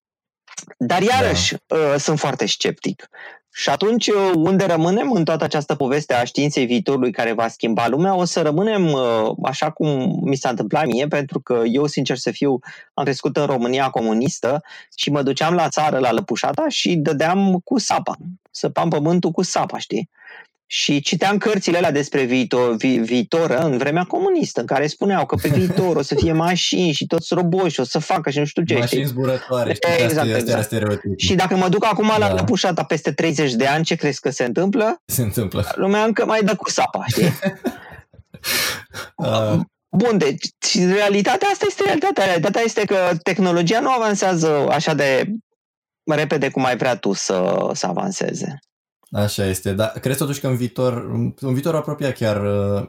dar 0.79 1.03
iarăși 1.03 1.55
uh, 1.55 1.95
sunt 1.99 2.19
foarte 2.19 2.47
sceptic. 2.47 3.09
Și 3.55 3.69
atunci, 3.69 4.07
uh, 4.07 4.31
unde 4.35 4.65
rămânem 4.65 5.13
în 5.13 5.25
toată 5.25 5.45
această 5.45 5.75
poveste 5.75 6.15
a 6.15 6.25
științei 6.25 6.67
viitorului 6.67 7.13
care 7.13 7.33
va 7.33 7.49
schimba 7.49 7.89
lumea, 7.89 8.15
o 8.15 8.25
să 8.25 8.43
rămânem 8.43 8.93
uh, 8.93 9.31
așa 9.43 9.71
cum 9.71 10.19
mi 10.25 10.37
s-a 10.37 10.49
întâmplat 10.49 10.87
mie, 10.87 11.07
pentru 11.07 11.41
că 11.41 11.63
eu, 11.67 11.87
sincer 11.87 12.17
să 12.17 12.31
fiu, 12.31 12.59
am 12.95 13.05
crescut 13.05 13.37
în 13.37 13.47
România 13.47 13.91
comunistă 13.91 14.63
și 14.97 15.11
mă 15.11 15.23
duceam 15.23 15.55
la 15.55 15.69
țară, 15.69 15.99
la 15.99 16.13
Lăpușata 16.13 16.65
și 16.69 16.97
dădeam 16.97 17.61
cu 17.65 17.79
sapa. 17.79 18.17
Săpam 18.51 18.89
pământul 18.89 19.31
cu 19.31 19.43
sapa, 19.43 19.79
știi? 19.79 20.11
Și 20.75 21.01
citeam 21.01 21.39
cărțile 21.39 21.77
alea 21.77 21.91
despre 21.91 22.23
viitor, 22.25 22.77
vi, 22.77 22.99
viitor 22.99 23.51
în 23.51 23.79
vremea 23.79 24.05
comunistă, 24.05 24.61
în 24.61 24.67
care 24.67 24.87
spuneau 24.87 25.27
că 25.27 25.37
pe 25.43 25.49
viitor 25.59 25.97
o 25.97 26.03
să 26.03 26.15
fie 26.15 26.33
mașini 26.33 26.93
și 26.93 27.07
toți 27.07 27.35
roboși, 27.35 27.81
o 27.81 27.85
să 27.85 27.99
facă 27.99 28.31
și 28.31 28.39
nu 28.39 28.45
știu 28.45 28.63
ce. 28.63 28.75
știi? 28.75 28.81
Mașini 28.81 29.05
zburătoare, 29.05 29.75
știi, 29.75 29.93
Exact, 29.93 30.11
asta, 30.11 30.21
asta 30.21 30.29
era 30.31 30.39
exact. 30.39 30.65
stereotipul. 30.65 31.15
Și 31.17 31.35
dacă 31.35 31.57
mă 31.57 31.69
duc 31.69 31.85
acum 31.85 32.07
la 32.19 32.29
Da. 32.29 32.35
Lăpușata 32.35 32.85
peste 32.85 33.13
30 33.13 33.53
de 33.53 33.67
ani, 33.67 33.85
ce 33.85 33.95
crezi 33.95 34.21
că 34.21 34.31
se 34.31 34.45
întâmplă? 34.45 35.03
se 35.05 35.23
întâmplă. 35.23 35.73
Lumea 35.75 36.05
încă 36.05 36.25
mai 36.25 36.43
dă 36.43 36.55
cu 36.55 36.71
sapa, 36.71 37.05
știi? 37.07 37.33
Uh, 39.17 39.61
Bun, 39.97 40.19
deci 40.19 40.49
și 40.69 40.85
realitatea 40.85 41.49
asta 41.53 41.65
este 41.69 41.83
realitatea. 41.85 42.25
Realitatea 42.25 42.63
este 42.65 42.85
că 42.85 42.97
tehnologia 43.23 43.81
nu 43.81 43.91
avansează 43.91 44.67
așa 44.71 44.95
de 44.95 45.27
repede 46.05 46.51
cum 46.51 46.65
ai 46.65 46.77
vrea 46.77 46.97
tu 46.97 47.13
să, 47.13 47.69
să 47.73 47.87
avanseze. 47.87 48.59
Așa 49.13 49.45
este, 49.45 49.73
dar 49.73 49.93
crezi 50.01 50.19
totuși 50.19 50.41
că 50.41 50.47
în 50.47 50.57
viitor, 50.57 51.11
în 51.41 51.53
viitor 51.53 51.75
apropiat 51.75 52.17
chiar, 52.17 52.43
uh, 52.45 52.89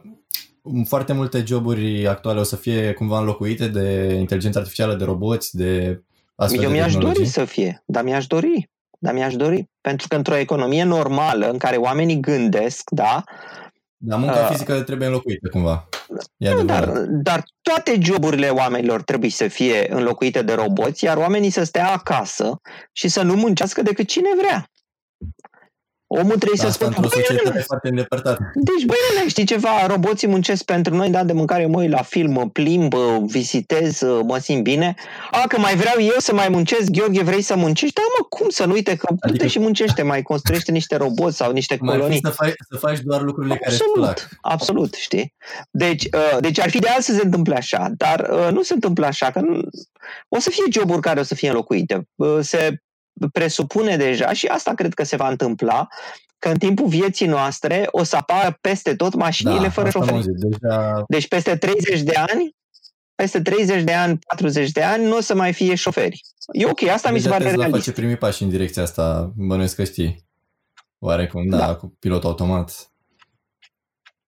foarte 0.87 1.13
multe 1.13 1.43
joburi 1.47 2.07
actuale 2.07 2.39
o 2.39 2.43
să 2.43 2.55
fie 2.55 2.93
cumva 2.93 3.19
înlocuite 3.19 3.67
de 3.67 4.13
inteligență 4.19 4.57
artificială, 4.57 4.95
de 4.95 5.03
roboți, 5.03 5.57
de 5.57 6.01
astfel 6.35 6.63
Eu 6.63 6.69
de 6.69 6.75
mi-aș 6.75 6.91
tehnologii? 6.91 7.17
dori 7.17 7.29
să 7.33 7.45
fie, 7.45 7.83
dar 7.85 8.03
mi-aș 8.03 8.27
dori. 8.27 8.69
Dar 8.99 9.13
mi-aș 9.13 9.35
dori. 9.35 9.69
Pentru 9.81 10.07
că 10.07 10.15
într-o 10.15 10.35
economie 10.35 10.83
normală 10.83 11.49
în 11.49 11.57
care 11.57 11.75
oamenii 11.75 12.19
gândesc, 12.19 12.89
da, 12.89 13.23
Dar 13.97 14.19
munca 14.19 14.39
Uh, 14.39 14.47
fizică 14.51 14.81
trebuie 14.81 15.07
înlocuită 15.07 15.49
cumva. 15.49 15.89
E 16.37 16.49
Nu, 16.49 16.55
adevărat. 16.57 16.93
dar, 16.93 17.05
dar 17.09 17.43
toate 17.61 17.97
joburile 18.01 18.49
oamenilor 18.49 19.01
trebuie 19.03 19.29
să 19.29 19.47
fie 19.47 19.93
înlocuite 19.93 20.41
de 20.41 20.53
roboți, 20.53 21.03
iar 21.03 21.17
oamenii 21.17 21.49
să 21.49 21.63
stea 21.63 21.91
acasă 21.91 22.61
și 22.91 23.07
să 23.07 23.21
nu 23.21 23.33
muncească 23.35 23.81
decât 23.81 24.07
cine 24.07 24.29
vrea. 24.37 24.67
Omul 26.19 26.35
trebuie 26.37 26.57
să 26.59 26.65
Asta 26.65 26.85
spună, 26.85 26.89
într-o 26.89 27.01
"Băi, 27.01 27.21
societate 27.25 27.49
nene, 27.49 27.63
foarte 27.67 27.87
îndepărtată. 27.89 28.51
deci, 28.55 28.85
băi, 28.85 28.97
nene, 29.15 29.27
știi 29.29 29.45
ceva, 29.45 29.85
roboții 29.87 30.27
muncesc 30.27 30.63
pentru 30.63 30.95
noi, 30.95 31.09
da, 31.09 31.23
de 31.23 31.33
mâncare, 31.33 31.65
mă 31.65 31.79
uit 31.81 31.89
la 31.91 32.01
film, 32.01 32.31
mă 32.31 32.49
plimb, 32.49 32.93
vizitez, 33.25 33.99
mă 34.01 34.37
simt 34.37 34.63
bine. 34.63 34.95
A, 35.31 35.43
că 35.47 35.59
mai 35.59 35.75
vreau 35.75 35.95
eu 35.99 36.15
să 36.17 36.33
mai 36.33 36.47
muncesc, 36.49 36.89
Gheorghe, 36.89 37.23
vrei 37.23 37.41
să 37.41 37.55
muncești? 37.55 37.93
Da, 37.95 38.01
mă, 38.19 38.25
cum 38.29 38.49
să 38.49 38.65
nu 38.65 38.73
uite 38.73 38.95
că 38.95 39.05
adică... 39.09 39.27
Adică- 39.27 39.43
du 39.43 39.49
și 39.49 39.59
muncește, 39.59 40.01
mai 40.03 40.21
construiește 40.21 40.71
niște 40.71 40.95
roboți 40.95 41.37
sau 41.37 41.51
niște 41.51 41.77
Cum 41.77 41.87
ar 41.87 41.93
fi 41.93 41.99
colonii. 41.99 42.21
să 42.23 42.29
faci, 42.29 42.53
să 42.69 42.77
faci 42.77 42.99
doar 42.99 43.21
lucrurile 43.21 43.55
care 43.55 43.71
îți 43.73 43.83
plac. 43.93 44.09
Absolut, 44.09 44.37
absolut, 44.41 44.93
știi? 44.93 45.33
Deci, 45.71 46.03
uh, 46.03 46.37
deci 46.39 46.59
ar 46.59 46.69
fi 46.69 46.77
ideal 46.77 47.01
să 47.01 47.13
se 47.13 47.21
întâmple 47.23 47.55
așa, 47.55 47.87
dar 47.97 48.29
uh, 48.31 48.47
nu 48.51 48.61
se 48.61 48.73
întâmplă 48.73 49.05
așa, 49.05 49.31
că 49.31 49.39
nu, 49.39 49.61
o 50.29 50.39
să 50.39 50.49
fie 50.49 50.63
joburi 50.71 51.01
care 51.01 51.19
o 51.19 51.23
să 51.23 51.35
fie 51.35 51.47
înlocuite. 51.49 52.07
Uh, 52.15 52.37
Se 52.41 52.77
presupune 53.31 53.97
deja 53.97 54.33
și 54.33 54.45
asta 54.45 54.73
cred 54.73 54.93
că 54.93 55.03
se 55.03 55.15
va 55.15 55.29
întâmpla, 55.29 55.87
că 56.39 56.49
în 56.49 56.57
timpul 56.57 56.87
vieții 56.87 57.27
noastre 57.27 57.87
o 57.91 58.03
să 58.03 58.15
apară 58.15 58.57
peste 58.61 58.95
tot 58.95 59.13
mașinile 59.13 59.69
fără 59.69 59.89
Da, 59.91 59.99
asta 59.99 59.99
am 59.99 60.05
șoferi. 60.05 60.15
auzit. 60.41 60.59
Deja 60.59 61.03
Deci 61.07 61.27
peste 61.27 61.55
30 61.57 62.01
de 62.01 62.13
ani, 62.15 62.55
peste 63.15 63.41
30 63.41 63.83
de 63.83 63.93
ani, 63.93 64.19
40 64.27 64.71
de 64.71 64.83
ani, 64.83 65.03
nu 65.05 65.17
o 65.17 65.21
să 65.21 65.35
mai 65.35 65.53
fie 65.53 65.75
șoferi. 65.75 66.21
E 66.51 66.65
ok, 66.65 66.81
asta 66.83 67.11
mi 67.11 67.17
se 67.17 67.23
deja 67.23 67.29
pare 67.37 67.43
Tesla 67.49 67.63
realist. 67.63 67.85
face 67.85 67.95
primii 67.99 68.17
pași 68.17 68.43
în 68.43 68.49
direcția 68.49 68.83
asta, 68.83 69.31
bănuiesc 69.35 69.75
că 69.75 69.83
știi. 69.83 70.25
Oarecum, 70.99 71.49
da, 71.49 71.57
Da. 71.57 71.75
cu 71.75 71.95
pilot 71.99 72.23
automat. 72.23 72.91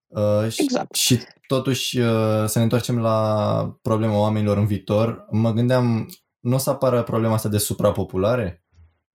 Uh, 0.07 0.49
și, 0.51 0.61
Exact. 0.61 0.95
și 0.95 1.19
totuși 1.47 1.99
uh, 1.99 2.43
să 2.45 2.51
ne 2.57 2.63
întoarcem 2.63 2.99
la 2.99 3.77
problema 3.81 4.17
oamenilor 4.17 4.57
în 4.57 4.65
viitor. 4.65 5.25
Mă 5.31 5.51
gândeam, 5.51 6.09
nu 6.39 6.55
o 6.55 6.57
să 6.57 6.69
apară 6.69 7.03
problema 7.03 7.33
asta 7.33 7.49
de 7.49 7.57
suprapopulare? 7.57 8.64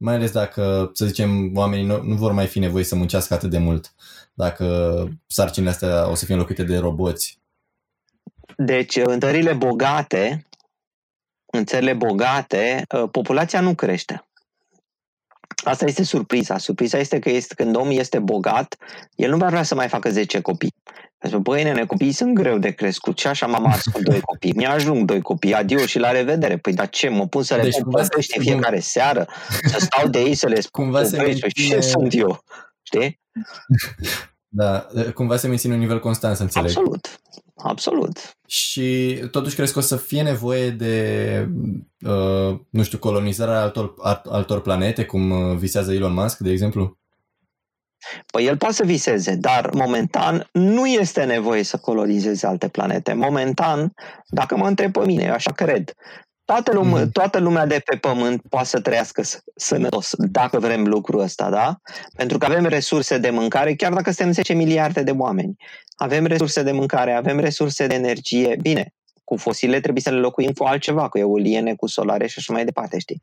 Mai 0.02 0.14
ales 0.14 0.30
dacă, 0.30 0.90
să 0.94 1.06
zicem, 1.06 1.56
oamenii 1.56 1.84
nu, 1.84 2.02
nu 2.02 2.14
vor 2.14 2.32
mai 2.32 2.46
fi 2.46 2.58
nevoie 2.58 2.84
să 2.84 2.94
muncească 2.94 3.34
atât 3.34 3.50
de 3.50 3.58
mult. 3.58 3.94
Dacă 4.34 5.08
sarcinile 5.26 5.70
astea 5.70 6.10
o 6.10 6.14
să 6.14 6.24
fie 6.24 6.34
înlocuite 6.34 6.62
de 6.62 6.78
roboți. 6.78 7.38
Deci, 8.56 8.96
în 8.96 9.20
țările 9.20 9.52
bogate, 9.52 10.46
în 11.46 11.64
țările 11.64 11.92
bogate, 11.92 12.84
uh, 12.96 13.08
populația 13.10 13.60
nu 13.60 13.74
crește. 13.74 14.24
Asta 15.64 15.84
este 15.84 16.02
surpriza. 16.02 16.58
Surpriza 16.58 16.98
este 16.98 17.18
că 17.18 17.30
este, 17.30 17.54
când 17.54 17.76
omul 17.76 17.92
este 17.92 18.18
bogat, 18.18 18.76
el 19.14 19.30
nu 19.30 19.36
va 19.36 19.48
vrea 19.48 19.62
să 19.62 19.74
mai 19.74 19.88
facă 19.88 20.10
10 20.10 20.40
copii. 20.40 20.74
Spune, 21.22 21.38
băi, 21.42 21.62
nene, 21.62 21.86
copiii 21.86 22.12
sunt 22.12 22.34
greu 22.34 22.58
de 22.58 22.70
crescut 22.70 23.18
și 23.18 23.26
așa 23.26 23.46
m-am 23.46 23.66
ars 23.66 23.84
cu 23.92 24.02
doi 24.02 24.20
copii. 24.20 24.52
Mi-ajung 24.56 25.04
doi 25.04 25.20
copii, 25.20 25.54
adio 25.54 25.78
și 25.86 25.98
la 25.98 26.10
revedere. 26.10 26.56
Păi, 26.58 26.72
dar 26.72 26.88
ce, 26.88 27.08
mă 27.08 27.26
pun 27.26 27.42
să 27.42 27.54
le 27.54 27.62
Deci, 27.62 27.72
deci, 27.72 27.82
cumva 27.82 28.02
se- 28.02 28.08
povești 28.08 28.36
în 28.38 28.42
fiecare 28.44 28.80
seară, 28.80 29.26
să 29.64 29.78
stau 29.78 30.08
de 30.08 30.20
ei 30.20 30.34
să 30.34 30.46
le 30.46 30.60
spun 30.60 30.84
Cumva 30.84 31.04
se 31.04 31.16
povești. 31.16 31.40
Păi, 31.40 31.50
Ce 31.50 31.60
menține- 31.74 31.80
sunt 31.92 32.14
eu? 32.14 32.44
Știi? 32.82 33.20
Da, 34.48 34.86
cumva 35.14 35.36
se 35.36 35.48
menține 35.48 35.72
un 35.74 35.78
nivel 35.80 36.00
constant, 36.00 36.36
să 36.36 36.42
înțeleg. 36.42 36.68
Absolut. 36.68 37.20
Absolut. 37.56 38.36
Și 38.46 39.18
totuși 39.30 39.54
crezi 39.54 39.72
că 39.72 39.78
o 39.78 39.82
să 39.82 39.96
fie 39.96 40.22
nevoie 40.22 40.70
de, 40.70 41.48
uh, 42.06 42.58
nu 42.70 42.82
știu, 42.82 42.98
colonizarea 42.98 43.60
altor, 43.62 43.94
alt- 43.98 44.26
altor 44.26 44.60
planete, 44.60 45.04
cum 45.04 45.30
uh, 45.30 45.56
visează 45.56 45.92
Elon 45.92 46.12
Musk, 46.12 46.38
de 46.38 46.50
exemplu? 46.50 46.98
Păi 48.32 48.44
el 48.46 48.56
poate 48.56 48.74
să 48.74 48.84
viseze, 48.84 49.34
dar 49.34 49.70
momentan 49.74 50.48
nu 50.52 50.86
este 50.86 51.24
nevoie 51.24 51.62
să 51.62 51.76
colonizeze 51.76 52.46
alte 52.46 52.68
planete. 52.68 53.12
Momentan, 53.12 53.92
dacă 54.28 54.56
mă 54.56 54.66
întreb 54.66 54.92
pe 54.92 55.04
mine, 55.04 55.24
eu 55.24 55.32
așa 55.32 55.52
cred, 55.52 55.92
toată, 56.44 56.72
lume, 56.72 57.00
Mhm. 57.00 57.10
toată 57.10 57.38
lumea 57.38 57.66
de 57.66 57.80
pe 57.84 57.96
pământ 57.96 58.42
poate 58.48 58.66
să 58.66 58.80
trăiască 58.80 59.22
s- 59.22 59.42
sănătos, 59.56 60.12
dacă 60.16 60.58
vrem 60.58 60.86
lucrul 60.86 61.20
ăsta, 61.20 61.50
da? 61.50 61.76
Pentru 62.16 62.38
că 62.38 62.44
avem 62.46 62.64
resurse 62.66 63.18
de 63.18 63.30
mâncare, 63.30 63.74
chiar 63.74 63.92
dacă 63.92 64.10
suntem 64.10 64.32
10 64.32 64.52
miliarde 64.52 65.02
de 65.02 65.10
oameni. 65.10 65.54
Avem 65.96 66.26
resurse 66.26 66.62
de 66.62 66.72
mâncare, 66.72 67.12
avem 67.12 67.38
resurse 67.38 67.86
de 67.86 67.94
energie. 67.94 68.56
Bine, 68.60 68.94
cu 69.30 69.36
fosile 69.36 69.80
trebuie 69.80 70.02
să 70.02 70.10
le 70.10 70.18
locuim 70.18 70.50
cu 70.52 70.64
altceva, 70.64 71.08
cu 71.08 71.18
eoliene, 71.18 71.74
cu 71.74 71.86
solare 71.86 72.26
și 72.26 72.34
așa 72.38 72.52
mai 72.52 72.64
departe, 72.64 72.98
știi? 72.98 73.22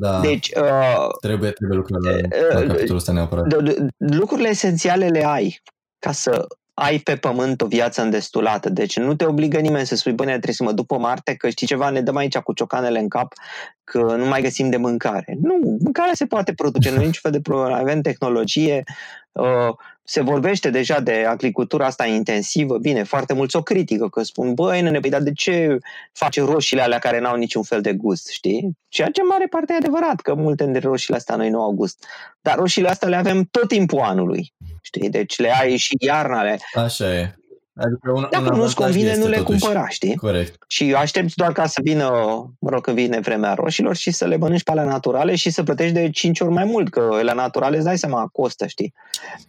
Da, 0.00 0.20
Deci, 0.20 0.50
uh, 0.56 1.06
trebuie, 1.20 1.50
trebuie 1.50 1.76
lucrurile 1.78 2.10
la, 2.10 2.36
Uh, 2.38 2.52
la 2.52 2.60
uh, 2.60 2.66
capitolul 2.66 2.96
ăsta 2.96 3.12
neapărat. 3.12 3.46
de- 3.46 3.60
de- 3.62 3.86
lucrurile 4.16 4.48
esențiale 4.48 5.06
le 5.08 5.24
ai 5.26 5.60
ca 5.98 6.12
să 6.12 6.46
ai 6.74 6.98
pe 6.98 7.16
pământ 7.16 7.60
o 7.60 7.66
viață 7.66 8.02
îndestulată. 8.02 8.68
Deci 8.70 8.98
nu 8.98 9.14
te 9.14 9.24
obligă 9.24 9.58
nimeni 9.58 9.86
să 9.86 9.96
spui, 9.96 10.12
bine, 10.12 10.30
trebuie 10.30 10.54
să 10.54 10.62
mă 10.64 10.72
duc 10.72 10.86
pe 10.86 10.96
Marte, 10.96 11.34
că 11.34 11.48
știi 11.48 11.66
ceva, 11.66 11.90
ne 11.90 12.00
dăm 12.00 12.16
aici 12.16 12.38
cu 12.38 12.52
ciocanele 12.52 12.98
în 12.98 13.08
cap, 13.08 13.32
că 13.84 13.98
nu 13.98 14.24
mai 14.26 14.42
găsim 14.42 14.70
de 14.70 14.76
mâncare. 14.76 15.36
Nu, 15.42 15.58
mâncarea 15.82 16.14
se 16.14 16.26
poate 16.26 16.52
produce, 16.52 16.88
nu 16.90 16.94
e 16.96 16.98
niciun 16.98 17.12
fel 17.22 17.30
de 17.32 17.40
problemă. 17.40 17.76
Avem 17.76 18.00
tehnologie, 18.00 18.82
uh, 19.32 19.74
se 20.10 20.20
vorbește 20.20 20.70
deja 20.70 21.00
de 21.00 21.24
agricultura 21.28 21.86
asta 21.86 22.06
intensivă, 22.06 22.78
bine, 22.78 23.02
foarte 23.02 23.34
mulți 23.34 23.56
o 23.56 23.62
critică, 23.62 24.08
că 24.08 24.22
spun, 24.22 24.54
băi, 24.54 24.80
nene, 24.80 25.00
păi, 25.00 25.10
dar 25.10 25.20
de 25.20 25.32
ce 25.32 25.78
face 26.12 26.40
roșiile 26.40 26.82
alea 26.82 26.98
care 26.98 27.20
n-au 27.20 27.36
niciun 27.36 27.62
fel 27.62 27.80
de 27.80 27.92
gust, 27.92 28.28
știi? 28.28 28.70
Ceea 28.88 29.08
ce 29.08 29.20
în 29.20 29.26
mare 29.26 29.46
parte 29.46 29.72
e 29.72 29.76
adevărat, 29.76 30.20
că 30.20 30.34
multe 30.34 30.64
dintre 30.64 30.80
roșiile 30.80 31.16
astea 31.16 31.36
noi 31.36 31.50
nu 31.50 31.62
au 31.62 31.72
gust. 31.72 32.06
Dar 32.40 32.56
roșiile 32.56 32.88
astea 32.88 33.08
le 33.08 33.16
avem 33.16 33.48
tot 33.50 33.68
timpul 33.68 33.98
anului, 33.98 34.52
știi? 34.82 35.10
Deci 35.10 35.38
le 35.38 35.54
ai 35.60 35.76
și 35.76 35.96
iarna. 35.98 36.42
Le... 36.42 36.58
Așa 36.74 37.14
e. 37.14 37.34
Adică 37.78 38.10
un, 38.14 38.26
Dacă 38.30 38.52
un 38.52 38.58
nu-ți 38.58 38.74
avantaj 38.74 38.74
convine, 38.74 39.08
este 39.08 39.22
nu 39.22 39.28
le 39.28 39.36
totuși. 39.36 39.58
cumpăra, 39.60 39.88
știi? 39.88 40.16
Corect. 40.16 40.64
Și 40.68 40.94
aștepți 40.94 41.36
doar 41.36 41.52
ca 41.52 41.66
să 41.66 41.80
vină, 41.82 42.08
mă 42.60 42.70
rog, 42.70 42.82
când 42.82 42.96
vine 42.96 43.20
vremea 43.20 43.54
roșilor 43.54 43.96
și 43.96 44.10
să 44.10 44.26
le 44.26 44.36
mănânci 44.36 44.62
pe 44.62 44.70
alea 44.70 44.84
naturale 44.84 45.34
și 45.34 45.50
să 45.50 45.62
plătești 45.62 45.94
de 45.94 46.10
5 46.10 46.40
ori 46.40 46.52
mai 46.52 46.64
mult, 46.64 46.90
că 46.90 47.18
la 47.22 47.32
naturale 47.32 47.76
îți 47.76 47.84
dai 47.84 47.98
seama, 47.98 48.28
costă, 48.32 48.66
știi? 48.66 48.94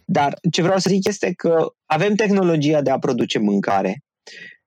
Dar 0.04 0.38
ce 0.50 0.62
vreau 0.62 0.78
să 0.78 0.90
zic 0.90 1.08
este 1.08 1.32
că 1.36 1.66
avem 1.86 2.14
tehnologia 2.14 2.80
de 2.80 2.90
a 2.90 2.98
produce 2.98 3.38
mâncare 3.38 4.02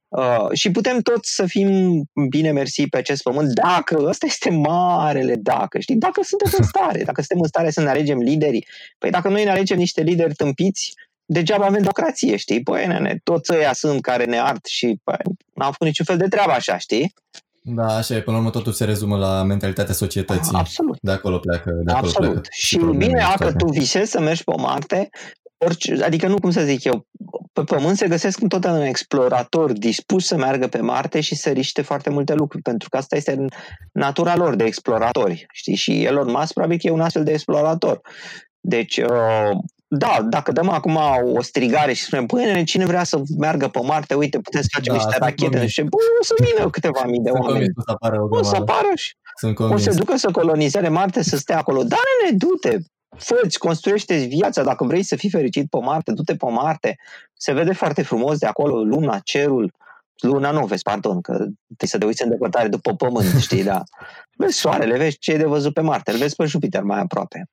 uh, 0.07 0.47
și 0.53 0.71
putem 0.71 0.99
toți 0.99 1.33
să 1.35 1.45
fim 1.45 2.01
bine 2.29 2.51
mersi 2.51 2.87
pe 2.87 2.97
acest 2.97 3.23
pământ 3.23 3.53
dacă, 3.53 4.03
ăsta 4.03 4.25
este 4.25 4.49
marele 4.49 5.35
dacă, 5.35 5.79
știi? 5.79 5.95
Dacă 5.95 6.21
suntem 6.23 6.51
în 6.57 6.65
stare, 6.65 7.03
dacă 7.03 7.21
suntem 7.21 7.39
în 7.39 7.47
stare 7.47 7.69
să 7.69 7.81
ne 7.81 7.89
alegem 7.89 8.17
liderii. 8.17 8.67
Păi 8.97 9.09
dacă 9.09 9.29
noi 9.29 9.43
ne 9.43 9.49
alegem 9.49 9.77
niște 9.77 10.01
lideri 10.01 10.33
tâmpiți, 10.33 10.93
degeaba 11.33 11.65
avem 11.65 11.79
democrație, 11.79 12.35
știi? 12.35 12.63
Păi, 12.63 12.87
nene, 12.87 13.19
toți 13.23 13.53
ăia 13.53 13.73
sunt 13.73 14.01
care 14.01 14.25
ne 14.25 14.39
ard 14.39 14.65
și 14.65 14.99
păi, 15.03 15.15
n-au 15.53 15.71
făcut 15.71 15.87
niciun 15.87 16.05
fel 16.05 16.17
de 16.17 16.27
treabă 16.27 16.51
așa, 16.51 16.77
știi? 16.77 17.13
Da, 17.61 17.95
așa 17.95 18.15
e. 18.15 18.21
Până 18.21 18.35
la 18.35 18.41
urmă 18.41 18.51
totul 18.51 18.71
se 18.71 18.85
rezumă 18.85 19.17
la 19.17 19.43
mentalitatea 19.43 19.93
societății. 19.93 20.57
Absolut. 20.57 20.97
De 21.01 21.11
acolo 21.11 21.39
pleacă. 21.39 21.71
De 21.83 21.91
acolo 21.91 22.07
Absolut. 22.07 22.31
pleacă 22.31 22.47
Și 22.51 22.75
problemele 22.75 23.05
bine, 23.05 23.19
și 23.19 23.27
dacă 23.27 23.43
toate. 23.43 23.57
tu 23.57 23.71
visezi 23.71 24.11
să 24.11 24.19
mergi 24.19 24.43
pe 24.43 24.53
Marte, 24.57 25.09
orice, 25.57 26.03
adică 26.03 26.27
nu 26.27 26.39
cum 26.39 26.51
să 26.51 26.61
zic 26.61 26.83
eu, 26.83 27.07
pe 27.53 27.63
Pământ 27.63 27.97
se 27.97 28.07
găsesc 28.07 28.41
întotdeauna 28.41 28.87
exploratori 28.87 29.73
dispuși 29.73 30.27
să 30.27 30.35
meargă 30.35 30.67
pe 30.67 30.81
Marte 30.81 31.21
și 31.21 31.35
să 31.35 31.49
riște 31.49 31.81
foarte 31.81 32.09
multe 32.09 32.33
lucruri, 32.33 32.63
pentru 32.63 32.89
că 32.89 32.97
asta 32.97 33.15
este 33.15 33.45
natura 33.91 34.35
lor 34.35 34.55
de 34.55 34.63
exploratori, 34.63 35.45
știi? 35.51 35.75
Și 35.75 36.03
Elon 36.03 36.31
Musk 36.31 36.53
probabil 36.53 36.77
că 36.77 36.87
e 36.87 36.91
un 36.91 37.01
astfel 37.01 37.23
de 37.23 37.31
explorator. 37.31 38.01
Deci, 38.59 38.97
uh, 38.97 39.57
da, 39.97 40.25
dacă 40.29 40.51
dăm 40.51 40.69
acum 40.69 40.99
o 41.35 41.41
strigare 41.41 41.93
și 41.93 42.03
spunem, 42.03 42.25
băi, 42.25 42.45
nene, 42.45 42.63
cine 42.63 42.85
vrea 42.85 43.03
să 43.03 43.21
meargă 43.37 43.67
pe 43.67 43.79
Marte, 43.83 44.13
uite, 44.13 44.39
putem 44.39 44.61
să 44.61 44.67
facem 44.71 44.93
Da, 44.93 44.99
niște 44.99 45.09
sunt 45.11 45.23
rachete, 45.23 45.49
convins. 45.49 45.71
și 45.71 45.81
bă, 45.81 45.97
o 46.19 46.23
să 46.23 46.33
vină 46.43 46.69
câteva 46.69 47.01
mii 47.05 47.19
de 47.19 47.29
Sunt 47.29 47.43
oameni. 47.43 47.65
convins 47.65 47.73
că 47.75 47.81
o 47.81 47.83
să 47.85 47.91
apară 47.91 48.21
o 48.21 48.27
O 48.37 48.43
să 48.43 48.49
grămadă. 48.51 48.71
apară 48.71 48.91
și 48.95 49.15
Sunt 49.39 49.59
o 49.59 49.63
convins. 49.63 49.83
să 49.83 49.93
ducă 49.99 50.15
să 50.17 50.31
colonizeze 50.31 50.87
Marte, 50.87 51.23
să 51.23 51.37
stea 51.37 51.57
acolo. 51.57 51.83
Da, 51.83 51.95
nene, 52.21 52.37
du-te, 52.37 52.77
fă 53.17 53.35
construiește 53.57 54.15
viața, 54.17 54.63
dacă 54.63 54.83
vrei 54.83 55.03
să 55.03 55.15
fii 55.15 55.29
fericit 55.29 55.69
pe 55.69 55.77
Marte, 55.81 56.11
du-te 56.11 56.35
pe 56.35 56.45
Marte. 56.49 56.95
Se 57.33 57.53
vede 57.53 57.73
foarte 57.73 58.01
frumos 58.03 58.37
de 58.37 58.45
acolo, 58.45 58.83
luna, 58.83 59.19
cerul, 59.23 59.71
luna 60.21 60.51
nu 60.51 60.65
vezi, 60.65 60.81
pardon, 60.83 61.21
că 61.21 61.31
trebuie 61.33 61.89
să 61.89 61.97
te 61.97 62.05
uiți 62.05 62.23
în 62.23 62.29
depărtare 62.29 62.67
după 62.67 62.93
Pământ, 62.95 63.25
știi, 63.39 63.63
da. 63.63 63.83
Vezi 64.37 64.57
soarele, 64.59 64.97
vezi 64.97 65.17
ce 65.17 65.31
e 65.31 65.37
de 65.37 65.45
văzut 65.45 65.73
pe 65.73 65.81
Marte, 65.81 66.11
îl 66.11 66.17
vezi 66.17 66.35
pe 66.35 66.45
Jupiter 66.45 66.81
mai 66.83 66.99
aproape. 66.99 67.45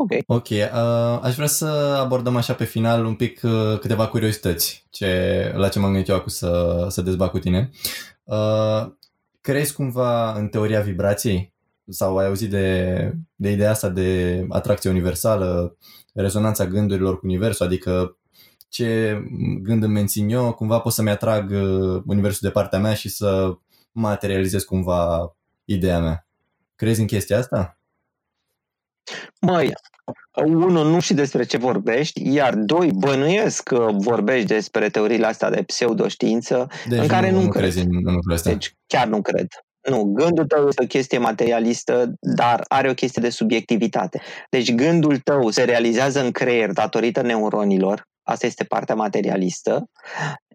Ok. 0.00 0.10
Ok, 0.26 0.48
uh, 0.48 1.18
aș 1.22 1.34
vrea 1.34 1.46
să 1.46 1.66
abordăm 2.00 2.36
așa 2.36 2.54
pe 2.54 2.64
final 2.64 3.04
un 3.04 3.14
pic 3.14 3.40
uh, 3.42 3.78
câteva 3.78 4.08
curiozități 4.08 4.86
ce, 4.90 5.52
la 5.56 5.68
ce 5.68 5.78
m-am 5.78 5.90
gândit 5.90 6.08
eu 6.08 6.16
acum 6.16 6.28
să, 6.28 6.86
să 6.88 7.02
dezbat 7.02 7.30
cu 7.30 7.38
tine. 7.38 7.70
Uh, 8.24 8.86
crezi 9.40 9.74
cumva 9.74 10.32
în 10.32 10.48
teoria 10.48 10.80
vibrației? 10.80 11.54
Sau 11.88 12.16
ai 12.16 12.26
auzit 12.26 12.50
de, 12.50 13.12
de 13.34 13.50
ideea 13.50 13.70
asta 13.70 13.88
de 13.88 14.46
atracție 14.48 14.90
universală, 14.90 15.76
rezonanța 16.14 16.66
gândurilor 16.66 17.18
cu 17.18 17.26
universul, 17.26 17.66
adică 17.66 18.18
ce 18.68 19.18
gând 19.62 19.82
îmi 19.82 19.92
mențin 19.92 20.28
eu, 20.28 20.52
cumva 20.52 20.78
pot 20.78 20.92
să-mi 20.92 21.10
atrag 21.10 21.50
uh, 21.50 22.02
universul 22.06 22.40
de 22.42 22.50
partea 22.50 22.78
mea 22.78 22.94
și 22.94 23.08
să 23.08 23.58
materializez 23.92 24.62
cumva 24.62 25.32
ideea 25.64 26.00
mea. 26.00 26.26
Crezi 26.74 27.00
în 27.00 27.06
chestia 27.06 27.38
asta? 27.38 27.77
Măi, 29.40 29.72
unul, 30.44 30.90
nu 30.90 31.00
știu 31.00 31.14
despre 31.14 31.44
ce 31.44 31.56
vorbești, 31.56 32.32
iar 32.34 32.54
doi, 32.54 32.90
bănuiesc 32.94 33.62
că 33.62 33.88
vorbești 33.92 34.46
despre 34.46 34.88
teoriile 34.88 35.26
astea 35.26 35.50
de 35.50 35.62
pseudoștiință 35.62 36.66
Deci 36.88 36.98
în 36.98 37.06
care 37.06 37.30
nu, 37.30 37.42
nu 37.42 37.48
cred. 37.48 37.62
crezi 37.62 37.78
în 37.78 37.88
în 38.04 38.14
lucrul 38.14 38.32
ăsta. 38.32 38.50
Deci 38.50 38.74
chiar 38.86 39.06
nu 39.06 39.20
cred. 39.20 39.46
Nu, 39.88 40.02
gândul 40.02 40.46
tău 40.46 40.68
este 40.68 40.82
o 40.82 40.86
chestie 40.86 41.18
materialistă, 41.18 42.12
dar 42.20 42.64
are 42.68 42.90
o 42.90 42.94
chestie 42.94 43.22
de 43.22 43.30
subiectivitate. 43.30 44.20
Deci 44.50 44.74
gândul 44.74 45.18
tău 45.18 45.50
se 45.50 45.64
realizează 45.64 46.24
în 46.24 46.30
creier 46.30 46.72
datorită 46.72 47.22
neuronilor, 47.22 48.08
asta 48.22 48.46
este 48.46 48.64
partea 48.64 48.94
materialistă, 48.94 49.90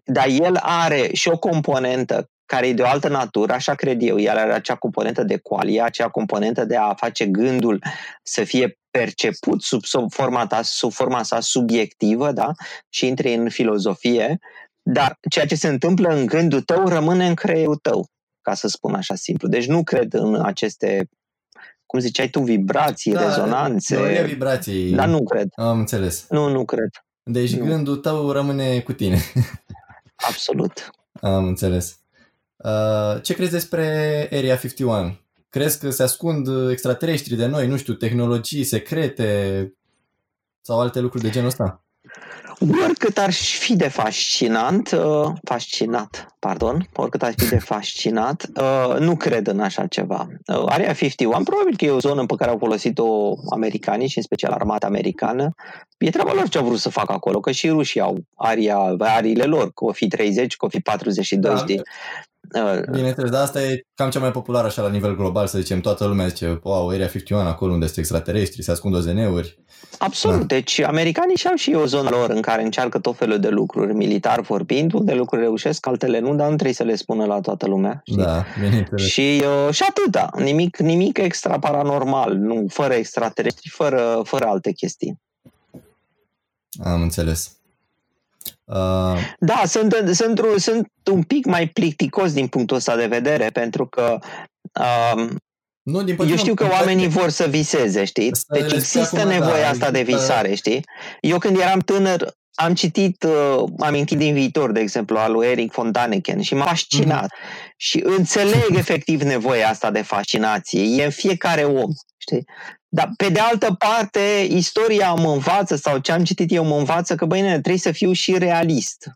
dar 0.04 0.26
el 0.28 0.56
are 0.62 1.08
și 1.12 1.28
o 1.28 1.38
componentă 1.38 2.28
care 2.46 2.66
e 2.66 2.72
de 2.72 2.82
o 2.82 2.86
altă 2.86 3.08
natură, 3.08 3.52
așa 3.52 3.74
cred 3.74 4.02
eu, 4.02 4.18
el 4.18 4.36
are 4.36 4.52
acea 4.52 4.74
componentă 4.74 5.22
de 5.22 5.36
qualia, 5.36 5.84
acea 5.84 6.08
componentă 6.08 6.64
de 6.64 6.76
a 6.76 6.94
face 6.94 7.26
gândul 7.26 7.82
să 8.22 8.44
fie 8.44 8.78
perceput 8.90 9.62
sub, 9.62 9.84
sub, 9.84 10.12
forma, 10.12 10.46
ta, 10.46 10.62
sub 10.62 10.92
forma 10.92 11.22
sa 11.22 11.40
subiectivă, 11.40 12.32
da? 12.32 12.52
și 12.88 13.06
intri 13.06 13.34
în 13.34 13.48
filozofie, 13.48 14.38
dar 14.82 15.18
ceea 15.30 15.46
ce 15.46 15.54
se 15.54 15.68
întâmplă 15.68 16.08
în 16.08 16.26
gândul 16.26 16.60
tău 16.60 16.88
rămâne 16.88 17.26
în 17.26 17.34
creierul 17.34 17.76
tău, 17.76 18.06
ca 18.42 18.54
să 18.54 18.68
spun 18.68 18.94
așa 18.94 19.14
simplu. 19.14 19.48
Deci 19.48 19.66
nu 19.66 19.82
cred 19.82 20.14
în 20.14 20.40
aceste, 20.44 21.08
cum 21.86 21.98
ziceai 21.98 22.28
tu, 22.28 22.40
vibrații, 22.40 23.12
Da, 23.12 23.24
rezonanțe, 23.24 23.96
Teoria 23.96 24.22
vibrației. 24.22 24.92
dar 24.92 25.08
nu 25.08 25.24
cred. 25.24 25.48
Am 25.54 25.78
înțeles. 25.78 26.26
Nu, 26.28 26.48
nu 26.48 26.64
cred. 26.64 26.88
Deci 27.22 27.54
Nu. 27.54 27.66
gândul 27.66 27.96
tău 27.96 28.30
rămâne 28.30 28.80
cu 28.80 28.92
tine. 28.92 29.18
Absolut. 30.28 30.90
Am 31.20 31.44
înțeles. 31.44 31.98
Uh, 32.56 33.22
ce 33.22 33.34
crezi 33.34 33.50
despre 33.50 34.28
Area 34.32 34.56
51? 34.56 35.16
Crezi 35.48 35.78
că 35.78 35.90
se 35.90 36.02
ascund 36.02 36.70
extraterestri 36.70 37.36
de 37.36 37.46
noi, 37.46 37.66
nu 37.66 37.76
știu, 37.76 37.94
tehnologii 37.94 38.64
secrete 38.64 39.72
sau 40.60 40.80
alte 40.80 41.00
lucruri 41.00 41.24
de 41.24 41.30
genul 41.30 41.48
ăsta? 41.48 41.84
Oricât 42.84 43.18
ar 43.18 43.32
fi 43.32 43.76
de 43.76 43.88
fascinant, 43.88 44.90
uh, 44.90 45.32
fascinat, 45.44 46.34
pardon, 46.38 46.88
oricât 46.96 47.22
ar 47.22 47.32
fi 47.36 47.48
de 47.48 47.58
fascinat, 47.58 48.46
uh, 48.56 48.98
nu 48.98 49.16
cred 49.16 49.46
în 49.46 49.60
așa 49.60 49.86
ceva. 49.86 50.28
Uh, 50.46 50.64
Area 50.66 50.92
51 50.92 51.42
probabil 51.42 51.76
că 51.76 51.84
e 51.84 51.90
o 51.90 51.98
zonă 51.98 52.26
pe 52.26 52.34
care 52.34 52.50
au 52.50 52.58
folosit-o 52.58 53.34
americanii 53.50 54.08
și 54.08 54.16
în 54.16 54.22
special 54.22 54.52
armata 54.52 54.86
americană. 54.86 55.54
E 55.98 56.10
treaba 56.10 56.32
lor 56.32 56.48
ce 56.48 56.58
au 56.58 56.64
vrut 56.64 56.78
să 56.78 56.88
facă 56.88 57.12
acolo, 57.12 57.40
că 57.40 57.50
și 57.50 57.68
rușii 57.68 58.00
au 58.00 58.16
aria, 58.34 58.78
ariile 58.98 59.44
lor, 59.44 59.72
că 59.72 59.84
o 59.84 59.92
fi 59.92 60.08
30, 60.08 60.56
că 60.56 60.64
o 60.64 60.68
fi 60.68 60.80
42, 60.80 61.52
Da. 61.52 61.58
știi? 61.58 61.82
Uh, 62.54 62.80
Bineînțeles, 62.90 63.30
dar 63.30 63.42
asta 63.42 63.62
e 63.62 63.84
cam 63.94 64.10
cea 64.10 64.20
mai 64.20 64.30
populară 64.30 64.66
așa 64.66 64.82
la 64.82 64.88
nivel 64.88 65.16
global, 65.16 65.46
să 65.46 65.58
zicem. 65.58 65.80
Toată 65.80 66.06
lumea 66.06 66.26
zice, 66.26 66.60
wow, 66.62 66.88
Area 66.88 67.06
51, 67.06 67.40
acolo 67.40 67.72
unde 67.72 67.84
sunt 67.84 67.98
extraterestri, 67.98 68.62
se 68.62 68.70
ascund 68.70 68.94
OZN-uri. 68.94 69.58
Absolut. 69.98 70.38
Da. 70.38 70.44
Deci 70.44 70.78
americanii 70.78 71.36
și-au 71.36 71.54
și 71.54 71.74
o 71.74 71.86
zonă 71.86 72.08
lor 72.08 72.30
în 72.30 72.40
care 72.40 72.62
încearcă 72.62 72.98
tot 72.98 73.16
felul 73.16 73.38
de 73.38 73.48
lucruri, 73.48 73.94
militar 73.94 74.40
vorbind, 74.40 74.92
unde 74.92 75.14
lucruri 75.14 75.42
reușesc, 75.42 75.86
altele 75.86 76.18
nu, 76.18 76.34
dar 76.34 76.48
nu 76.48 76.54
trebuie 76.54 76.74
să 76.74 76.82
le 76.82 76.94
spună 76.94 77.24
la 77.24 77.40
toată 77.40 77.66
lumea. 77.66 78.00
știi? 78.04 78.22
Da, 78.22 78.44
bineînțeles. 78.60 79.06
Și, 79.06 79.42
uh, 79.66 79.74
și 79.74 79.84
atâta. 79.88 80.30
Nimic, 80.38 80.76
nimic 80.78 81.18
extra 81.18 81.58
paranormal, 81.58 82.34
nu, 82.34 82.66
fără 82.68 82.94
extraterestri, 82.94 83.68
fără, 83.68 84.20
fără 84.24 84.44
alte 84.44 84.72
chestii. 84.72 85.20
Am 86.84 87.02
înțeles. 87.02 87.56
Uh, 88.64 89.18
Da, 89.38 89.62
sunt, 89.66 89.94
sunt, 90.12 90.40
sunt 90.56 90.88
un 91.10 91.22
pic 91.22 91.44
mai 91.46 91.66
plicticos 91.68 92.32
din 92.32 92.46
punctul 92.46 92.76
ăsta 92.76 92.96
de 92.96 93.06
vedere, 93.06 93.50
pentru 93.50 93.86
că 93.86 94.18
um, 95.14 95.36
nu, 95.82 95.98
din 96.02 96.08
eu 96.08 96.16
potrivă, 96.16 96.38
știu 96.38 96.54
că 96.54 96.62
îmi 96.62 96.72
oamenii 96.72 97.06
place- 97.08 97.20
vor 97.20 97.28
să 97.30 97.46
viseze, 97.46 98.04
știi? 98.04 98.36
Să 98.36 98.44
Deci 98.48 98.60
le 98.60 98.66
spui 98.66 98.78
există 98.78 99.18
acum, 99.18 99.28
nevoia 99.30 99.62
da, 99.62 99.68
asta 99.68 99.90
de 99.90 99.98
există- 99.98 100.20
visare, 100.20 100.54
știi? 100.54 100.84
Eu 101.20 101.38
când 101.38 101.58
eram 101.58 101.78
tânăr 101.78 102.34
am 102.54 102.74
citit 102.74 103.22
uh, 103.22 103.64
Amintit 103.78 104.18
din 104.18 104.34
viitor, 104.34 104.72
de 104.72 104.80
exemplu, 104.80 105.16
al 105.16 105.32
lui 105.32 105.46
Eric 105.46 105.72
von 105.72 105.92
Daniken 105.92 106.40
și 106.40 106.54
m-a 106.54 106.64
fascinat. 106.64 107.32
Și 107.76 108.02
înțeleg 108.04 108.76
efectiv 108.76 109.20
nevoia 109.22 109.68
asta 109.68 109.90
de 109.90 110.02
fascinație. 110.02 110.82
E 110.82 111.04
în 111.04 111.10
fiecare 111.10 111.62
om, 111.64 111.90
știi? 112.16 112.44
Dar 112.94 113.12
pe 113.16 113.28
de 113.28 113.40
altă 113.40 113.74
parte, 113.78 114.46
istoria 114.50 115.12
mă 115.12 115.32
învață 115.32 115.76
sau 115.76 115.98
ce 115.98 116.12
am 116.12 116.24
citit 116.24 116.52
eu 116.52 116.64
mă 116.64 116.76
învață 116.76 117.14
că, 117.14 117.24
băi, 117.24 117.40
nene, 117.40 117.52
trebuie 117.52 117.78
să 117.78 117.92
fiu 117.92 118.12
și 118.12 118.38
realist. 118.38 119.10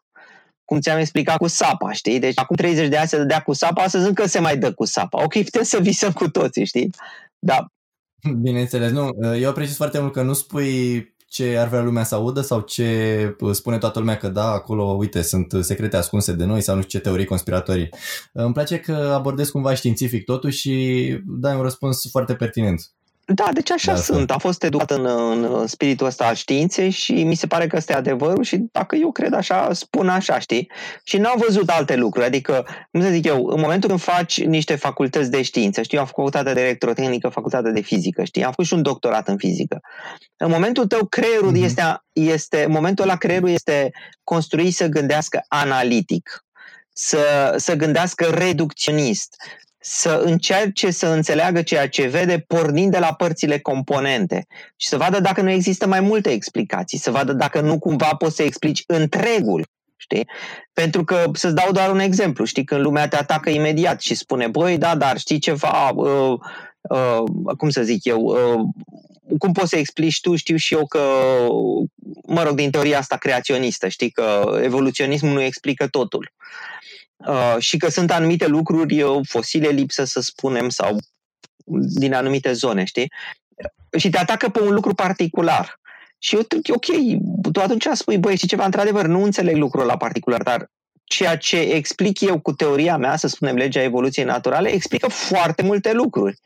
Cum 0.64 0.81
ți-am 0.81 0.99
explicat 0.99 1.37
cu 1.37 1.47
sapa, 1.47 1.93
știi? 1.93 2.18
Deci 2.18 2.39
acum 2.39 2.57
30 2.57 2.89
de 2.89 2.97
ani 2.97 3.09
se 3.09 3.16
dădea 3.16 3.43
cu 3.43 3.53
sapa, 3.53 3.83
astăzi 3.83 4.07
încă 4.07 4.26
se 4.26 4.39
mai 4.39 4.59
dă 4.59 4.72
cu 4.72 4.85
sapa. 4.85 5.22
Ok, 5.22 5.33
putem 5.33 5.62
să 5.62 5.79
visăm 5.81 6.12
cu 6.12 6.31
toții, 6.31 6.64
știi? 6.64 6.91
Da, 7.39 7.66
Bineînțeles, 8.41 8.91
nu. 8.91 9.37
Eu 9.37 9.49
apreciez 9.49 9.76
foarte 9.76 9.99
mult 9.99 10.12
că 10.12 10.22
nu 10.22 10.33
spui 10.33 11.07
ce 11.29 11.57
ar 11.57 11.68
vrea 11.68 11.83
lumea 11.83 12.05
să 12.05 12.14
audă 12.14 12.41
sau 12.41 12.61
ce 12.61 13.37
spune 13.53 13.79
toată 13.79 13.99
lumea 13.99 14.16
că 14.16 14.29
da, 14.29 14.51
acolo, 14.51 14.85
uite, 14.85 15.22
sunt 15.22 15.55
secrete 15.61 15.97
ascunse 15.97 16.33
de 16.33 16.45
noi 16.45 16.61
sau 16.61 16.74
nu 16.74 16.83
știu 16.83 16.99
ce 16.99 17.05
teorii 17.05 17.24
conspiratorii. 17.24 17.89
Îmi 18.33 18.53
place 18.53 18.79
că 18.79 18.93
abordez 18.93 19.51
cumva 19.51 19.74
științific 19.74 20.24
totul 20.24 20.51
și 20.51 21.16
dai 21.26 21.57
un 21.57 21.62
răspuns 21.62 22.11
foarte 22.11 22.35
pertinent. 22.35 22.81
Da, 23.35 23.49
deci 23.53 23.70
așa 23.70 23.93
Da, 23.93 23.99
sunt. 23.99 24.31
Am 24.31 24.39
fost 24.39 24.62
educat 24.62 24.91
în, 24.91 25.05
în 25.07 25.66
spiritul 25.66 26.07
ăsta 26.07 26.26
al 26.26 26.35
științei 26.35 26.91
și 26.91 27.12
mi 27.12 27.35
se 27.35 27.47
pare 27.47 27.66
că 27.66 27.76
ăsta 27.76 27.93
e 27.93 27.97
adevărul 27.97 28.43
și 28.43 28.64
dacă 28.72 28.97
eu 28.97 29.12
cred 29.12 29.33
așa, 29.33 29.72
spun 29.72 30.09
așa, 30.09 30.39
știi? 30.39 30.70
Și 31.05 31.16
n-am 31.16 31.43
văzut 31.47 31.68
alte 31.68 31.97
lucruri. 31.97 32.26
Adică, 32.26 32.66
cum 32.91 33.01
să 33.01 33.09
zic 33.09 33.26
eu, 33.26 33.47
în 33.47 33.61
momentul 33.61 33.89
când 33.89 34.01
faci 34.01 34.45
niște 34.45 34.74
facultăți 34.74 35.31
de 35.31 35.43
știință, 35.43 35.83
știi, 35.83 35.97
eu 35.97 36.03
am 36.03 36.09
făcut 36.09 36.22
facultatea 36.22 36.55
de 36.55 36.68
electrotehnică, 36.68 37.29
facultatea 37.29 37.70
de 37.70 37.81
fizică, 37.81 38.24
știi, 38.24 38.43
am 38.45 38.51
făcut 38.51 38.66
și 38.66 38.72
un 38.72 38.83
doctorat 38.83 39.29
în 39.29 39.37
fizică. 39.37 39.81
În 40.37 40.51
momentul 40.51 40.87
tău, 40.87 41.07
creierul 41.07 41.51
Mhm. 41.53 41.62
este, 41.62 41.83
este, 42.12 42.64
în 42.64 42.72
momentul 42.72 43.05
ăla 43.05 43.16
creierul 43.16 43.49
este 43.49 43.91
construit 44.24 44.74
să 44.74 44.87
gândească 44.87 45.45
analitic, 45.49 46.45
să, 46.93 47.55
să 47.57 47.74
gândească 47.74 48.24
reducționist, 48.24 49.37
să 49.81 50.22
încerce 50.24 50.91
să 50.91 51.07
înțeleagă 51.07 51.62
ceea 51.62 51.89
ce 51.89 52.07
vede 52.07 52.39
pornind 52.39 52.91
de 52.91 52.99
la 52.99 53.12
părțile 53.12 53.59
componente 53.59 54.47
și 54.76 54.89
să 54.89 54.97
vadă 54.97 55.20
dacă 55.20 55.41
nu 55.41 55.51
există 55.51 55.87
mai 55.87 56.01
multe 56.01 56.31
explicații, 56.31 56.99
să 56.99 57.11
vadă 57.11 57.33
dacă 57.33 57.61
nu 57.61 57.79
cumva 57.79 58.14
poți 58.18 58.37
să 58.37 58.43
explici 58.43 58.85
întregul. 58.87 59.66
Știi? 59.97 60.29
Pentru 60.72 61.05
că, 61.05 61.31
să-ți 61.33 61.55
dau 61.55 61.72
doar 61.72 61.91
un 61.91 61.99
exemplu, 61.99 62.45
știi, 62.45 62.64
când 62.64 62.81
lumea 62.81 63.09
te 63.09 63.16
atacă 63.16 63.51
imediat 63.51 64.01
și 64.01 64.14
spune, 64.14 64.47
băi, 64.47 64.79
da, 64.79 64.97
dar 64.97 65.18
știi 65.18 65.39
ceva, 65.39 65.91
uh, 65.95 66.39
uh, 66.81 67.22
cum 67.57 67.70
să 67.70 67.83
zic 67.83 68.05
eu, 68.05 68.20
uh, 68.20 68.61
cum 69.39 69.53
poți 69.53 69.68
să 69.68 69.76
explici 69.76 70.20
tu, 70.20 70.37
știu 70.37 70.57
și 70.57 70.74
eu 70.74 70.87
că, 70.87 71.01
mă 72.26 72.43
rog, 72.43 72.55
din 72.55 72.70
teoria 72.70 72.99
asta 72.99 73.16
creaționistă, 73.16 73.89
știi, 73.89 74.11
că 74.11 74.59
evoluționismul 74.62 75.33
nu 75.33 75.43
explică 75.43 75.87
totul. 75.87 76.33
Uh, 76.37 76.78
și 77.59 77.77
că 77.77 77.89
sunt 77.89 78.11
anumite 78.11 78.47
lucruri 78.47 79.03
uh, 79.03 79.21
fosile 79.29 79.69
lipsă, 79.69 80.05
să 80.05 80.21
spunem, 80.21 80.69
sau 80.69 80.99
din 81.81 82.14
anumite 82.14 82.53
zone, 82.53 82.85
știi? 82.85 83.12
Și 83.99 84.11
te 84.11 84.19
atacă 84.19 84.49
pe 84.49 84.61
un 84.61 84.73
lucru 84.75 84.95
particular. 84.95 85.81
Și 86.19 86.35
eu, 86.35 86.41
ok, 86.69 86.87
tu 87.53 87.61
atunci 87.61 87.87
spui, 87.93 88.19
băi, 88.19 88.37
știi 88.37 88.49
ceva, 88.49 88.64
într-adevăr, 88.64 89.07
nu 89.07 89.23
înțeleg 89.23 89.57
lucrul 89.57 89.87
la 89.87 89.97
particular, 89.97 90.43
dar 90.43 90.71
ceea 91.05 91.37
ce 91.37 91.61
explic 91.61 92.21
eu 92.21 92.41
cu 92.41 92.53
teoria 92.53 92.97
mea, 92.97 93.16
să 93.16 93.29
spunem 93.29 93.57
legea 93.57 93.83
evoluției 93.83 94.25
naturale, 94.25 94.69
explică 94.69 95.09
foarte 95.09 95.62
multe 95.62 95.93
lucruri. 95.93 96.39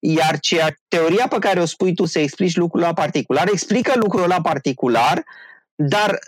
Iar 0.00 0.38
ceea, 0.38 0.76
teoria 0.88 1.26
pe 1.28 1.38
care 1.38 1.60
o 1.60 1.64
spui 1.64 1.94
tu 1.94 2.04
să 2.04 2.18
explici 2.18 2.56
lucrul 2.56 2.80
la 2.80 2.92
particular, 2.92 3.48
explică 3.52 3.92
lucrul 3.96 4.28
la 4.28 4.40
particular, 4.40 5.24
dar 5.80 6.18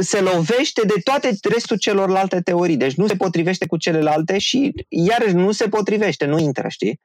se 0.00 0.20
lovește 0.20 0.82
de 0.86 1.00
toate 1.04 1.30
restul 1.54 1.76
celorlalte 1.76 2.40
teorii. 2.40 2.76
Deci 2.76 2.94
nu 2.94 3.06
se 3.06 3.16
potrivește 3.16 3.66
cu 3.66 3.76
celelalte 3.76 4.38
și 4.38 4.72
iarăși 4.88 5.34
nu 5.34 5.52
se 5.52 5.68
potrivește, 5.68 6.24
nu 6.24 6.38
intră, 6.38 6.68
știi? 6.68 7.00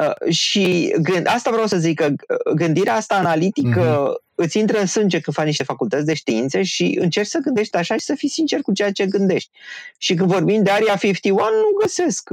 Uh, 0.00 0.32
și 0.32 0.94
gând, 1.02 1.26
asta 1.26 1.50
vreau 1.50 1.66
să 1.66 1.76
zic, 1.76 2.00
că 2.00 2.14
gândirea 2.54 2.94
asta 2.94 3.14
analitică 3.14 4.08
mm-hmm. 4.08 4.34
îți 4.34 4.58
intră 4.58 4.78
în 4.78 4.86
sânge 4.86 5.20
când 5.20 5.36
faci 5.36 5.46
niște 5.46 5.64
facultăți 5.64 6.06
de 6.06 6.14
științe 6.14 6.62
și 6.62 6.98
încerci 7.00 7.28
să 7.28 7.38
gândești 7.38 7.76
așa 7.76 7.96
și 7.96 8.04
să 8.04 8.14
fii 8.14 8.28
sincer 8.28 8.60
cu 8.60 8.72
ceea 8.72 8.92
ce 8.92 9.06
gândești. 9.06 9.50
Și 9.98 10.14
când 10.14 10.30
vorbim 10.30 10.62
de 10.62 10.70
Area 10.70 10.96
51, 10.96 11.38
nu 11.38 11.78
găsesc 11.80 12.28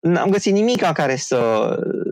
n-am 0.00 0.30
găsit 0.30 0.52
nimic 0.52 0.92
care 0.92 1.16
să, 1.16 1.68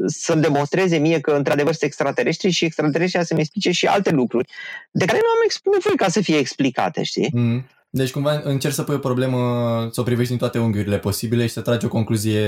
să-mi 0.07 0.43
demonstreze 0.43 0.97
mie 0.97 1.21
că 1.21 1.31
într-adevăr 1.31 1.73
sunt 1.73 1.91
extraterestri 1.91 2.51
și 2.51 2.65
extraterestrii 2.65 3.25
să-mi 3.25 3.41
explice 3.41 3.71
și 3.71 3.87
alte 3.87 4.11
lucruri 4.11 4.53
de 4.91 5.05
care 5.05 5.19
nu 5.23 5.29
am 5.29 5.73
nevoie 5.73 5.95
ca 5.97 6.09
să 6.09 6.21
fie 6.21 6.37
explicate, 6.37 7.03
știi? 7.03 7.31
Mm. 7.33 7.67
Deci 7.91 8.11
cumva 8.11 8.41
încerci 8.45 8.75
să 8.75 8.83
pui 8.83 8.95
o 8.95 8.99
problemă, 8.99 9.39
să 9.93 10.01
o 10.01 10.05
privești 10.05 10.29
din 10.29 10.39
toate 10.39 10.59
unghiurile 10.59 10.99
posibile 10.99 11.47
și 11.47 11.53
să 11.53 11.61
tragi 11.61 11.87
o 11.87 11.89
concluzie 11.89 12.41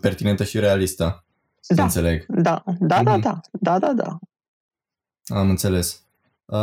pertinentă 0.00 0.44
și 0.44 0.58
realistă. 0.58 1.24
Să 1.60 1.74
da, 1.74 1.82
înțeleg. 1.82 2.24
Da, 2.28 2.62
da, 2.78 3.00
mm-hmm. 3.00 3.04
da, 3.04 3.18
da, 3.18 3.40
da, 3.52 3.78
da, 3.78 3.92
da. 3.92 4.18
Am 5.36 5.48
înțeles. 5.48 6.02
Uh, 6.44 6.58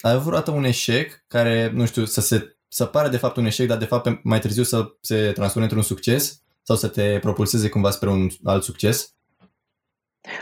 ai 0.00 0.12
avut 0.12 0.22
vreodată 0.22 0.50
un 0.50 0.64
eșec 0.64 1.24
care, 1.28 1.70
nu 1.74 1.86
știu, 1.86 2.04
să 2.04 2.20
se 2.20 2.56
să 2.68 2.84
pare 2.84 3.08
de 3.08 3.16
fapt 3.16 3.36
un 3.36 3.44
eșec, 3.44 3.68
dar 3.68 3.78
de 3.78 3.84
fapt 3.84 4.22
mai 4.22 4.38
târziu 4.38 4.62
să 4.62 4.94
se 5.00 5.32
transforme 5.32 5.66
într-un 5.66 5.82
succes? 5.82 6.41
Sau 6.62 6.76
să 6.76 6.88
te 6.88 7.18
propulseze 7.18 7.68
cumva 7.68 7.90
spre 7.90 8.08
un 8.08 8.28
alt 8.44 8.62
succes? 8.62 9.14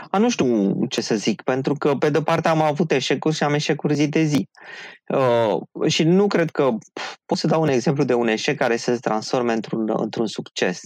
A, 0.09 0.17
nu 0.17 0.29
știu 0.29 0.85
ce 0.85 1.01
să 1.01 1.15
zic, 1.15 1.41
pentru 1.41 1.73
că 1.73 1.95
pe 1.95 2.09
de 2.09 2.21
parte 2.21 2.47
am 2.47 2.61
avut 2.61 2.91
eșecuri 2.91 3.35
și 3.35 3.43
am 3.43 3.53
eșecuri 3.53 3.93
zi 3.93 4.07
de 4.07 4.23
zi. 4.23 4.49
Uh, 5.07 5.87
și 5.87 6.03
nu 6.03 6.27
cred 6.27 6.51
că 6.51 6.69
pot 7.25 7.37
să 7.37 7.47
dau 7.47 7.61
un 7.61 7.67
exemplu 7.67 8.03
de 8.03 8.13
un 8.13 8.27
eșec 8.27 8.57
care 8.57 8.77
să 8.77 8.93
se 8.93 8.99
transforme 8.99 9.53
într-un, 9.53 9.91
într-un 9.95 10.27
succes. 10.27 10.81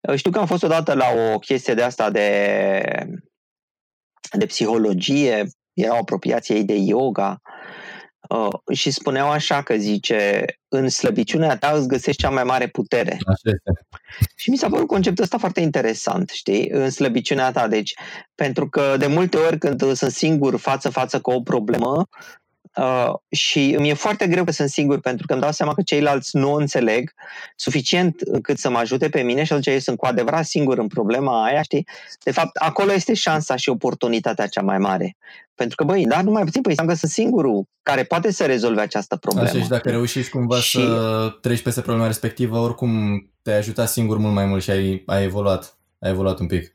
Uh, 0.00 0.16
știu 0.16 0.30
că 0.30 0.38
am 0.38 0.46
fost 0.46 0.62
odată 0.62 0.94
la 0.94 1.06
o 1.34 1.38
chestie 1.38 1.74
de 1.74 1.82
asta 1.82 2.10
de, 2.10 2.80
de 4.32 4.46
psihologie, 4.46 5.46
erau 5.72 5.98
apropiații 5.98 6.54
ei 6.54 6.64
de 6.64 6.76
yoga 6.76 7.40
uh, 8.36 8.76
și 8.76 8.90
spuneau 8.90 9.30
așa 9.30 9.62
că 9.62 9.76
zice, 9.76 10.44
în 10.68 10.88
slăbiciunea 10.88 11.56
ta 11.56 11.72
îți 11.76 11.88
găsești 11.88 12.22
cea 12.22 12.30
mai 12.30 12.44
mare 12.44 12.66
putere. 12.68 13.10
Așa 13.10 13.50
este. 13.54 13.86
Și 14.34 14.50
mi 14.50 14.56
s-a 14.56 14.68
părut 14.68 14.86
conceptul 14.86 15.24
ăsta 15.24 15.38
foarte 15.38 15.60
interesant, 15.60 16.30
știi, 16.30 16.68
în 16.70 16.90
slăbiciunea 16.90 17.50
ta. 17.50 17.68
Deci, 17.68 17.92
pentru 18.34 18.68
că 18.68 18.96
de 18.98 19.06
multe 19.06 19.36
ori 19.36 19.58
când 19.58 19.92
sunt 19.92 20.10
singur 20.10 20.56
față-față 20.56 21.20
cu 21.20 21.30
o 21.30 21.40
problemă, 21.40 22.06
Uh, 22.76 23.14
și 23.30 23.74
îmi 23.78 23.88
e 23.88 23.94
foarte 23.94 24.26
greu 24.26 24.44
că 24.44 24.52
sunt 24.52 24.68
singur 24.68 25.00
pentru 25.00 25.26
că 25.26 25.32
îmi 25.32 25.42
dau 25.42 25.52
seama 25.52 25.74
că 25.74 25.82
ceilalți 25.82 26.36
nu 26.36 26.52
o 26.52 26.56
înțeleg 26.56 27.12
suficient 27.56 28.16
cât 28.42 28.58
să 28.58 28.70
mă 28.70 28.78
ajute 28.78 29.08
pe 29.08 29.22
mine 29.22 29.44
și 29.44 29.52
atunci 29.52 29.66
eu 29.66 29.78
sunt 29.78 29.96
cu 29.96 30.06
adevărat 30.06 30.44
singur 30.44 30.78
în 30.78 30.86
problema 30.86 31.44
aia, 31.44 31.62
știi? 31.62 31.86
De 32.22 32.30
fapt, 32.30 32.56
acolo 32.56 32.92
este 32.92 33.14
șansa 33.14 33.56
și 33.56 33.68
oportunitatea 33.68 34.46
cea 34.46 34.62
mai 34.62 34.78
mare. 34.78 35.16
Pentru 35.54 35.76
că, 35.76 35.84
băi, 35.84 36.04
dar 36.04 36.22
nu 36.22 36.30
mai 36.30 36.44
puțin, 36.44 36.60
păi 36.60 36.70
înseamnă 36.70 36.92
că 36.92 36.98
sunt 36.98 37.10
singurul 37.12 37.64
care 37.82 38.02
poate 38.02 38.32
să 38.32 38.44
rezolve 38.46 38.80
această 38.80 39.16
problemă. 39.16 39.48
Așa 39.48 39.62
și 39.62 39.68
dacă 39.68 39.90
reușești 39.90 40.30
cumva 40.30 40.56
și... 40.56 40.76
să 40.76 41.28
treci 41.40 41.62
peste 41.62 41.80
problema 41.80 42.06
respectivă, 42.06 42.58
oricum 42.58 42.90
te-ai 43.42 43.56
ajutat 43.56 43.88
singur 43.88 44.18
mult 44.18 44.34
mai 44.34 44.46
mult 44.46 44.62
și 44.62 44.70
ai, 44.70 45.02
ai 45.06 45.24
evoluat. 45.24 45.78
Ai 45.98 46.10
evoluat 46.10 46.38
un 46.38 46.46
pic 46.46 46.73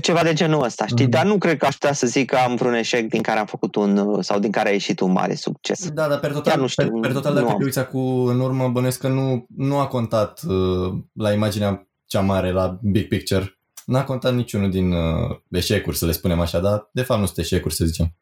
ceva 0.00 0.22
de 0.22 0.32
genul 0.32 0.62
ăsta, 0.62 0.86
știi? 0.86 1.06
Mm-hmm. 1.06 1.10
Dar 1.10 1.24
nu 1.24 1.38
cred 1.38 1.56
că 1.56 1.66
aș 1.66 1.72
putea 1.72 1.92
să 1.92 2.06
zic 2.06 2.30
că 2.30 2.36
am 2.36 2.54
vreun 2.54 2.74
eșec 2.74 3.08
din 3.08 3.22
care 3.22 3.38
am 3.38 3.46
făcut 3.46 3.74
un, 3.74 4.22
sau 4.22 4.38
din 4.38 4.50
care 4.50 4.68
a 4.68 4.72
ieșit 4.72 5.00
un 5.00 5.12
mare 5.12 5.34
succes. 5.34 5.88
Da, 5.88 6.08
dar 6.08 6.18
per 6.18 6.32
total, 6.32 6.60
nu 6.60 6.66
știu, 6.66 6.90
per, 6.90 7.00
per 7.00 7.12
total 7.12 7.34
dacă 7.34 7.54
te 7.58 7.64
uiți 7.64 7.88
cu 7.88 7.98
în 7.98 8.40
urmă, 8.40 8.68
bănuiesc 8.68 9.00
că 9.00 9.08
nu, 9.08 9.46
nu 9.56 9.78
a 9.78 9.86
contat 9.86 10.40
uh, 10.48 10.92
la 11.12 11.32
imaginea 11.32 11.88
cea 12.06 12.20
mare, 12.20 12.52
la 12.52 12.78
big 12.82 13.08
picture. 13.08 13.58
N-a 13.84 14.04
contat 14.04 14.34
niciunul 14.34 14.70
din 14.70 14.92
uh, 14.92 15.36
eșecuri, 15.50 15.96
să 15.96 16.06
le 16.06 16.12
spunem 16.12 16.40
așa, 16.40 16.58
dar 16.58 16.88
de 16.92 17.02
fapt 17.02 17.20
nu 17.20 17.26
sunt 17.26 17.38
eșecuri, 17.38 17.74
să 17.74 17.84
zicem. 17.84 18.14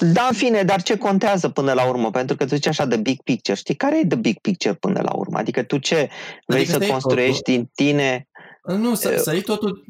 Da, 0.00 0.26
în 0.28 0.34
fine, 0.34 0.62
dar 0.62 0.82
ce 0.82 0.96
contează 0.96 1.48
până 1.48 1.72
la 1.72 1.88
urmă? 1.88 2.10
Pentru 2.10 2.36
că 2.36 2.44
tu 2.44 2.54
zici 2.54 2.66
așa 2.66 2.84
de 2.84 2.96
big 2.96 3.22
picture. 3.22 3.56
Știi 3.56 3.74
care 3.74 3.98
e 3.98 4.06
the 4.06 4.16
big 4.18 4.38
picture 4.38 4.74
până 4.74 5.00
la 5.02 5.12
urmă? 5.14 5.38
Adică 5.38 5.62
tu 5.62 5.78
ce 5.78 6.08
vrei 6.46 6.62
adică 6.62 6.78
să 6.84 6.90
construiești 6.90 7.42
totul. 7.42 7.54
din 7.54 7.70
tine 7.74 8.28
nu, 8.66 8.94
să, 8.94 9.20
să 9.22 9.32
iei 9.32 9.42
totul 9.42 9.84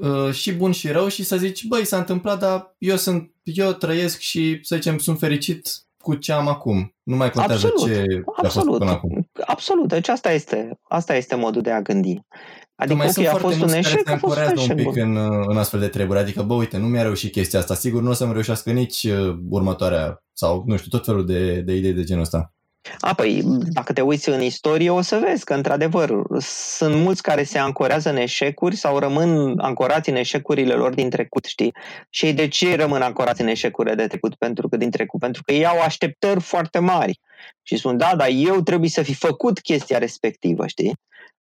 uh, 0.00 0.32
și 0.32 0.52
bun 0.52 0.72
și 0.72 0.88
rău 0.88 1.08
și 1.08 1.24
să 1.24 1.36
zici, 1.36 1.66
băi, 1.66 1.84
s-a 1.84 1.96
întâmplat, 1.96 2.38
dar 2.38 2.74
eu 2.78 2.96
sunt, 2.96 3.32
eu 3.42 3.72
trăiesc 3.72 4.18
și, 4.18 4.58
să 4.62 4.74
zicem, 4.74 4.98
sunt 4.98 5.18
fericit 5.18 5.68
cu 5.98 6.14
ce 6.14 6.32
am 6.32 6.48
acum. 6.48 6.94
Nu 7.02 7.16
mai 7.16 7.30
contează 7.30 7.66
absolut, 7.66 7.94
ce 7.94 8.22
absolut, 8.36 8.44
a 8.44 8.48
fost 8.48 8.78
până 8.78 8.90
acum. 8.90 9.30
Absolut, 9.46 9.88
deci 9.88 10.08
asta 10.08 10.32
este, 10.32 10.78
asta 10.82 11.14
este 11.16 11.34
modul 11.34 11.62
de 11.62 11.70
a 11.70 11.82
gândi. 11.82 12.20
Adică, 12.74 12.96
mai 12.96 13.12
ok, 13.16 13.26
a 13.26 13.36
fost 13.36 13.60
un 13.60 13.72
eșec, 13.72 14.08
a 14.08 14.16
fost 14.16 14.36
un 14.36 14.42
eșec. 14.56 14.68
un 14.76 14.84
pic 14.84 14.96
în, 14.96 15.16
în 15.46 15.56
astfel 15.56 15.80
de 15.80 15.88
treburi. 15.88 16.18
Adică, 16.18 16.42
bă, 16.42 16.54
uite, 16.54 16.76
nu 16.76 16.86
mi-a 16.86 17.02
reușit 17.02 17.32
chestia 17.32 17.58
asta. 17.58 17.74
Sigur, 17.74 18.02
nu 18.02 18.10
o 18.10 18.12
să-mi 18.12 18.32
reușească 18.32 18.70
nici 18.70 19.02
uh, 19.02 19.36
următoarea 19.48 20.24
sau, 20.32 20.62
nu 20.66 20.76
știu, 20.76 20.90
tot 20.90 21.04
felul 21.04 21.26
de, 21.26 21.60
de 21.60 21.74
idei 21.74 21.92
de 21.92 22.04
genul 22.04 22.22
ăsta. 22.22 22.54
A, 22.98 23.14
păi, 23.14 23.42
dacă 23.72 23.92
te 23.92 24.00
uiți 24.00 24.28
în 24.28 24.42
istorie, 24.42 24.90
o 24.90 25.00
să 25.00 25.20
vezi 25.24 25.44
că, 25.44 25.54
într-adevăr, 25.54 26.22
sunt 26.38 26.94
mulți 26.94 27.22
care 27.22 27.42
se 27.42 27.58
ancorează 27.58 28.10
în 28.10 28.16
eșecuri 28.16 28.76
sau 28.76 28.98
rămân 28.98 29.58
ancorați 29.58 30.08
în 30.08 30.16
eșecurile 30.16 30.74
lor 30.74 30.94
din 30.94 31.10
trecut, 31.10 31.44
știi? 31.44 31.72
Și 32.10 32.32
de 32.32 32.48
ce 32.48 32.76
rămân 32.76 33.02
ancorați 33.02 33.40
în 33.40 33.48
eșecurile 33.48 33.94
de 33.94 34.06
trecut? 34.06 34.34
Pentru 34.34 34.68
că 34.68 34.76
din 34.76 34.90
trecut, 34.90 35.20
pentru 35.20 35.42
că 35.42 35.52
ei 35.52 35.66
au 35.66 35.80
așteptări 35.80 36.40
foarte 36.40 36.78
mari. 36.78 37.20
Și 37.62 37.76
spun, 37.76 37.96
da, 37.96 38.12
dar 38.16 38.28
eu 38.32 38.60
trebuie 38.60 38.90
să 38.90 39.02
fi 39.02 39.14
făcut 39.14 39.60
chestia 39.60 39.98
respectivă, 39.98 40.66
știi? 40.66 40.94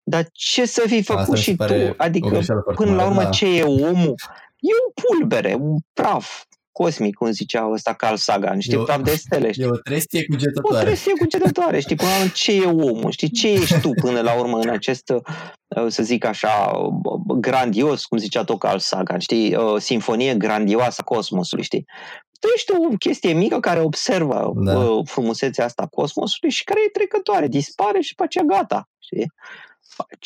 Dar 0.03 0.27
ce 0.33 0.67
să 0.67 0.83
fi 0.87 1.03
făcut 1.03 1.23
Asta 1.23 1.37
și 1.37 1.57
tu? 1.57 1.95
Adică, 1.97 2.41
până 2.75 2.95
la 2.95 3.07
urmă, 3.07 3.23
da. 3.23 3.29
ce 3.29 3.57
e 3.57 3.63
omul? 3.63 4.15
E 4.59 4.73
un 4.87 4.93
pulbere, 5.05 5.57
un 5.61 5.77
praf 5.93 6.45
cosmic, 6.83 7.15
cum 7.15 7.31
zicea 7.31 7.71
ăsta 7.73 7.93
Carl 7.93 8.15
Sagan, 8.15 8.59
știi, 8.59 8.79
praf 8.79 9.03
de 9.03 9.15
stele, 9.15 9.53
știi? 9.53 9.65
E 9.65 9.69
o 9.69 9.77
trestie 9.77 10.25
cugetătoare. 10.27 10.83
O 10.83 10.87
trestie 10.87 11.13
cugetătoare, 11.19 11.81
știi, 11.81 11.97
până 11.97 12.11
la 12.11 12.17
urmă 12.17 12.31
ce 12.35 12.53
e 12.53 12.65
omul, 12.65 13.11
știi, 13.11 13.31
ce 13.31 13.49
ești 13.49 13.81
tu 13.81 13.91
până 13.91 14.21
la 14.21 14.39
urmă 14.39 14.59
în 14.59 14.69
acest, 14.69 15.09
uh, 15.09 15.87
să 15.89 16.03
zic 16.03 16.25
așa, 16.25 16.73
grandios, 17.27 18.05
cum 18.05 18.19
zicea 18.19 18.45
tot 18.45 18.59
Carl 18.59 18.79
Sagan, 18.79 19.19
știi, 19.19 19.55
o 19.55 19.73
uh, 19.73 19.81
sinfonie 19.81 20.35
grandioasă 20.35 21.01
a 21.01 21.15
cosmosului, 21.15 21.65
știi? 21.65 21.85
Tu 22.41 22.49
ești 22.55 22.73
o 22.73 22.97
chestie 22.99 23.33
mică 23.33 23.61
care 23.61 23.81
observă 23.81 24.53
da. 24.55 24.79
Uh, 24.79 25.07
frumusețea 25.09 25.65
asta 25.65 25.83
a 25.83 25.87
cosmosului 25.87 26.51
și 26.51 26.65
care 26.65 26.81
e 26.87 26.91
trecătoare, 26.91 27.49
dispare 27.49 28.01
și 28.01 28.15
pe 28.15 28.23
aceea 28.23 28.45
gata, 28.45 28.89
știi? 28.99 29.33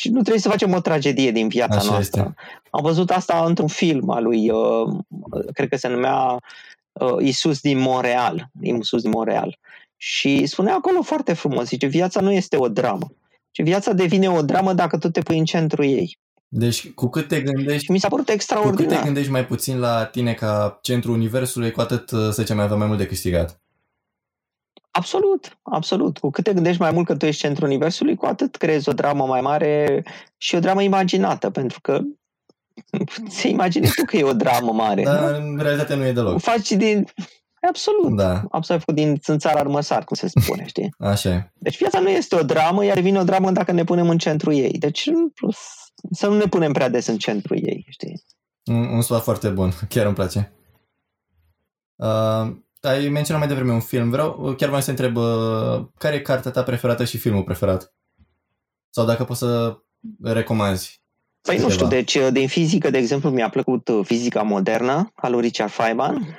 Nu 0.02 0.20
trebuie 0.20 0.38
să 0.38 0.48
facem 0.48 0.72
o 0.72 0.80
tragedie 0.80 1.30
din 1.30 1.48
viața 1.48 1.76
Așa 1.76 1.90
noastră. 1.90 2.20
Este. 2.20 2.34
Am 2.70 2.82
văzut 2.82 3.10
asta 3.10 3.44
într-un 3.46 3.68
film 3.68 4.10
al 4.10 4.22
lui, 4.22 4.50
uh, 4.50 4.98
cred 5.52 5.68
că 5.68 5.76
se 5.76 5.88
numea 5.88 6.38
uh, 6.92 7.16
Isus 7.18 7.60
din 7.60 7.78
Montreal. 7.78 8.50
Isus 8.60 9.02
din 9.02 9.10
Montreal. 9.10 9.58
Și 9.96 10.46
spunea 10.46 10.74
acolo 10.74 11.02
foarte 11.02 11.32
frumos, 11.32 11.66
zice, 11.66 11.86
viața 11.86 12.20
nu 12.20 12.32
este 12.32 12.56
o 12.56 12.68
dramă. 12.68 13.12
Și 13.50 13.62
viața 13.62 13.92
devine 13.92 14.30
o 14.30 14.42
dramă 14.42 14.72
dacă 14.72 14.98
tu 14.98 15.10
te 15.10 15.20
pui 15.20 15.38
în 15.38 15.44
centru 15.44 15.84
ei. 15.84 16.18
Deci 16.48 16.90
cu 16.90 17.08
cât 17.08 17.28
te 17.28 17.40
gândești... 17.40 17.84
Și 17.84 17.90
mi 17.90 17.98
s-a 17.98 18.08
părut 18.08 18.28
extraordinar. 18.28 18.76
Cu 18.76 18.88
cât 18.88 18.98
te 18.98 19.04
gândești 19.04 19.30
mai 19.30 19.46
puțin 19.46 19.78
la 19.78 20.04
tine 20.04 20.32
ca 20.32 20.78
centru 20.82 21.12
universului, 21.12 21.70
cu 21.70 21.80
atât, 21.80 22.08
să 22.08 22.30
zicem, 22.30 22.56
mai 22.56 22.64
avea 22.64 22.76
mai 22.76 22.86
mult 22.86 22.98
de 22.98 23.06
câștigat. 23.06 23.60
Absolut, 24.90 25.58
absolut. 25.62 26.18
Cu 26.18 26.30
cât 26.30 26.44
te 26.44 26.52
gândești 26.52 26.80
mai 26.80 26.90
mult 26.90 27.06
că 27.06 27.16
tu 27.16 27.26
ești 27.26 27.40
centrul 27.40 27.66
universului, 27.66 28.14
cu 28.14 28.26
atât 28.26 28.56
creezi 28.56 28.88
o 28.88 28.92
dramă 28.92 29.26
mai 29.26 29.40
mare 29.40 30.04
și 30.36 30.54
o 30.54 30.58
dramă 30.58 30.82
imaginată, 30.82 31.50
pentru 31.50 31.80
că 31.80 32.00
ți 33.28 33.48
imaginezi 33.48 33.94
tu 33.94 34.04
că 34.04 34.16
e 34.16 34.22
o 34.22 34.32
dramă 34.32 34.72
mare. 34.72 35.02
Dar 35.02 35.34
în 35.34 35.58
realitate 35.58 35.94
nu 35.94 36.04
e 36.04 36.12
deloc. 36.12 36.34
O 36.34 36.38
faci 36.38 36.70
din... 36.70 37.06
Absolut. 37.60 38.16
Da. 38.16 38.42
Absolut 38.50 38.82
făcut 38.82 38.94
din 38.94 39.16
țânțar 39.16 39.56
armăsar, 39.56 40.04
cum 40.04 40.16
se 40.16 40.28
spune, 40.28 40.66
știi? 40.66 40.94
Așa 41.12 41.28
e. 41.28 41.50
Deci 41.54 41.78
viața 41.78 42.00
nu 42.00 42.08
este 42.08 42.36
o 42.36 42.42
dramă, 42.42 42.84
iar 42.84 42.98
vine 42.98 43.18
o 43.18 43.24
dramă 43.24 43.50
dacă 43.50 43.72
ne 43.72 43.84
punem 43.84 44.08
în 44.08 44.18
centru 44.18 44.52
ei. 44.52 44.78
Deci 44.78 45.10
să 46.10 46.28
nu 46.28 46.36
ne 46.36 46.44
punem 46.44 46.72
prea 46.72 46.88
des 46.88 47.06
în 47.06 47.18
centru 47.18 47.54
ei, 47.54 47.86
știi? 47.88 48.22
Un, 48.64 48.84
un 48.84 49.02
sfat 49.02 49.22
foarte 49.22 49.48
bun, 49.48 49.72
chiar 49.88 50.06
îmi 50.06 50.14
place. 50.14 50.52
Uh, 51.96 52.56
ai 52.88 53.08
menționat 53.08 53.40
mai 53.40 53.54
devreme 53.54 53.72
un 53.72 53.80
film. 53.80 54.10
Vreau, 54.10 54.54
chiar 54.56 54.68
vreau 54.68 54.80
să 54.80 54.90
întreb, 54.90 55.16
uh, 55.16 55.86
care 55.98 56.14
e 56.14 56.20
cartea 56.20 56.50
ta 56.50 56.62
preferată 56.62 57.04
și 57.04 57.18
filmul 57.18 57.42
preferat? 57.42 57.94
Sau 58.90 59.04
dacă 59.04 59.24
poți 59.24 59.38
să 59.38 59.78
recomanzi. 60.22 61.02
Păi 61.40 61.54
ceva. 61.54 61.66
nu 61.66 61.72
știu, 61.72 61.86
deci 61.86 62.14
uh, 62.14 62.28
din 62.32 62.48
fizică, 62.48 62.90
de 62.90 62.98
exemplu, 62.98 63.30
mi-a 63.30 63.48
plăcut 63.48 63.88
uh, 63.88 64.00
Fizica 64.04 64.42
modernă 64.42 65.12
al 65.14 65.32
lui 65.32 65.40
Richard 65.40 65.70
Feynman, 65.70 66.38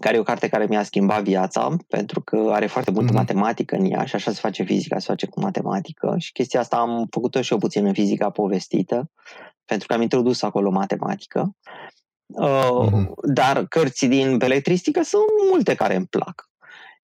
care 0.00 0.16
e 0.16 0.20
o 0.20 0.22
carte 0.22 0.48
care 0.48 0.66
mi-a 0.68 0.82
schimbat 0.82 1.22
viața, 1.22 1.76
pentru 1.88 2.20
că 2.20 2.48
are 2.50 2.66
foarte 2.66 2.90
multă 2.90 3.12
mm-hmm. 3.12 3.16
matematică 3.16 3.76
în 3.76 3.90
ea 3.90 4.04
și 4.04 4.14
așa 4.14 4.30
se 4.30 4.40
face 4.40 4.62
fizica, 4.62 4.98
se 4.98 5.06
face 5.06 5.26
cu 5.26 5.40
matematică 5.40 6.14
și 6.18 6.32
chestia 6.32 6.60
asta 6.60 6.76
am 6.76 7.06
făcut-o 7.10 7.42
și 7.42 7.52
eu 7.52 7.58
puțin 7.58 7.86
în 7.86 7.92
fizica 7.92 8.30
povestită, 8.30 9.10
pentru 9.64 9.86
că 9.86 9.94
am 9.94 10.02
introdus 10.02 10.42
acolo 10.42 10.70
matematică. 10.70 11.56
Uh, 12.26 13.08
Dar 13.22 13.66
cărți 13.66 14.06
din 14.06 14.36
beletristică 14.36 15.02
sunt 15.02 15.24
multe 15.50 15.74
care 15.74 15.94
îmi 15.94 16.06
plac. 16.06 16.48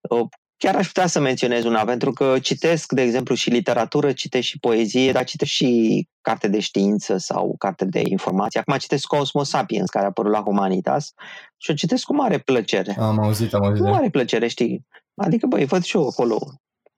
Uh, 0.01 0.27
chiar 0.57 0.75
aș 0.75 0.87
putea 0.87 1.07
să 1.07 1.19
menționez 1.19 1.63
una, 1.63 1.83
pentru 1.83 2.11
că 2.11 2.39
citesc, 2.39 2.91
de 2.91 3.01
exemplu, 3.01 3.35
și 3.35 3.49
literatură, 3.49 4.11
citesc 4.11 4.47
și 4.47 4.59
poezie, 4.59 5.11
dar 5.11 5.23
citesc 5.23 5.51
și 5.51 6.07
carte 6.21 6.47
de 6.47 6.59
știință 6.59 7.17
sau 7.17 7.55
carte 7.57 7.85
de 7.85 8.01
informație. 8.03 8.59
Acum 8.59 8.77
citesc 8.77 9.05
Cosmos 9.05 9.49
Sapiens, 9.49 9.89
care 9.89 10.05
a 10.05 10.07
apărut 10.07 10.31
la 10.31 10.41
Humanitas 10.41 11.13
și 11.57 11.71
o 11.71 11.73
citesc 11.73 12.03
cu 12.03 12.15
mare 12.15 12.37
plăcere. 12.37 12.95
Am 12.99 13.19
auzit, 13.19 13.53
am 13.53 13.63
auzit. 13.63 13.83
Cu 13.83 13.89
mare 13.89 14.09
plăcere, 14.09 14.47
știi? 14.47 14.85
Adică, 15.15 15.45
băi, 15.47 15.65
văd 15.65 15.83
și 15.83 15.95
eu 15.95 16.07
acolo 16.07 16.39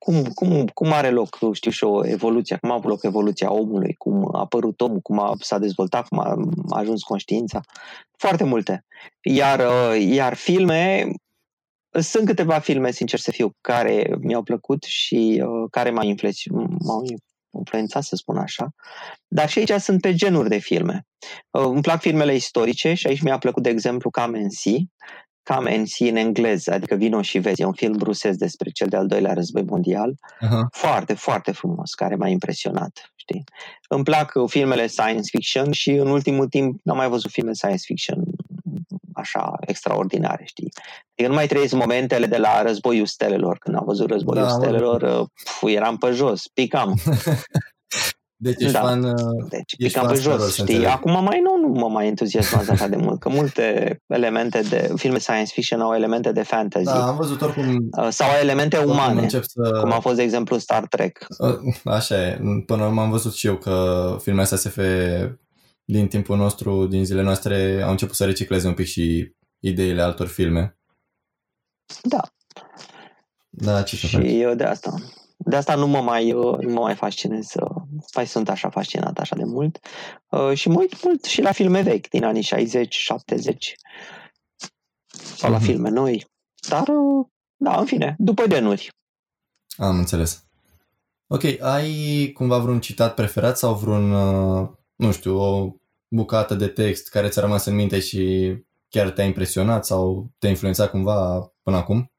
cum, 0.03 0.23
cum, 0.23 0.67
cum 0.67 0.91
are 0.91 1.09
loc, 1.09 1.37
știu 1.51 1.71
și 1.71 1.83
o 1.83 2.05
evoluție, 2.05 2.57
cum 2.57 2.71
a 2.71 2.73
avut 2.73 2.89
loc 2.89 3.03
evoluția 3.03 3.51
omului, 3.51 3.93
cum 3.93 4.35
a 4.35 4.39
apărut 4.39 4.81
omul, 4.81 4.99
cum 4.99 5.19
a, 5.19 5.35
s-a 5.39 5.57
dezvoltat, 5.57 6.07
cum 6.07 6.19
a, 6.19 6.35
a 6.69 6.79
ajuns 6.79 7.01
conștiința. 7.01 7.61
Foarte 8.17 8.43
multe. 8.43 8.85
Iar, 9.21 9.59
uh, 9.59 10.01
iar 10.07 10.33
filme, 10.33 11.07
sunt 11.99 12.25
câteva 12.25 12.59
filme, 12.59 12.91
sincer 12.91 13.19
să 13.19 13.31
fiu, 13.31 13.55
care 13.61 14.17
mi-au 14.21 14.43
plăcut 14.43 14.83
și 14.83 15.43
uh, 15.45 15.67
care 15.71 15.89
m-au, 15.89 16.03
influențat, 16.03 16.53
m-au 16.79 17.03
influențat, 17.57 18.03
să 18.03 18.15
spun 18.15 18.37
așa. 18.37 18.69
Dar 19.27 19.49
și 19.49 19.59
aici 19.59 19.81
sunt 19.81 20.01
pe 20.01 20.13
genuri 20.13 20.49
de 20.49 20.57
filme. 20.57 21.05
Uh, 21.49 21.63
îmi 21.63 21.81
plac 21.81 22.01
filmele 22.01 22.35
istorice 22.35 22.93
și 22.93 23.07
aici 23.07 23.21
mi-a 23.21 23.37
plăcut, 23.37 23.63
de 23.63 23.69
exemplu, 23.69 24.09
Camensi, 24.09 24.85
Come 25.43 25.75
and 25.75 25.87
See 25.87 26.09
în 26.09 26.15
engleză, 26.15 26.73
adică 26.73 26.95
Vino 26.95 27.21
și 27.21 27.39
vezi, 27.39 27.61
e 27.61 27.65
un 27.65 27.73
film 27.73 27.97
rusesc 28.01 28.37
despre 28.37 28.69
cel 28.69 28.87
de-al 28.87 29.07
doilea 29.07 29.33
război 29.33 29.63
mondial. 29.63 30.13
Aha. 30.39 30.67
Foarte, 30.71 31.13
foarte 31.13 31.51
frumos, 31.51 31.93
care 31.93 32.15
m-a 32.15 32.27
impresionat, 32.27 33.11
știi? 33.15 33.43
Îmi 33.89 34.03
plac 34.03 34.31
uh, 34.35 34.49
filmele 34.49 34.87
science 34.87 35.29
fiction 35.31 35.71
și 35.71 35.91
în 35.91 36.07
ultimul 36.07 36.47
timp 36.47 36.79
n-am 36.83 36.97
mai 36.97 37.09
văzut 37.09 37.31
filme 37.31 37.53
science 37.53 37.83
fiction 37.85 38.23
așa 39.13 39.57
extraordinare, 39.59 40.43
știi? 40.45 40.71
Adică 41.11 41.27
nu 41.27 41.33
mai 41.33 41.47
trăiesc 41.47 41.73
momentele 41.73 42.25
de 42.25 42.37
la 42.37 42.61
Războiul 42.61 43.05
Stelelor. 43.05 43.57
Când 43.57 43.75
am 43.75 43.85
văzut 43.85 44.09
Războiul 44.09 44.43
Da, 44.43 44.49
da, 44.49 44.55
mă. 44.55 44.63
Stelelor, 44.63 45.01
uh, 45.01 45.27
pf, 45.43 45.63
eram 45.63 45.97
pe 45.97 46.11
jos, 46.11 46.47
picam. 46.47 46.93
Deci 48.43 48.61
ești 48.61 48.71
Da. 48.73 48.79
fan... 48.79 49.03
uh, 49.03 49.45
Deci 49.49 49.73
Ești 49.77 49.93
picam 49.99 50.07
pe 50.07 50.13
fan 50.13 50.15
Star 50.21 50.31
jos, 50.31 50.41
Wars, 50.41 50.51
știi? 50.51 50.63
înțeleg. 50.75 50.85
Acum 50.91 51.23
mai 51.23 51.41
nu, 51.43 51.67
nu 51.67 51.79
mă 51.79 51.87
mai 51.87 52.07
entuziasmează 52.07 52.71
așa 52.71 52.87
de 52.87 52.95
mult, 52.95 53.19
că 53.19 53.29
multe 53.29 53.97
elemente 54.07 54.61
de 54.69 54.91
filme 54.95 55.17
science 55.19 55.51
fiction 55.53 55.81
au 55.81 55.93
elemente 55.93 56.31
de 56.31 56.43
fantasy 56.43 56.85
Da, 56.85 57.07
am 57.07 57.15
văzut 57.15 57.41
oricum... 57.41 57.89
uh, 57.97 58.07
sau 58.09 58.27
elemente 58.41 58.75
oricum 58.77 58.93
umane, 58.95 59.21
Încep 59.21 59.43
să... 59.43 59.79
cum 59.81 59.91
a 59.91 59.99
fost, 59.99 60.15
de 60.15 60.21
exemplu, 60.21 60.57
Star 60.57 60.87
Trek. 60.87 61.25
Uh, 61.37 61.73
Așa 61.83 62.27
e. 62.27 62.39
Până 62.65 62.81
la 62.81 62.87
urmă 62.87 63.01
am 63.01 63.09
văzut 63.09 63.33
și 63.33 63.47
eu 63.47 63.55
că 63.57 64.15
filmele 64.21 64.43
astea 64.51 64.57
SF 64.71 64.79
din 65.85 66.07
timpul 66.07 66.37
nostru, 66.37 66.85
din 66.85 67.05
zilele 67.05 67.23
noastre, 67.25 67.81
au 67.83 67.89
început 67.91 68.15
să 68.15 68.25
recicleze 68.25 68.67
un 68.67 68.73
pic 68.73 68.85
și 68.85 69.35
ideile 69.59 70.01
altor 70.01 70.27
filme. 70.27 70.77
Da, 72.03 72.21
Da, 73.49 73.81
ce 73.81 73.95
să 73.95 74.07
faci? 74.07 74.25
și 74.25 74.45
uh, 74.49 74.55
de 74.57 74.63
asta. 74.63 74.93
De 75.45 75.55
asta 75.55 75.75
nu 75.75 75.87
mă 75.87 76.01
mai, 76.01 76.33
uh, 76.33 76.57
nu 76.59 76.73
mă 76.73 76.79
mai 76.79 76.95
fascinez. 76.95 77.47
uh, 77.61 77.81
Mai 78.15 78.27
sunt 78.27 78.49
așa 78.49 78.69
fascinat 78.69 79.17
așa 79.19 79.35
de 79.35 79.43
mult. 79.45 79.79
Uh, 80.29 80.51
Și 80.53 80.69
mă 80.69 80.79
uit 80.79 81.03
mult 81.03 81.23
și 81.23 81.41
la 81.41 81.51
filme 81.51 81.81
vechi 81.81 82.07
din 82.09 82.23
anii 82.23 82.41
60, 82.41 82.95
70 82.95 83.75
sau 85.11 85.51
la 85.51 85.57
Mhm. 85.57 85.65
filme 85.65 85.89
noi. 85.89 86.25
Dar, 86.69 86.87
uh, 86.87 87.25
da, 87.55 87.79
în 87.79 87.85
fine, 87.85 88.15
după 88.17 88.47
genuri. 88.47 88.89
Am 89.77 89.97
înțeles. 89.97 90.45
Ok, 91.27 91.43
ai 91.61 92.31
cumva 92.33 92.57
vreun 92.57 92.79
citat 92.81 93.13
preferat 93.13 93.57
sau 93.57 93.73
vreun, 93.75 94.11
uh, 94.11 94.69
nu 94.95 95.11
știu, 95.11 95.37
o 95.39 95.75
bucată 96.07 96.53
de 96.55 96.67
text 96.67 97.09
care 97.09 97.29
ți-a 97.29 97.41
rămas 97.41 97.65
în 97.65 97.75
minte 97.75 97.99
și 97.99 98.53
chiar 98.89 99.09
te-a 99.09 99.25
impresionat 99.25 99.85
sau 99.85 100.29
te-a 100.39 100.49
influențat 100.49 100.89
cumva 100.89 101.51
până 101.63 101.77
acum? 101.77 102.11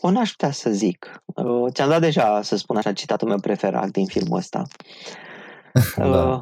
O 0.00 0.10
n-aș 0.10 0.30
putea 0.30 0.50
să 0.50 0.70
zic. 0.70 1.22
Uh, 1.24 1.72
Ți-am 1.72 1.88
dat 1.88 2.00
deja, 2.00 2.42
să 2.42 2.56
spun 2.56 2.76
așa, 2.76 2.92
citatul 2.92 3.28
meu 3.28 3.40
preferat 3.40 3.88
din 3.88 4.06
filmul 4.06 4.38
ăsta. 4.38 4.62
Da. 5.96 6.04
Uh, 6.04 6.40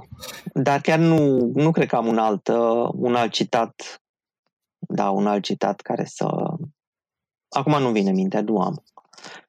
Dar 0.53 0.81
chiar 0.81 0.99
nu, 0.99 1.39
nu 1.55 1.71
cred 1.71 1.89
că 1.89 1.97
am 1.97 2.07
un 2.07 2.19
alt, 2.19 2.49
uh, 2.49 2.89
un 2.93 3.15
alt 3.15 3.33
citat. 3.33 4.03
Da, 4.79 5.11
un 5.11 5.27
alt 5.27 5.43
citat 5.43 5.81
care 5.81 6.05
să... 6.05 6.27
Acum 7.49 7.81
nu 7.81 7.91
vine 7.91 8.09
în 8.09 8.15
minte, 8.15 8.41
nu 8.41 8.61
am. 8.61 8.83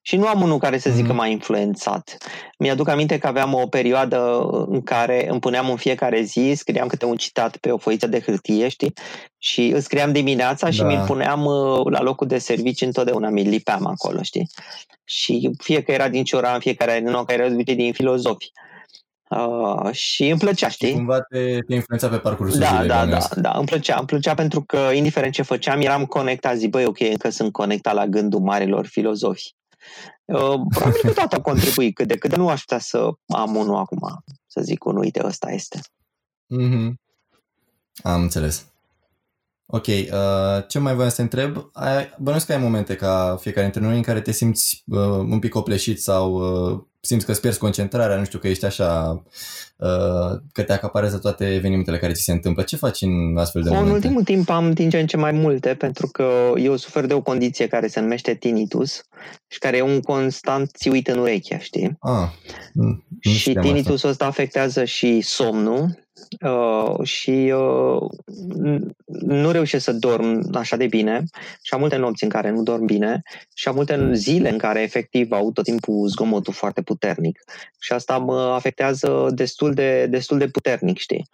Și 0.01 0.15
nu 0.15 0.27
am 0.27 0.41
unul 0.41 0.57
care 0.57 0.77
să 0.77 0.89
zic 0.89 1.01
că 1.05 1.11
Mhm. 1.11 1.17
m-a 1.17 1.27
influențat. 1.27 2.17
Mi-aduc 2.57 2.87
aminte 2.87 3.17
că 3.17 3.27
aveam 3.27 3.53
o 3.53 3.67
perioadă 3.67 4.47
în 4.67 4.81
care 4.83 5.29
îmi 5.29 5.39
puneam 5.39 5.69
în 5.69 5.75
fiecare 5.75 6.21
zi, 6.21 6.53
scriam 6.55 6.87
câte 6.87 7.05
un 7.05 7.15
citat 7.15 7.57
pe 7.57 7.71
o 7.71 7.77
foiță 7.77 8.07
de 8.07 8.19
hârtie, 8.19 8.67
știi? 8.67 8.93
Și 9.37 9.67
îl 9.67 9.79
scriam 9.79 10.11
dimineața 10.11 10.69
și 10.69 10.79
Da. 10.79 10.85
mi-l 10.87 11.03
puneam 11.05 11.45
uh, 11.45 11.91
la 11.91 12.01
locul 12.01 12.27
de 12.27 12.37
servici 12.37 12.81
întotdeauna, 12.81 13.29
mi-l 13.29 13.49
lipeam 13.49 13.85
acolo, 13.85 14.21
știi? 14.21 14.49
Și 15.03 15.51
fie 15.63 15.81
că 15.81 15.91
era 15.91 16.09
din 16.09 16.23
Cioran, 16.23 16.59
fie 16.59 16.73
că 16.73 16.83
era 16.83 16.99
din 16.99 17.23
că 17.25 17.33
era 17.33 17.47
de 17.47 17.53
obicei 17.53 17.75
din 17.75 17.93
filozofi. 17.93 18.51
Uh, 18.55 18.66
și 19.91 20.27
îmi 20.29 20.39
plăcea, 20.39 20.67
Și 20.67 20.73
știi? 20.73 20.93
cumva 20.93 21.21
te, 21.21 21.59
te 21.59 21.73
influența 21.73 22.07
pe 22.09 22.17
parcursul 22.17 22.59
Da, 22.59 22.67
zilei, 22.67 22.87
da, 22.87 22.93
da, 22.95 22.99
bănuiesc. 23.03 23.33
da, 23.35 23.51
îmi 23.51 23.65
plăcea, 23.65 23.97
îmi 23.97 24.07
plăcea 24.07 24.33
pentru 24.33 24.61
că 24.61 24.77
indiferent 24.77 25.33
ce 25.33 25.41
făceam, 25.41 25.81
eram 25.81 26.05
conectat, 26.05 26.55
zic, 26.57 26.69
băi, 26.69 26.85
ok, 26.85 26.99
încă 26.99 27.29
sunt 27.29 27.51
conectat 27.51 27.93
la 27.93 28.07
gândul 28.07 28.39
marilor 28.39 28.85
filozofi. 28.85 29.55
Uh, 30.25 30.37
probabil 30.69 31.01
că 31.01 31.11
toate 31.11 31.35
au 31.35 31.41
contribuit 31.41 31.95
cât 31.95 32.07
de 32.07 32.17
cât, 32.17 32.29
dar 32.29 32.39
nu 32.39 32.49
aș 32.49 32.59
putea 32.59 32.79
să 32.79 33.09
am 33.27 33.55
unul 33.55 33.75
acum, 33.75 34.23
să 34.47 34.61
zic 34.61 34.85
unul, 34.85 35.01
uite, 35.01 35.21
ăsta 35.25 35.51
este. 35.51 35.79
Mhm. 36.45 36.99
Am 38.03 38.21
înțeles. 38.21 38.65
Ok, 39.69 39.87
uh, 39.87 40.67
ce 40.67 40.79
mai 40.79 40.93
voiam 40.93 41.09
să 41.09 41.15
te 41.15 41.21
întreb? 41.21 41.69
Ai, 41.73 42.13
bănuiesc 42.17 42.45
că 42.45 42.53
ai 42.53 42.61
momente 42.61 42.95
ca 42.95 43.37
fiecare 43.39 43.65
dintre 43.65 43.87
noi 43.87 43.97
în 43.97 44.03
care 44.03 44.21
te 44.21 44.31
simți 44.31 44.83
uh, 44.85 44.99
un 45.07 45.39
pic 45.39 45.55
opleșit 45.55 46.01
sau 46.01 46.33
uh, 46.33 46.79
simți 46.99 47.25
că 47.25 47.31
îți 47.31 47.41
pierzi 47.41 47.59
concentrarea, 47.59 48.17
nu 48.17 48.25
știu, 48.25 48.39
că 48.39 48.47
ești 48.47 48.65
așa, 48.65 49.23
uh, 49.77 50.39
că 50.51 50.63
te 50.63 50.73
acaparează 50.73 51.17
toate 51.17 51.53
evenimentele 51.53 51.97
care 51.97 52.13
ți 52.13 52.23
se 52.23 52.31
întâmplă. 52.31 52.63
Ce 52.63 52.75
faci 52.75 53.01
în 53.01 53.37
astfel 53.37 53.61
de 53.61 53.69
În 53.69 53.75
momente? 53.75 53.95
ultimul 53.95 54.23
timp 54.23 54.49
am 54.49 54.71
din 54.71 54.89
ce 54.89 54.99
în 54.99 55.07
ce 55.07 55.17
mai 55.17 55.31
multe, 55.31 55.75
pentru 55.75 56.07
că 56.07 56.51
eu 56.55 56.75
sufer 56.75 57.05
de 57.05 57.13
o 57.13 57.21
condiție 57.21 57.67
care 57.67 57.87
se 57.87 57.99
numește 57.99 58.33
tinnitus 58.33 59.01
și 59.47 59.59
care 59.59 59.77
e 59.77 59.81
un 59.81 60.01
constant 60.01 60.71
țiuit 60.77 61.07
în 61.07 61.17
ureche, 61.17 61.59
știi? 61.61 61.97
Ah, 61.99 62.29
nu 62.73 62.83
nu 62.83 63.31
și 63.31 63.37
știam 63.37 63.63
tinnitusul 63.63 64.09
ăsta 64.09 64.25
afectează 64.25 64.83
și 64.83 65.21
somnul 65.21 66.06
uh, 66.41 67.03
și 67.03 67.53
uh, 67.55 68.09
n- 68.65 68.95
nu 69.21 69.51
reușesc 69.51 69.83
să 69.83 69.91
dorm 69.91 70.49
așa 70.53 70.75
de 70.75 70.87
bine 70.87 71.23
și 71.61 71.73
am 71.73 71.79
multe 71.79 71.95
nopți 71.95 72.23
în 72.23 72.29
care 72.29 72.49
nu 72.49 72.63
dorm 72.63 72.85
bine 72.85 73.21
și 73.53 73.67
am 73.67 73.75
multe 73.75 74.13
zile 74.13 74.49
în 74.49 74.57
care 74.57 74.81
efectiv 74.81 75.31
au 75.31 75.51
tot 75.51 75.63
timpul 75.63 76.07
zgomotul 76.07 76.53
foarte 76.53 76.81
puternic 76.81 77.43
și 77.79 77.93
asta 77.93 78.17
mă 78.17 78.39
afectează 78.55 79.27
destul 79.33 79.73
de, 79.73 80.05
destul 80.05 80.37
de 80.37 80.47
puternic, 80.47 80.97
știi? 80.97 81.29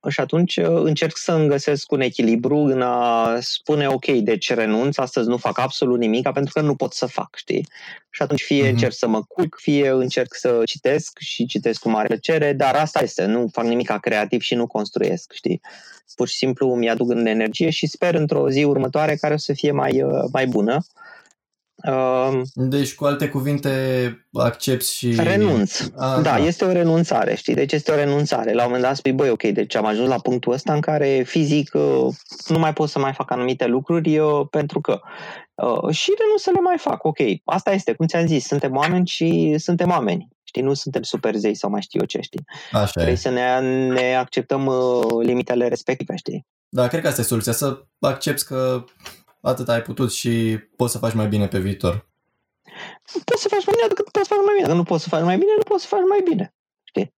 Uh, 0.00 0.12
Și 0.12 0.20
atunci 0.20 0.56
uh, 0.56 0.66
încerc 0.68 1.16
să 1.16 1.32
îmi 1.32 1.48
găsesc 1.48 1.92
un 1.92 2.00
echilibru 2.00 2.56
în 2.56 2.82
a 2.82 3.36
spune 3.40 3.88
ok, 3.88 4.06
deci 4.06 4.52
renunț, 4.54 4.98
astăzi 4.98 5.28
nu 5.28 5.36
fac 5.36 5.58
absolut 5.58 5.98
nimic 5.98 6.30
pentru 6.30 6.52
că 6.52 6.60
nu 6.60 6.74
pot 6.74 6.92
să 6.92 7.06
fac, 7.06 7.36
știi? 7.36 7.66
Și 8.10 8.22
atunci 8.22 8.42
fie 8.42 8.62
Mhm. 8.62 8.70
încerc 8.70 8.92
să 8.92 9.08
mă 9.08 9.22
culc, 9.22 9.56
fie 9.60 9.88
încerc 9.88 10.34
să 10.34 10.60
citesc 10.64 11.18
și 11.18 11.46
citesc 11.46 11.80
cu 11.80 11.88
mare 11.90 12.06
plăcere, 12.06 12.52
dar 12.52 12.74
asta 12.74 13.00
este, 13.02 13.24
nu 13.24 13.48
fac 13.52 13.64
nimic 13.64 13.86
ca 13.86 13.98
creativ 13.98 14.40
și 14.40 14.54
nu 14.54 14.66
construiesc, 14.66 15.32
știi? 15.32 15.60
Pur 16.14 16.28
și 16.28 16.36
simplu 16.36 16.74
mi-aduc 16.74 17.10
în 17.10 17.26
energie 17.26 17.70
și 17.70 17.86
sper 17.86 18.14
într-o 18.14 18.50
zi 18.50 18.64
următoare 18.64 19.14
care 19.14 19.34
o 19.34 19.36
să 19.36 19.52
fie 19.52 19.70
mai, 19.70 20.02
uh, 20.02 20.24
mai 20.32 20.46
bună. 20.46 20.74
Uh, 20.74 20.82
Deci, 22.54 22.94
cu 22.94 23.04
alte 23.04 23.28
cuvinte, 23.28 23.70
accepti 24.32 24.92
și... 24.92 25.14
renunț. 25.18 25.80
A, 25.96 26.20
Da, 26.20 26.36
este 26.36 26.64
o 26.64 26.72
renunțare, 26.72 27.34
știi? 27.34 27.54
Deci 27.54 27.72
este 27.72 27.90
o 27.90 27.94
renunțare. 27.94 28.52
La 28.52 28.62
un 28.62 28.66
moment 28.66 28.82
dat 28.82 28.96
spui, 28.96 29.12
băi, 29.12 29.30
ok, 29.30 29.42
deci 29.42 29.74
am 29.74 29.86
ajuns 29.86 30.08
la 30.08 30.18
punctul 30.18 30.52
ăsta 30.52 30.72
în 30.72 30.80
care 30.80 31.22
fizic 31.26 31.74
uh, 31.74 32.14
nu 32.46 32.58
mai 32.58 32.72
pot 32.72 32.88
să 32.88 32.98
mai 32.98 33.12
fac 33.12 33.30
anumite 33.30 33.66
lucruri 33.66 34.18
uh, 34.18 34.46
pentru 34.50 34.80
că 34.80 35.00
uh, 35.54 35.94
și 35.94 36.14
renunț 36.18 36.40
să 36.40 36.50
le 36.54 36.60
mai 36.60 36.76
fac. 36.78 37.04
Ok, 37.04 37.18
asta 37.44 37.70
este, 37.70 37.92
cum 37.92 38.06
ți-am 38.06 38.26
zis, 38.26 38.46
suntem 38.46 38.76
oameni 38.76 39.06
și 39.06 39.54
suntem 39.58 39.90
oameni. 39.90 40.28
Știi, 40.44 40.62
nu 40.62 40.74
suntem 40.74 41.02
super 41.02 41.34
zei 41.34 41.54
sau 41.54 41.70
mai 41.70 41.82
știu 41.82 42.00
eu 42.00 42.06
ce, 42.06 42.20
știi? 42.20 42.44
Așa 42.72 42.90
Trebuie 42.90 43.12
e. 43.12 43.16
să 43.16 43.28
ne, 43.28 43.60
ne 43.88 44.14
acceptăm 44.14 44.66
uh, 44.66 45.02
limitele 45.22 45.68
respective, 45.68 46.16
știi? 46.16 46.46
Da, 46.68 46.88
cred 46.88 47.00
că 47.00 47.08
asta 47.08 47.20
e 47.20 47.24
soluția, 47.24 47.52
să 47.52 47.82
accepti 48.00 48.44
că 48.44 48.84
atât 49.40 49.68
ai 49.68 49.82
putut 49.82 50.12
și 50.12 50.58
poți 50.76 50.92
să 50.92 50.98
faci 50.98 51.14
mai 51.14 51.28
bine 51.28 51.48
pe 51.48 51.58
viitor. 51.58 52.08
Poți 53.24 53.42
să 53.42 53.48
faci 53.48 53.64
mai 53.66 53.74
bine 53.76 53.88
decât 53.88 54.08
poți 54.10 54.28
să 54.28 54.34
faci 54.34 54.44
mai 54.44 54.54
bine. 54.54 54.66
Dacă 54.66 54.78
nu 54.78 54.84
poți 54.84 55.02
să 55.02 55.08
faci 55.08 55.22
mai 55.22 55.38
bine, 55.38 55.50
nu 55.56 55.62
poți 55.62 55.82
să 55.82 55.88
faci 55.88 56.08
mai 56.08 56.20
bine. 56.24 56.54
Știi? 56.84 57.14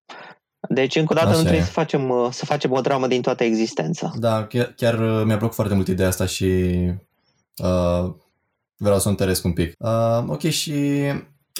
Deci, 0.68 0.96
încă 0.96 1.12
o 1.12 1.16
dată, 1.16 1.28
Așa 1.28 1.36
nu 1.36 1.42
trebuie 1.42 1.62
e. 1.62 1.64
să 1.64 1.70
facem, 1.70 2.10
uh, 2.10 2.28
să 2.30 2.44
facem 2.44 2.72
o 2.72 2.80
dramă 2.80 3.06
din 3.06 3.22
toată 3.22 3.44
existența. 3.44 4.12
Da, 4.18 4.46
chiar, 4.46 4.72
chiar 4.76 4.98
uh, 4.98 5.22
mi-a 5.24 5.36
plăcut 5.36 5.54
foarte 5.54 5.74
mult 5.74 5.88
ideea 5.88 6.08
asta 6.08 6.26
și 6.26 6.44
uh, 7.62 8.14
vreau 8.76 8.98
să 8.98 9.06
o 9.06 9.10
întăresc 9.10 9.44
un 9.44 9.52
pic. 9.52 9.74
Uh, 9.78 10.24
ok, 10.26 10.40
și 10.40 10.72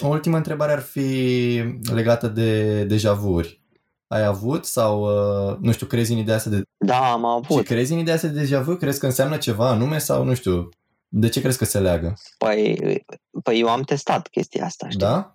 o 0.01 0.07
ultimă 0.07 0.37
întrebare 0.37 0.71
ar 0.71 0.79
fi 0.79 1.63
legată 1.93 2.27
de 2.27 2.83
deja 2.83 3.13
vu-uri. 3.13 3.62
Ai 4.13 4.23
avut 4.23 4.65
sau, 4.65 5.01
uh, 5.01 5.57
nu 5.59 5.71
știu, 5.71 5.85
crezi 5.85 6.11
în 6.11 6.17
ideea 6.17 6.37
asta 6.37 6.49
de... 6.49 6.61
Da, 6.77 7.11
am 7.11 7.19
Și 7.21 7.47
avut. 7.51 7.65
crezi 7.65 7.93
în 7.93 7.99
ideea 7.99 8.15
asta 8.15 8.27
de 8.27 8.39
deja 8.39 8.61
vu? 8.61 8.75
Crezi 8.75 8.99
că 8.99 9.05
înseamnă 9.05 9.37
ceva 9.37 9.69
anume 9.69 9.97
sau, 9.97 10.23
nu 10.23 10.33
știu, 10.33 10.69
de 11.07 11.29
ce 11.29 11.41
crezi 11.41 11.57
că 11.57 11.65
se 11.65 11.79
leagă? 11.79 12.13
Păi, 12.37 12.77
păi 13.43 13.59
eu 13.59 13.67
am 13.69 13.81
testat 13.81 14.27
chestia 14.27 14.65
asta, 14.65 14.85
știi? 14.89 14.99
Da? 14.99 15.33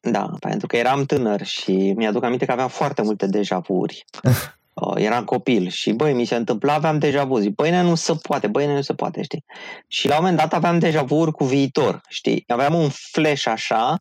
Da, 0.00 0.30
pentru 0.40 0.66
că 0.66 0.76
eram 0.76 1.04
tânăr 1.04 1.44
și 1.44 1.92
mi-aduc 1.96 2.22
aminte 2.24 2.44
că 2.44 2.52
aveam 2.52 2.68
foarte 2.68 3.02
multe 3.02 3.26
deja 3.26 3.58
vu-uri. 3.58 4.04
Uh, 4.74 4.92
eram 4.96 5.24
copil 5.24 5.68
și, 5.68 5.92
băi, 5.92 6.12
mi 6.12 6.24
se 6.24 6.34
întâmpla, 6.34 6.74
aveam 6.74 6.98
deja 6.98 7.24
vu. 7.24 7.38
Zic, 7.38 7.54
băi, 7.54 7.70
ne, 7.70 7.82
nu 7.82 7.94
se 7.94 8.14
poate, 8.22 8.46
băi, 8.46 8.66
ne, 8.66 8.74
nu 8.74 8.80
se 8.80 8.94
poate, 8.94 9.22
știi? 9.22 9.44
Și 9.86 10.08
la 10.08 10.14
un 10.14 10.20
moment 10.20 10.38
dat 10.38 10.52
aveam 10.52 10.78
deja 10.78 11.02
vu 11.02 11.32
cu 11.32 11.44
viitor, 11.44 12.00
știi? 12.08 12.44
Aveam 12.48 12.74
un 12.74 12.88
flash 12.88 13.46
așa 13.46 13.98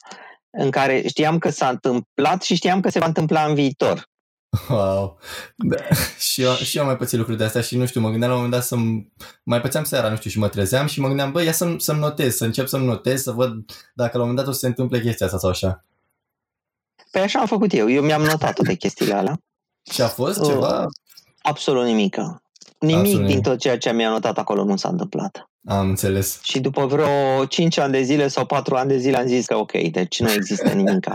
în 0.50 0.72
care 0.72 1.08
știam 1.08 1.38
că 1.38 1.50
s-a 1.50 1.70
întâmplat 1.70 2.42
și 2.42 2.56
știam 2.56 2.80
că 2.80 2.90
se 2.90 3.00
va 3.00 3.06
întâmpla 3.06 3.46
în 3.46 3.54
viitor. 3.54 4.08
Wow. 4.70 5.20
Da. 5.56 5.76
și, 6.20 6.42
eu, 6.42 6.54
și 6.54 6.76
eu 6.78 6.84
am 6.84 6.90
mai 6.90 6.98
pățit 6.98 7.18
lucruri 7.18 7.38
de 7.38 7.44
astea 7.44 7.62
și 7.62 7.78
nu 7.78 7.86
știu, 7.86 8.02
mă 8.02 8.10
gândeam 8.10 8.32
la 8.32 8.38
un 8.38 8.44
moment 8.44 8.62
dat 8.62 8.70
să 8.70 8.76
mai 9.44 9.62
pățeam 9.62 9.84
seara, 9.84 10.10
nu 10.10 10.16
știu, 10.16 10.30
și 10.30 10.40
mă 10.40 10.48
trezeam 10.48 10.88
și 10.88 11.00
mă 11.00 11.08
gândeam, 11.08 11.32
băi, 11.32 11.46
ia 11.46 11.52
să-mi, 11.52 11.82
să-mi 11.82 12.00
notez, 12.00 12.36
să 12.36 12.46
încep 12.46 12.68
să-mi 12.68 12.86
notez, 12.86 13.22
să 13.22 13.32
văd 13.32 13.54
dacă 13.94 14.18
la 14.18 14.24
un 14.24 14.30
moment 14.30 14.38
dat 14.38 14.48
o 14.48 14.52
să 14.52 14.60
se 14.60 14.68
întâmple 14.68 15.02
chestia 15.02 15.26
asta 15.26 15.38
sau 15.38 15.50
așa. 15.50 15.86
Păi 17.12 17.22
așa 17.22 17.40
am 17.40 17.46
făcut 17.46 17.74
eu. 17.74 17.90
Eu 17.90 18.04
mi-am 18.04 18.22
notat 18.22 18.54
toate 18.54 18.76
chestiile 18.76 19.14
alea. 19.14 19.40
Și 19.92 20.02
a 20.02 20.08
fost 20.08 20.40
Oh. 20.40 20.48
ceva? 20.48 20.86
Absolut 21.42 21.86
nimic. 21.86 22.16
Nimic 22.80 23.06
Absolut. 23.06 23.28
din 23.28 23.42
tot 23.42 23.60
ceea 23.60 23.78
ce 23.78 23.92
mi-a 23.94 24.10
notat 24.10 24.38
acolo 24.38 24.64
nu 24.64 24.76
s-a 24.76 24.90
întâmplat. 24.90 25.49
Am 25.66 25.90
înțeles. 25.90 26.40
Și 26.44 26.60
după 26.60 26.86
vreo 26.86 27.46
5 27.46 27.78
ani 27.78 27.92
de 27.92 28.02
zile 28.02 28.28
sau 28.28 28.46
4 28.46 28.76
ani 28.76 28.90
de 28.90 28.98
zile 28.98 29.18
am 29.18 29.28
zis 29.28 29.46
că 29.46 29.56
ok, 29.56 29.72
deci 29.72 30.20
nu 30.20 30.32
există 30.32 30.70
nimic. 30.70 31.06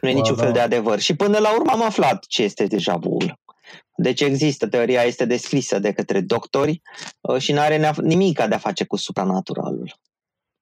Nu 0.00 0.08
e 0.08 0.12
Wow, 0.12 0.20
niciun 0.20 0.36
da. 0.36 0.42
fel 0.42 0.52
de 0.52 0.58
adevăr. 0.58 1.00
Și 1.00 1.16
până 1.16 1.38
la 1.38 1.54
urmă 1.54 1.70
am 1.70 1.82
aflat 1.82 2.24
ce 2.26 2.42
este 2.42 2.66
deja 2.66 2.96
vu 2.96 3.16
Deci 3.96 4.20
există, 4.20 4.68
teoria 4.68 5.02
este 5.02 5.24
descrisă 5.24 5.78
de 5.78 5.92
către 5.92 6.20
doctori 6.20 6.82
uh, 7.20 7.40
și 7.40 7.52
nu 7.52 7.60
are 7.60 7.92
nimic 8.02 8.44
de 8.44 8.54
a 8.54 8.58
face 8.58 8.84
cu 8.84 8.96
supranaturalul. 8.96 10.00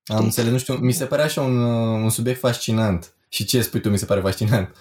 Am 0.04 0.24
înțeles, 0.24 0.50
nu 0.50 0.58
știu, 0.58 0.74
mi 0.74 0.92
se 0.92 1.04
pare 1.04 1.22
așa 1.22 1.40
un, 1.40 1.62
uh, 1.62 2.02
un 2.02 2.10
subiect 2.10 2.38
fascinant. 2.38 3.14
Și 3.28 3.44
ce 3.44 3.62
spui 3.62 3.80
tu 3.80 3.88
mi 3.88 3.98
se 3.98 4.04
pare 4.04 4.20
fascinant? 4.20 4.76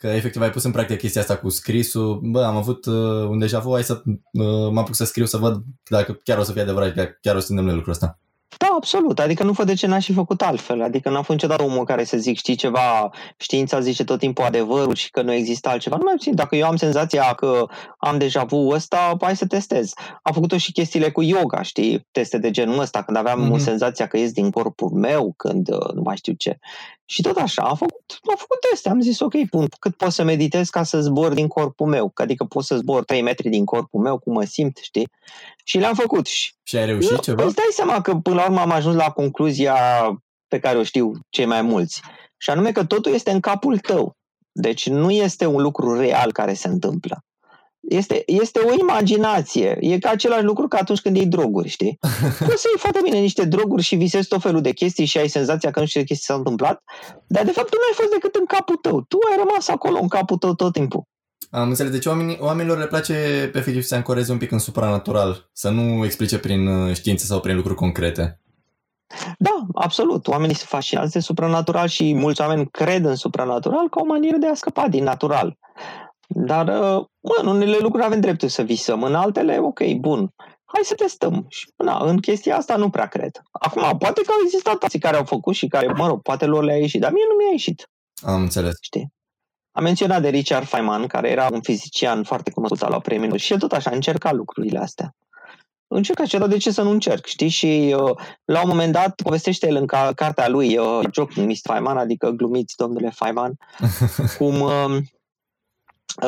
Că 0.00 0.06
efectiv 0.06 0.42
ai 0.42 0.50
pus 0.50 0.64
în 0.64 0.70
practică 0.70 0.98
chestia 0.98 1.20
asta 1.20 1.36
cu 1.36 1.48
scrisul. 1.48 2.20
Bă, 2.22 2.44
am 2.44 2.56
avut 2.56 2.86
uh, 2.86 3.28
un 3.28 3.38
deja 3.38 3.58
vu, 3.58 3.72
hai 3.72 3.84
să 3.84 4.02
uh, 4.04 4.70
mă 4.70 4.80
apuc 4.80 4.94
să 4.94 5.04
scriu 5.04 5.24
să 5.24 5.36
văd 5.36 5.62
dacă 5.88 6.20
chiar 6.24 6.38
o 6.38 6.42
să 6.42 6.52
fie 6.52 6.60
adevărat, 6.60 6.94
dacă 6.94 7.18
chiar 7.20 7.36
o 7.36 7.38
să 7.38 7.46
se 7.46 7.52
întâmple 7.52 7.74
lucrul 7.74 7.92
ăsta. 7.92 8.18
Da, 8.58 8.68
absolut. 8.76 9.18
Adică 9.18 9.42
nu 9.44 9.52
văd 9.52 9.66
de 9.66 9.74
ce 9.74 9.86
n-aș 9.86 10.04
fi 10.04 10.12
făcut 10.12 10.42
altfel. 10.42 10.82
Adică 10.82 11.08
n-am 11.08 11.22
fost 11.22 11.30
niciodată 11.30 11.62
omul 11.62 11.84
care 11.84 12.04
să 12.04 12.16
zic, 12.16 12.36
știi 12.36 12.54
ceva, 12.54 13.10
știința 13.36 13.80
zice 13.80 14.04
tot 14.04 14.18
timpul 14.18 14.44
adevărul 14.44 14.94
și 14.94 15.10
că 15.10 15.22
nu 15.22 15.32
există 15.32 15.68
altceva. 15.68 15.96
Nu 15.96 16.02
mai 16.04 16.14
știu, 16.18 16.32
dacă 16.32 16.56
eu 16.56 16.66
am 16.66 16.76
senzația 16.76 17.32
că 17.34 17.66
am 17.98 18.18
deja 18.18 18.44
vu 18.44 18.68
ăsta, 18.68 19.16
hai 19.20 19.36
să 19.36 19.46
testez. 19.46 19.92
Am 20.22 20.32
făcut-o 20.32 20.56
și 20.56 20.72
chestiile 20.72 21.10
cu 21.10 21.22
yoga, 21.22 21.62
știi, 21.62 22.06
teste 22.10 22.38
de 22.38 22.50
genul 22.50 22.78
ăsta, 22.80 23.02
când 23.02 23.16
aveam 23.16 23.40
Mhm. 23.40 23.54
mm-hmm. 23.54 23.64
senzația 23.64 24.06
că 24.06 24.16
ies 24.18 24.32
din 24.32 24.50
corpul 24.50 24.90
meu, 24.90 25.34
când 25.36 25.68
uh, 25.72 25.92
nu 25.94 26.00
mai 26.02 26.16
știu 26.16 26.32
ce. 26.32 26.58
Și 27.04 27.22
tot 27.22 27.36
așa, 27.36 27.62
am 27.62 27.76
făcut, 27.76 28.18
am 28.30 28.36
făcut 28.38 28.60
teste, 28.70 28.88
am 28.88 29.00
zis, 29.00 29.20
ok, 29.20 29.32
bun, 29.50 29.66
cât 29.78 29.96
pot 29.96 30.12
să 30.12 30.22
meditez 30.22 30.68
ca 30.68 30.82
să 30.82 31.00
zbor 31.00 31.34
din 31.34 31.46
corpul 31.48 31.86
meu, 31.86 32.12
adică 32.14 32.44
pot 32.44 32.64
să 32.64 32.76
zbor 32.76 33.04
3 33.04 33.22
metri 33.22 33.48
din 33.48 33.64
corpul 33.64 34.00
meu, 34.00 34.18
cum 34.18 34.32
mă 34.32 34.44
simt, 34.44 34.76
știi? 34.82 35.08
Și 35.64 35.78
le-am 35.78 35.94
făcut 35.94 36.26
și 36.26 36.52
Și 36.62 36.76
ai 36.76 36.86
reușit 36.86 37.10
nu, 37.10 37.16
ceva? 37.16 37.44
Îți 37.44 37.54
dai 37.54 37.68
seama 37.70 38.00
că 38.00 38.14
până 38.14 38.36
la 38.36 38.44
urmă 38.44 38.60
am 38.60 38.70
ajuns 38.70 38.96
la 38.96 39.10
concluzia 39.10 39.76
pe 40.48 40.58
care 40.58 40.78
o 40.78 40.82
știu 40.82 41.12
cei 41.28 41.44
mai 41.44 41.62
mulți. 41.62 42.00
Și 42.36 42.50
anume 42.50 42.72
că 42.72 42.84
totul 42.84 43.12
este 43.12 43.30
în 43.30 43.40
capul 43.40 43.78
tău. 43.78 44.16
Deci 44.52 44.88
nu 44.88 45.10
este 45.10 45.46
un 45.46 45.62
lucru 45.62 45.96
real 45.96 46.32
care 46.32 46.54
se 46.54 46.68
întâmplă. 46.68 47.24
Este, 47.80 48.22
este 48.26 48.58
o 48.58 48.72
imaginație. 48.78 49.76
E 49.80 49.98
ca 49.98 50.10
același 50.10 50.42
lucru 50.42 50.68
ca 50.68 50.78
atunci 50.78 51.00
când 51.00 51.16
iei 51.16 51.26
droguri, 51.26 51.68
știi? 51.68 51.98
Poți 52.46 52.60
să 52.60 52.66
iei 52.68 52.78
foarte 52.78 53.00
bine 53.02 53.18
niște 53.18 53.44
droguri 53.44 53.82
și 53.82 53.96
visezi 53.96 54.28
tot 54.28 54.40
felul 54.40 54.60
de 54.60 54.72
chestii 54.72 55.04
și 55.04 55.18
ai 55.18 55.28
senzația 55.28 55.70
că 55.70 55.80
nu 55.80 55.86
știu 55.86 56.00
ce 56.00 56.06
chestii 56.06 56.26
s-au 56.26 56.36
întâmplat, 56.36 56.82
dar 57.26 57.44
de 57.44 57.50
fapt 57.50 57.70
tu 57.70 57.76
nu 57.76 57.86
ai 57.88 57.94
fost 57.94 58.10
decât 58.10 58.34
în 58.34 58.46
capul 58.46 58.76
tău. 58.76 59.00
Tu 59.08 59.18
ai 59.30 59.36
rămas 59.36 59.68
acolo 59.68 59.98
în 60.00 60.08
capul 60.08 60.36
tău 60.36 60.54
tot 60.54 60.72
timpul. 60.72 61.02
Am 61.50 61.68
înțeles. 61.68 61.92
Deci 61.92 62.06
oamenii, 62.06 62.38
oamenilor 62.40 62.78
le 62.78 62.86
place 62.86 63.12
efectiv 63.54 63.82
să 63.82 63.88
se 63.88 63.94
ancoreze 63.94 64.32
un 64.32 64.38
pic 64.38 64.50
în 64.50 64.58
supranatural, 64.58 65.48
să 65.52 65.70
nu 65.70 66.04
explice 66.04 66.38
prin 66.38 66.66
uh, 66.66 66.94
știință 66.94 67.24
sau 67.24 67.40
prin 67.40 67.56
lucruri 67.56 67.76
concrete. 67.78 68.40
Da, 69.38 69.66
absolut. 69.74 70.26
Oamenii 70.28 70.54
se 70.54 70.64
fascinați 70.68 71.12
de 71.12 71.20
supranatural 71.20 71.88
și 71.88 72.14
mulți 72.14 72.40
oameni 72.40 72.70
cred 72.70 73.04
în 73.04 73.14
supranatural 73.14 73.88
ca 73.88 74.00
o 74.00 74.04
manieră 74.04 74.36
de 74.36 74.46
a 74.46 74.54
scăpa 74.54 74.88
din 74.88 75.04
natural. 75.04 75.58
Dar, 76.28 76.68
uh, 76.68 77.04
mă, 77.20 77.38
în 77.40 77.46
unele 77.46 77.76
lucruri 77.78 78.04
avem 78.04 78.20
dreptul 78.20 78.48
să 78.48 78.62
visăm, 78.62 79.02
în 79.02 79.14
altele, 79.14 79.58
ok, 79.58 79.80
bun, 79.98 80.34
hai 80.64 80.80
să 80.82 80.94
testăm. 80.94 81.46
Și, 81.48 81.72
na, 81.76 81.98
în 82.04 82.18
chestia 82.18 82.56
asta 82.56 82.76
nu 82.76 82.90
prea 82.90 83.06
cred. 83.06 83.42
Acum, 83.50 83.96
poate 83.98 84.22
că 84.22 84.30
au 84.32 84.38
existat 84.44 84.82
alții 84.82 84.98
care 84.98 85.16
au 85.16 85.24
făcut 85.24 85.54
și 85.54 85.66
care, 85.66 85.86
mă 85.86 86.06
rog, 86.06 86.22
poate 86.22 86.46
lor 86.46 86.64
le-a 86.64 86.76
ieșit, 86.76 87.00
dar 87.00 87.12
mie 87.12 87.24
nu 87.28 87.34
mi-a 87.36 87.50
ieșit, 87.50 87.90
Am 88.22 88.40
înțeles. 88.40 88.74
știi? 88.80 89.12
Am 89.80 89.86
menționat 89.86 90.22
de 90.22 90.28
Richard 90.28 90.66
Feynman, 90.66 91.06
care 91.06 91.30
era 91.30 91.48
un 91.52 91.60
fizician 91.60 92.22
foarte 92.24 92.50
cunoscut 92.50 92.88
la 92.88 93.00
premiul 93.00 93.36
și 93.36 93.52
el 93.52 93.58
tot 93.58 93.72
așa 93.72 93.90
încerca 93.90 94.32
lucrurile 94.32 94.78
astea. 94.78 95.14
Încerca 95.88 96.24
și 96.24 96.34
era 96.34 96.46
de 96.46 96.56
ce 96.56 96.70
să 96.70 96.82
nu 96.82 96.90
încerc, 96.90 97.26
știi? 97.26 97.48
Și 97.48 97.96
uh, 97.98 98.16
la 98.44 98.62
un 98.62 98.68
moment 98.68 98.92
dat 98.92 99.20
povestește 99.22 99.66
el 99.66 99.76
în 99.76 99.86
ca- 99.86 100.12
cartea 100.12 100.48
lui, 100.48 100.76
uh, 100.76 101.00
Joking 101.12 101.48
Mr. 101.48 101.58
Feynman, 101.62 101.96
adică 101.96 102.30
glumiți 102.30 102.76
domnule 102.76 103.10
Feynman, 103.10 103.52
cum, 104.38 104.60
uh, 104.60 104.96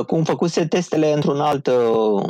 cum 0.07 0.25
făcuse 0.25 0.67
testele 0.67 1.13
într-un 1.13 1.41
alt, 1.41 1.67
uh, 1.67 2.25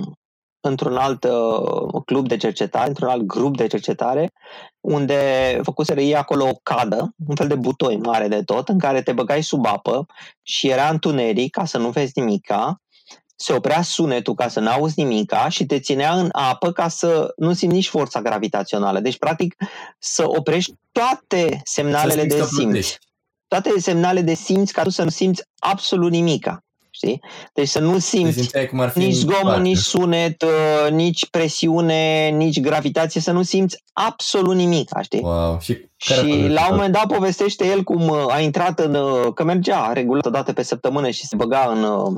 într-un 0.65 0.97
alt 0.97 1.25
uh, 1.25 2.03
club 2.05 2.29
de 2.29 2.37
cercetare, 2.37 2.89
într-un 2.89 3.09
alt 3.09 3.23
grup 3.23 3.57
de 3.57 3.67
cercetare, 3.67 4.33
unde 4.81 5.17
făcuseră 5.63 6.01
ei 6.01 6.17
acolo 6.17 6.45
o 6.49 6.59
cadă, 6.63 7.15
un 7.27 7.35
fel 7.35 7.49
de 7.49 7.55
butoi 7.55 7.97
mare 7.97 8.29
de 8.29 8.43
tot, 8.43 8.69
în 8.69 8.79
care 8.79 9.03
te 9.03 9.13
băgai 9.13 9.43
sub 9.43 9.67
apă 9.67 10.07
și 10.43 10.69
era 10.69 10.89
întuneric 10.89 11.51
ca 11.51 11.65
să 11.65 11.79
nu 11.79 11.89
vezi 11.91 12.13
nimica, 12.15 12.81
se 13.37 13.53
oprea 13.53 13.83
sunetul 13.83 14.35
ca 14.35 14.49
să 14.49 14.61
n-auzi 14.61 15.01
nimica 15.03 15.49
și 15.49 15.67
te 15.67 15.81
ținea 15.81 16.15
în 16.15 16.29
apă 16.33 16.73
ca 16.73 16.89
să 16.89 17.33
nu 17.37 17.53
simți 17.53 17.75
nici 17.75 17.89
forța 17.89 18.23
gravitațională. 18.23 19.01
Deci, 19.01 19.19
practic, 19.19 19.55
să 19.99 20.25
oprești 20.27 20.75
toate 20.93 21.61
semnalele 21.65 22.21
Să 22.21 22.27
de 22.27 22.35
simți 22.35 22.49
că 22.49 22.55
simț. 22.55 22.63
plutești. 22.63 22.99
Toate 23.49 23.81
semnale 23.81 24.21
de 24.21 24.35
simț 24.35 24.71
ca 24.71 24.83
tu 24.83 24.91
să 24.91 25.03
nu 25.03 25.09
simți 25.09 25.43
absolut 25.59 26.11
nimica. 26.11 26.65
Știi? 26.95 27.21
Deci 27.55 27.69
să 27.69 27.81
nu 27.81 27.93
Deci 27.93 28.03
simți 28.03 28.33
simțeai 28.39 28.67
cum 28.67 28.81
ar 28.81 28.89
fi 28.91 28.99
nici 28.99 29.07
în 29.15 29.21
zgomot, 29.21 29.41
spate. 29.41 29.61
nici 29.61 29.77
sunet, 29.79 30.43
uh, 30.43 30.91
nici 30.91 31.27
presiune, 31.31 32.29
nici 32.29 32.61
gravitație, 32.61 33.21
să 33.21 33.33
nu 33.33 33.43
simți 33.43 33.83
absolut 33.93 34.55
nimic, 34.55 34.91
știi? 35.03 35.21
Wow. 35.23 35.59
Și, 35.61 35.73
care 36.07 36.21
a 36.21 36.23
fost 36.23 36.33
Și 36.35 36.39
la 36.39 36.39
un 36.39 36.47
rezultatul? 36.47 36.75
moment 36.75 36.93
dat 36.93 37.07
povestește 37.07 37.67
el 37.67 37.83
cum 37.83 38.09
uh, 38.09 38.25
a 38.29 38.41
intrat 38.41 38.79
în, 38.79 38.95
uh, 38.95 39.33
că 39.35 39.45
mergea 39.45 39.93
regulat 39.93 40.27
o 40.27 40.31
dată 40.31 40.53
pe 40.53 40.63
săptămână 40.63 41.11
și 41.11 41.27
se 41.27 41.37
băga 41.37 41.73
în, 41.75 41.83
uh, 41.83 42.13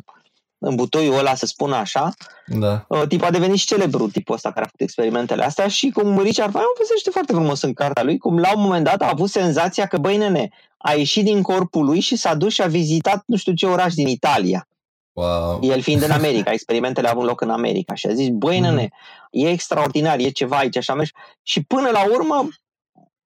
în 0.58 0.74
butoiul 0.74 1.18
ăla, 1.18 1.34
să 1.34 1.46
spun 1.46 1.72
așa, 1.72 2.12
Da. 2.46 2.84
uh, 2.88 3.02
tip 3.08 3.22
a 3.22 3.30
devenit 3.30 3.58
și 3.58 3.66
celebru 3.66 4.08
tipul 4.08 4.34
ăsta 4.34 4.48
care 4.48 4.60
a 4.60 4.64
făcut 4.64 4.80
experimentele 4.80 5.44
astea 5.44 5.68
și 5.68 5.90
cum 5.90 6.08
Richard 6.18 6.50
Feynman 6.50 6.72
povestește 6.74 7.10
foarte 7.10 7.32
frumos 7.32 7.62
în 7.62 7.72
cartea 7.72 8.02
lui, 8.02 8.18
cum 8.18 8.38
la 8.38 8.52
un 8.56 8.62
moment 8.62 8.84
dat 8.84 9.02
a 9.02 9.08
avut 9.12 9.28
senzația 9.30 9.86
că, 9.86 9.98
băi 9.98 10.16
nene, 10.16 10.48
a 10.86 10.92
ieșit 10.92 11.24
din 11.24 11.42
corpul 11.42 11.84
lui 11.84 12.00
și 12.00 12.16
s-a 12.16 12.34
dus 12.34 12.52
și 12.52 12.62
a 12.62 12.66
vizitat 12.66 13.22
nu 13.26 13.36
știu 13.36 13.52
ce 13.52 13.66
oraș 13.66 13.94
din 13.94 14.06
Italia. 14.06 14.68
Wow. 15.12 15.58
El 15.62 15.80
fiind 15.80 16.02
în 16.02 16.10
America, 16.10 16.52
experimentele 16.52 17.08
au 17.08 17.14
avut 17.14 17.26
loc 17.28 17.40
în 17.40 17.50
America 17.50 17.94
și 17.94 18.06
a 18.06 18.12
zis, 18.14 18.28
băi 18.28 18.60
Mhm. 18.60 18.68
nene, 18.68 18.88
e 19.30 19.48
extraordinar, 19.48 20.18
e 20.18 20.28
ceva 20.30 20.56
aici, 20.56 20.76
așa 20.76 20.94
mergi. 20.94 21.12
Și 21.42 21.62
până 21.64 21.88
la 21.92 22.04
urmă, 22.12 22.48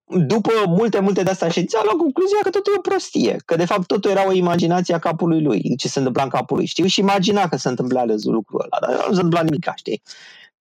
după 0.06 0.52
multe, 0.68 1.00
multe 1.00 1.24
de 1.24 1.30
astea 1.30 1.50
ședințe, 1.50 1.78
a 1.78 1.82
luat 1.84 1.96
concluzia 1.96 2.38
că 2.42 2.50
totul 2.50 2.74
e 2.74 2.78
o 2.78 2.82
prostie, 2.82 3.36
că 3.46 3.56
de 3.56 3.66
fapt 3.66 3.88
totul 3.88 4.12
era 4.12 4.28
o 4.28 4.32
imaginație 4.32 4.94
a 4.94 5.00
capului 5.00 5.42
lui, 5.42 5.76
ce 5.78 5.88
se 5.88 5.98
întâmpla 5.98 6.24
în 6.24 6.30
capul 6.30 6.58
lui. 6.58 6.66
Știu 6.66 6.86
și 6.86 7.00
imagina 7.00 7.48
că 7.48 7.58
se 7.58 7.70
întâmpla 7.70 8.06
lucrul 8.24 8.62
ăla, 8.62 8.88
dar 8.88 8.96
nu 8.96 9.14
se 9.14 9.22
întâmpla 9.22 9.42
nimic, 9.42 9.72
știi? 9.76 10.02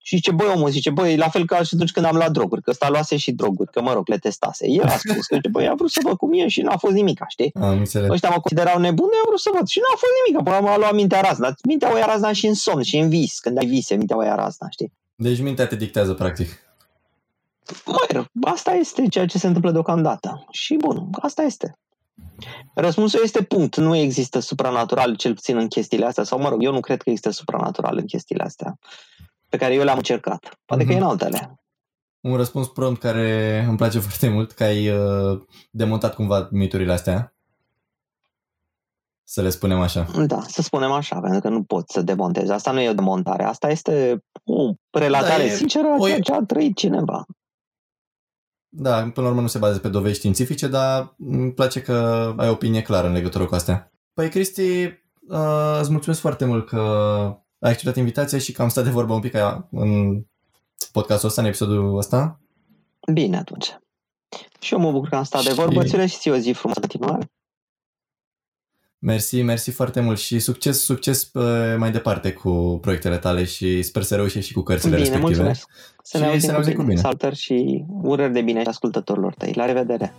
Și 0.07 0.15
zice, 0.15 0.31
băi, 0.31 0.51
omul, 0.55 0.69
zice, 0.69 0.89
băi, 0.89 1.17
la 1.17 1.29
fel 1.29 1.45
ca 1.45 1.63
și 1.63 1.71
atunci 1.73 1.91
când 1.91 2.05
am 2.05 2.15
luat 2.15 2.31
droguri, 2.31 2.61
că 2.61 2.69
ăsta 2.69 2.89
luase 2.89 3.17
și 3.17 3.31
droguri, 3.31 3.71
că 3.71 3.81
mă 3.81 3.93
rog, 3.93 4.07
le 4.07 4.17
testase. 4.17 4.67
El 4.69 4.83
a 4.83 4.97
spus 4.97 5.25
că, 5.25 5.35
zice, 5.35 5.49
băi, 5.49 5.67
a 5.67 5.73
vrut 5.73 5.91
să 5.91 5.99
văd 6.03 6.17
cum 6.17 6.33
e 6.33 6.47
și 6.47 6.61
n-a 6.61 6.77
fost 6.77 6.93
nimic, 6.93 7.23
știi? 7.27 7.51
Am 7.61 7.77
înțeles. 7.77 8.09
Ăștia 8.09 8.29
mă 8.29 8.39
considerau 8.39 8.79
nebun, 8.79 9.09
eu 9.13 9.19
am 9.19 9.25
vrut 9.27 9.39
să 9.39 9.49
văd. 9.53 9.67
Și 9.67 9.79
n-a 9.79 9.97
fost 9.97 10.11
nimic, 10.17 10.43
până 10.43 10.59
m-a 10.59 10.77
luat 10.77 10.93
mintea 10.93 11.21
razna. 11.21 11.55
Mintea 11.63 11.93
o 11.93 11.97
ia 11.97 12.05
razna 12.05 12.31
și 12.31 12.47
în 12.47 12.53
somn 12.53 12.81
și 12.81 12.97
în 12.97 13.09
vis. 13.09 13.39
Când 13.39 13.57
ai 13.57 13.65
vise, 13.65 13.95
mintea 13.95 14.17
o 14.17 14.23
ia 14.23 14.35
razna, 14.35 14.67
știi? 14.69 14.93
Deci 15.15 15.39
mintea 15.39 15.67
te 15.67 15.75
dictează, 15.75 16.13
practic. 16.13 16.49
Măi, 17.85 18.29
asta 18.41 18.71
este 18.71 19.07
ceea 19.07 19.25
ce 19.25 19.37
se 19.37 19.47
întâmplă 19.47 19.71
deocamdată. 19.71 20.45
Și 20.51 20.75
bun, 20.75 21.07
asta 21.11 21.41
este. 21.41 21.77
Răspunsul 22.73 23.19
este 23.23 23.41
punct. 23.41 23.75
Nu 23.75 23.95
există 23.95 24.39
supranatural, 24.39 25.15
cel 25.15 25.33
puțin 25.33 25.57
în 25.57 25.67
chestiile 25.67 26.05
astea. 26.05 26.23
Sau, 26.23 26.39
mă 26.39 26.49
rog, 26.49 26.63
eu 26.63 26.71
nu 26.71 26.79
cred 26.79 27.01
că 27.01 27.09
există 27.09 27.31
supranatural 27.31 27.97
în 27.97 28.05
chestiile 28.05 28.43
astea 28.43 28.77
pe 29.49 29.57
care 29.57 29.73
eu 29.73 29.83
le-am 29.83 29.97
încercat. 29.97 30.59
Poate 30.65 30.85
că 30.85 30.91
e 30.91 30.97
în 30.97 31.03
altele. 31.03 31.59
Un 32.21 32.35
răspuns 32.35 32.67
prompt 32.67 32.99
care 32.99 33.59
îmi 33.67 33.77
place 33.77 33.99
foarte 34.07 34.29
mult, 34.29 34.51
că 34.51 34.63
ai 34.63 34.89
uh, 34.89 35.41
demontat 35.71 36.15
cumva 36.15 36.47
miturile 36.51 36.93
astea. 36.93 37.31
Să 39.23 39.41
le 39.41 39.49
spunem 39.49 39.79
așa. 39.79 40.07
Da, 40.27 40.41
să 40.41 40.61
spunem 40.61 40.91
așa, 40.91 41.19
pentru 41.19 41.39
că 41.39 41.49
nu 41.49 41.63
pot 41.63 41.89
să 41.89 42.01
demontez. 42.01 42.49
Asta 42.49 42.71
nu 42.71 42.81
e 42.81 42.89
o 42.89 42.93
demontare, 42.93 43.43
asta 43.43 43.69
este 43.69 44.23
o 44.43 44.71
relatare 44.91 45.43
Da, 45.45 45.51
e- 45.51 45.55
sinceră 45.55 45.87
a 45.87 45.95
o- 45.99 46.05
ceea 46.05 46.19
ce 46.19 46.33
a 46.33 46.41
trăit 46.45 46.75
cineva. 46.75 47.25
Da, 48.69 48.95
până 48.95 49.21
la 49.21 49.27
urmă 49.27 49.41
nu 49.41 49.47
se 49.47 49.57
bazează 49.57 49.81
pe 49.81 49.87
dovezi 49.89 50.17
științifice, 50.17 50.67
dar 50.67 51.15
îmi 51.17 51.53
place 51.53 51.81
că 51.81 51.93
ai 52.37 52.49
opinie 52.49 52.81
clară 52.81 53.07
în 53.07 53.13
legătură 53.13 53.45
cu 53.45 53.55
astea. 53.55 53.91
Păi, 54.13 54.29
Cristi, 54.29 54.85
uh, 55.27 55.77
îți 55.81 55.91
mulțumesc 55.91 56.19
foarte 56.19 56.45
mult 56.45 56.67
că 56.67 56.81
ai 57.59 57.71
acceptat 57.71 57.95
invitația 57.95 58.37
și 58.37 58.51
că 58.51 58.61
am 58.61 58.69
stat 58.69 58.83
de 58.83 58.89
vorbă 58.89 59.13
un 59.13 59.19
pic 59.19 59.35
a- 59.35 59.67
în 59.71 60.21
podcastul 60.91 61.27
ăsta, 61.29 61.41
în 61.41 61.47
episodul 61.47 61.97
ăsta. 61.97 62.39
Bine 63.13 63.37
atunci. 63.37 63.77
Și 64.59 64.73
eu 64.73 64.79
mă 64.79 64.91
bucur 64.91 65.09
că 65.09 65.15
am 65.15 65.23
stat 65.23 65.43
de 65.43 65.49
Și- 65.49 65.55
vorbă. 65.55 65.83
Ți 65.83 65.95
și 66.05 66.17
ție 66.17 66.31
o 66.31 66.37
zi 66.37 66.51
frumoasă 66.51 66.79
în 66.83 66.87
continuare. 66.89 67.31
Mersi, 68.99 69.41
mersi 69.41 69.71
foarte 69.71 69.99
mult 69.99 70.19
și 70.19 70.39
succes, 70.39 70.83
succes 70.83 71.25
pe 71.25 71.75
mai 71.75 71.91
departe 71.91 72.33
cu 72.33 72.77
proiectele 72.81 73.17
tale 73.17 73.43
și 73.43 73.81
sper 73.81 74.03
să 74.03 74.15
reușești 74.15 74.47
și 74.47 74.53
cu 74.53 74.61
cărțile 74.61 74.89
Bine, 74.95 75.01
respective. 75.01 75.35
mulțumesc. 75.35 75.69
Să 76.03 76.17
Și 76.17 76.23
ne 76.23 76.29
auzim 76.29 76.41
să 76.41 76.45
ne 76.47 76.51
cu 76.51 76.57
auzim 76.57 76.71
bine. 76.73 76.83
cu 76.83 76.89
bine. 76.89 77.01
Salutări 77.01 77.35
și 77.35 77.85
urări 78.01 78.33
de 78.33 78.41
bine 78.41 78.61
ascultătorilor 78.63 79.33
tăi. 79.33 79.53
La 79.53 79.65
revedere! 79.65 80.13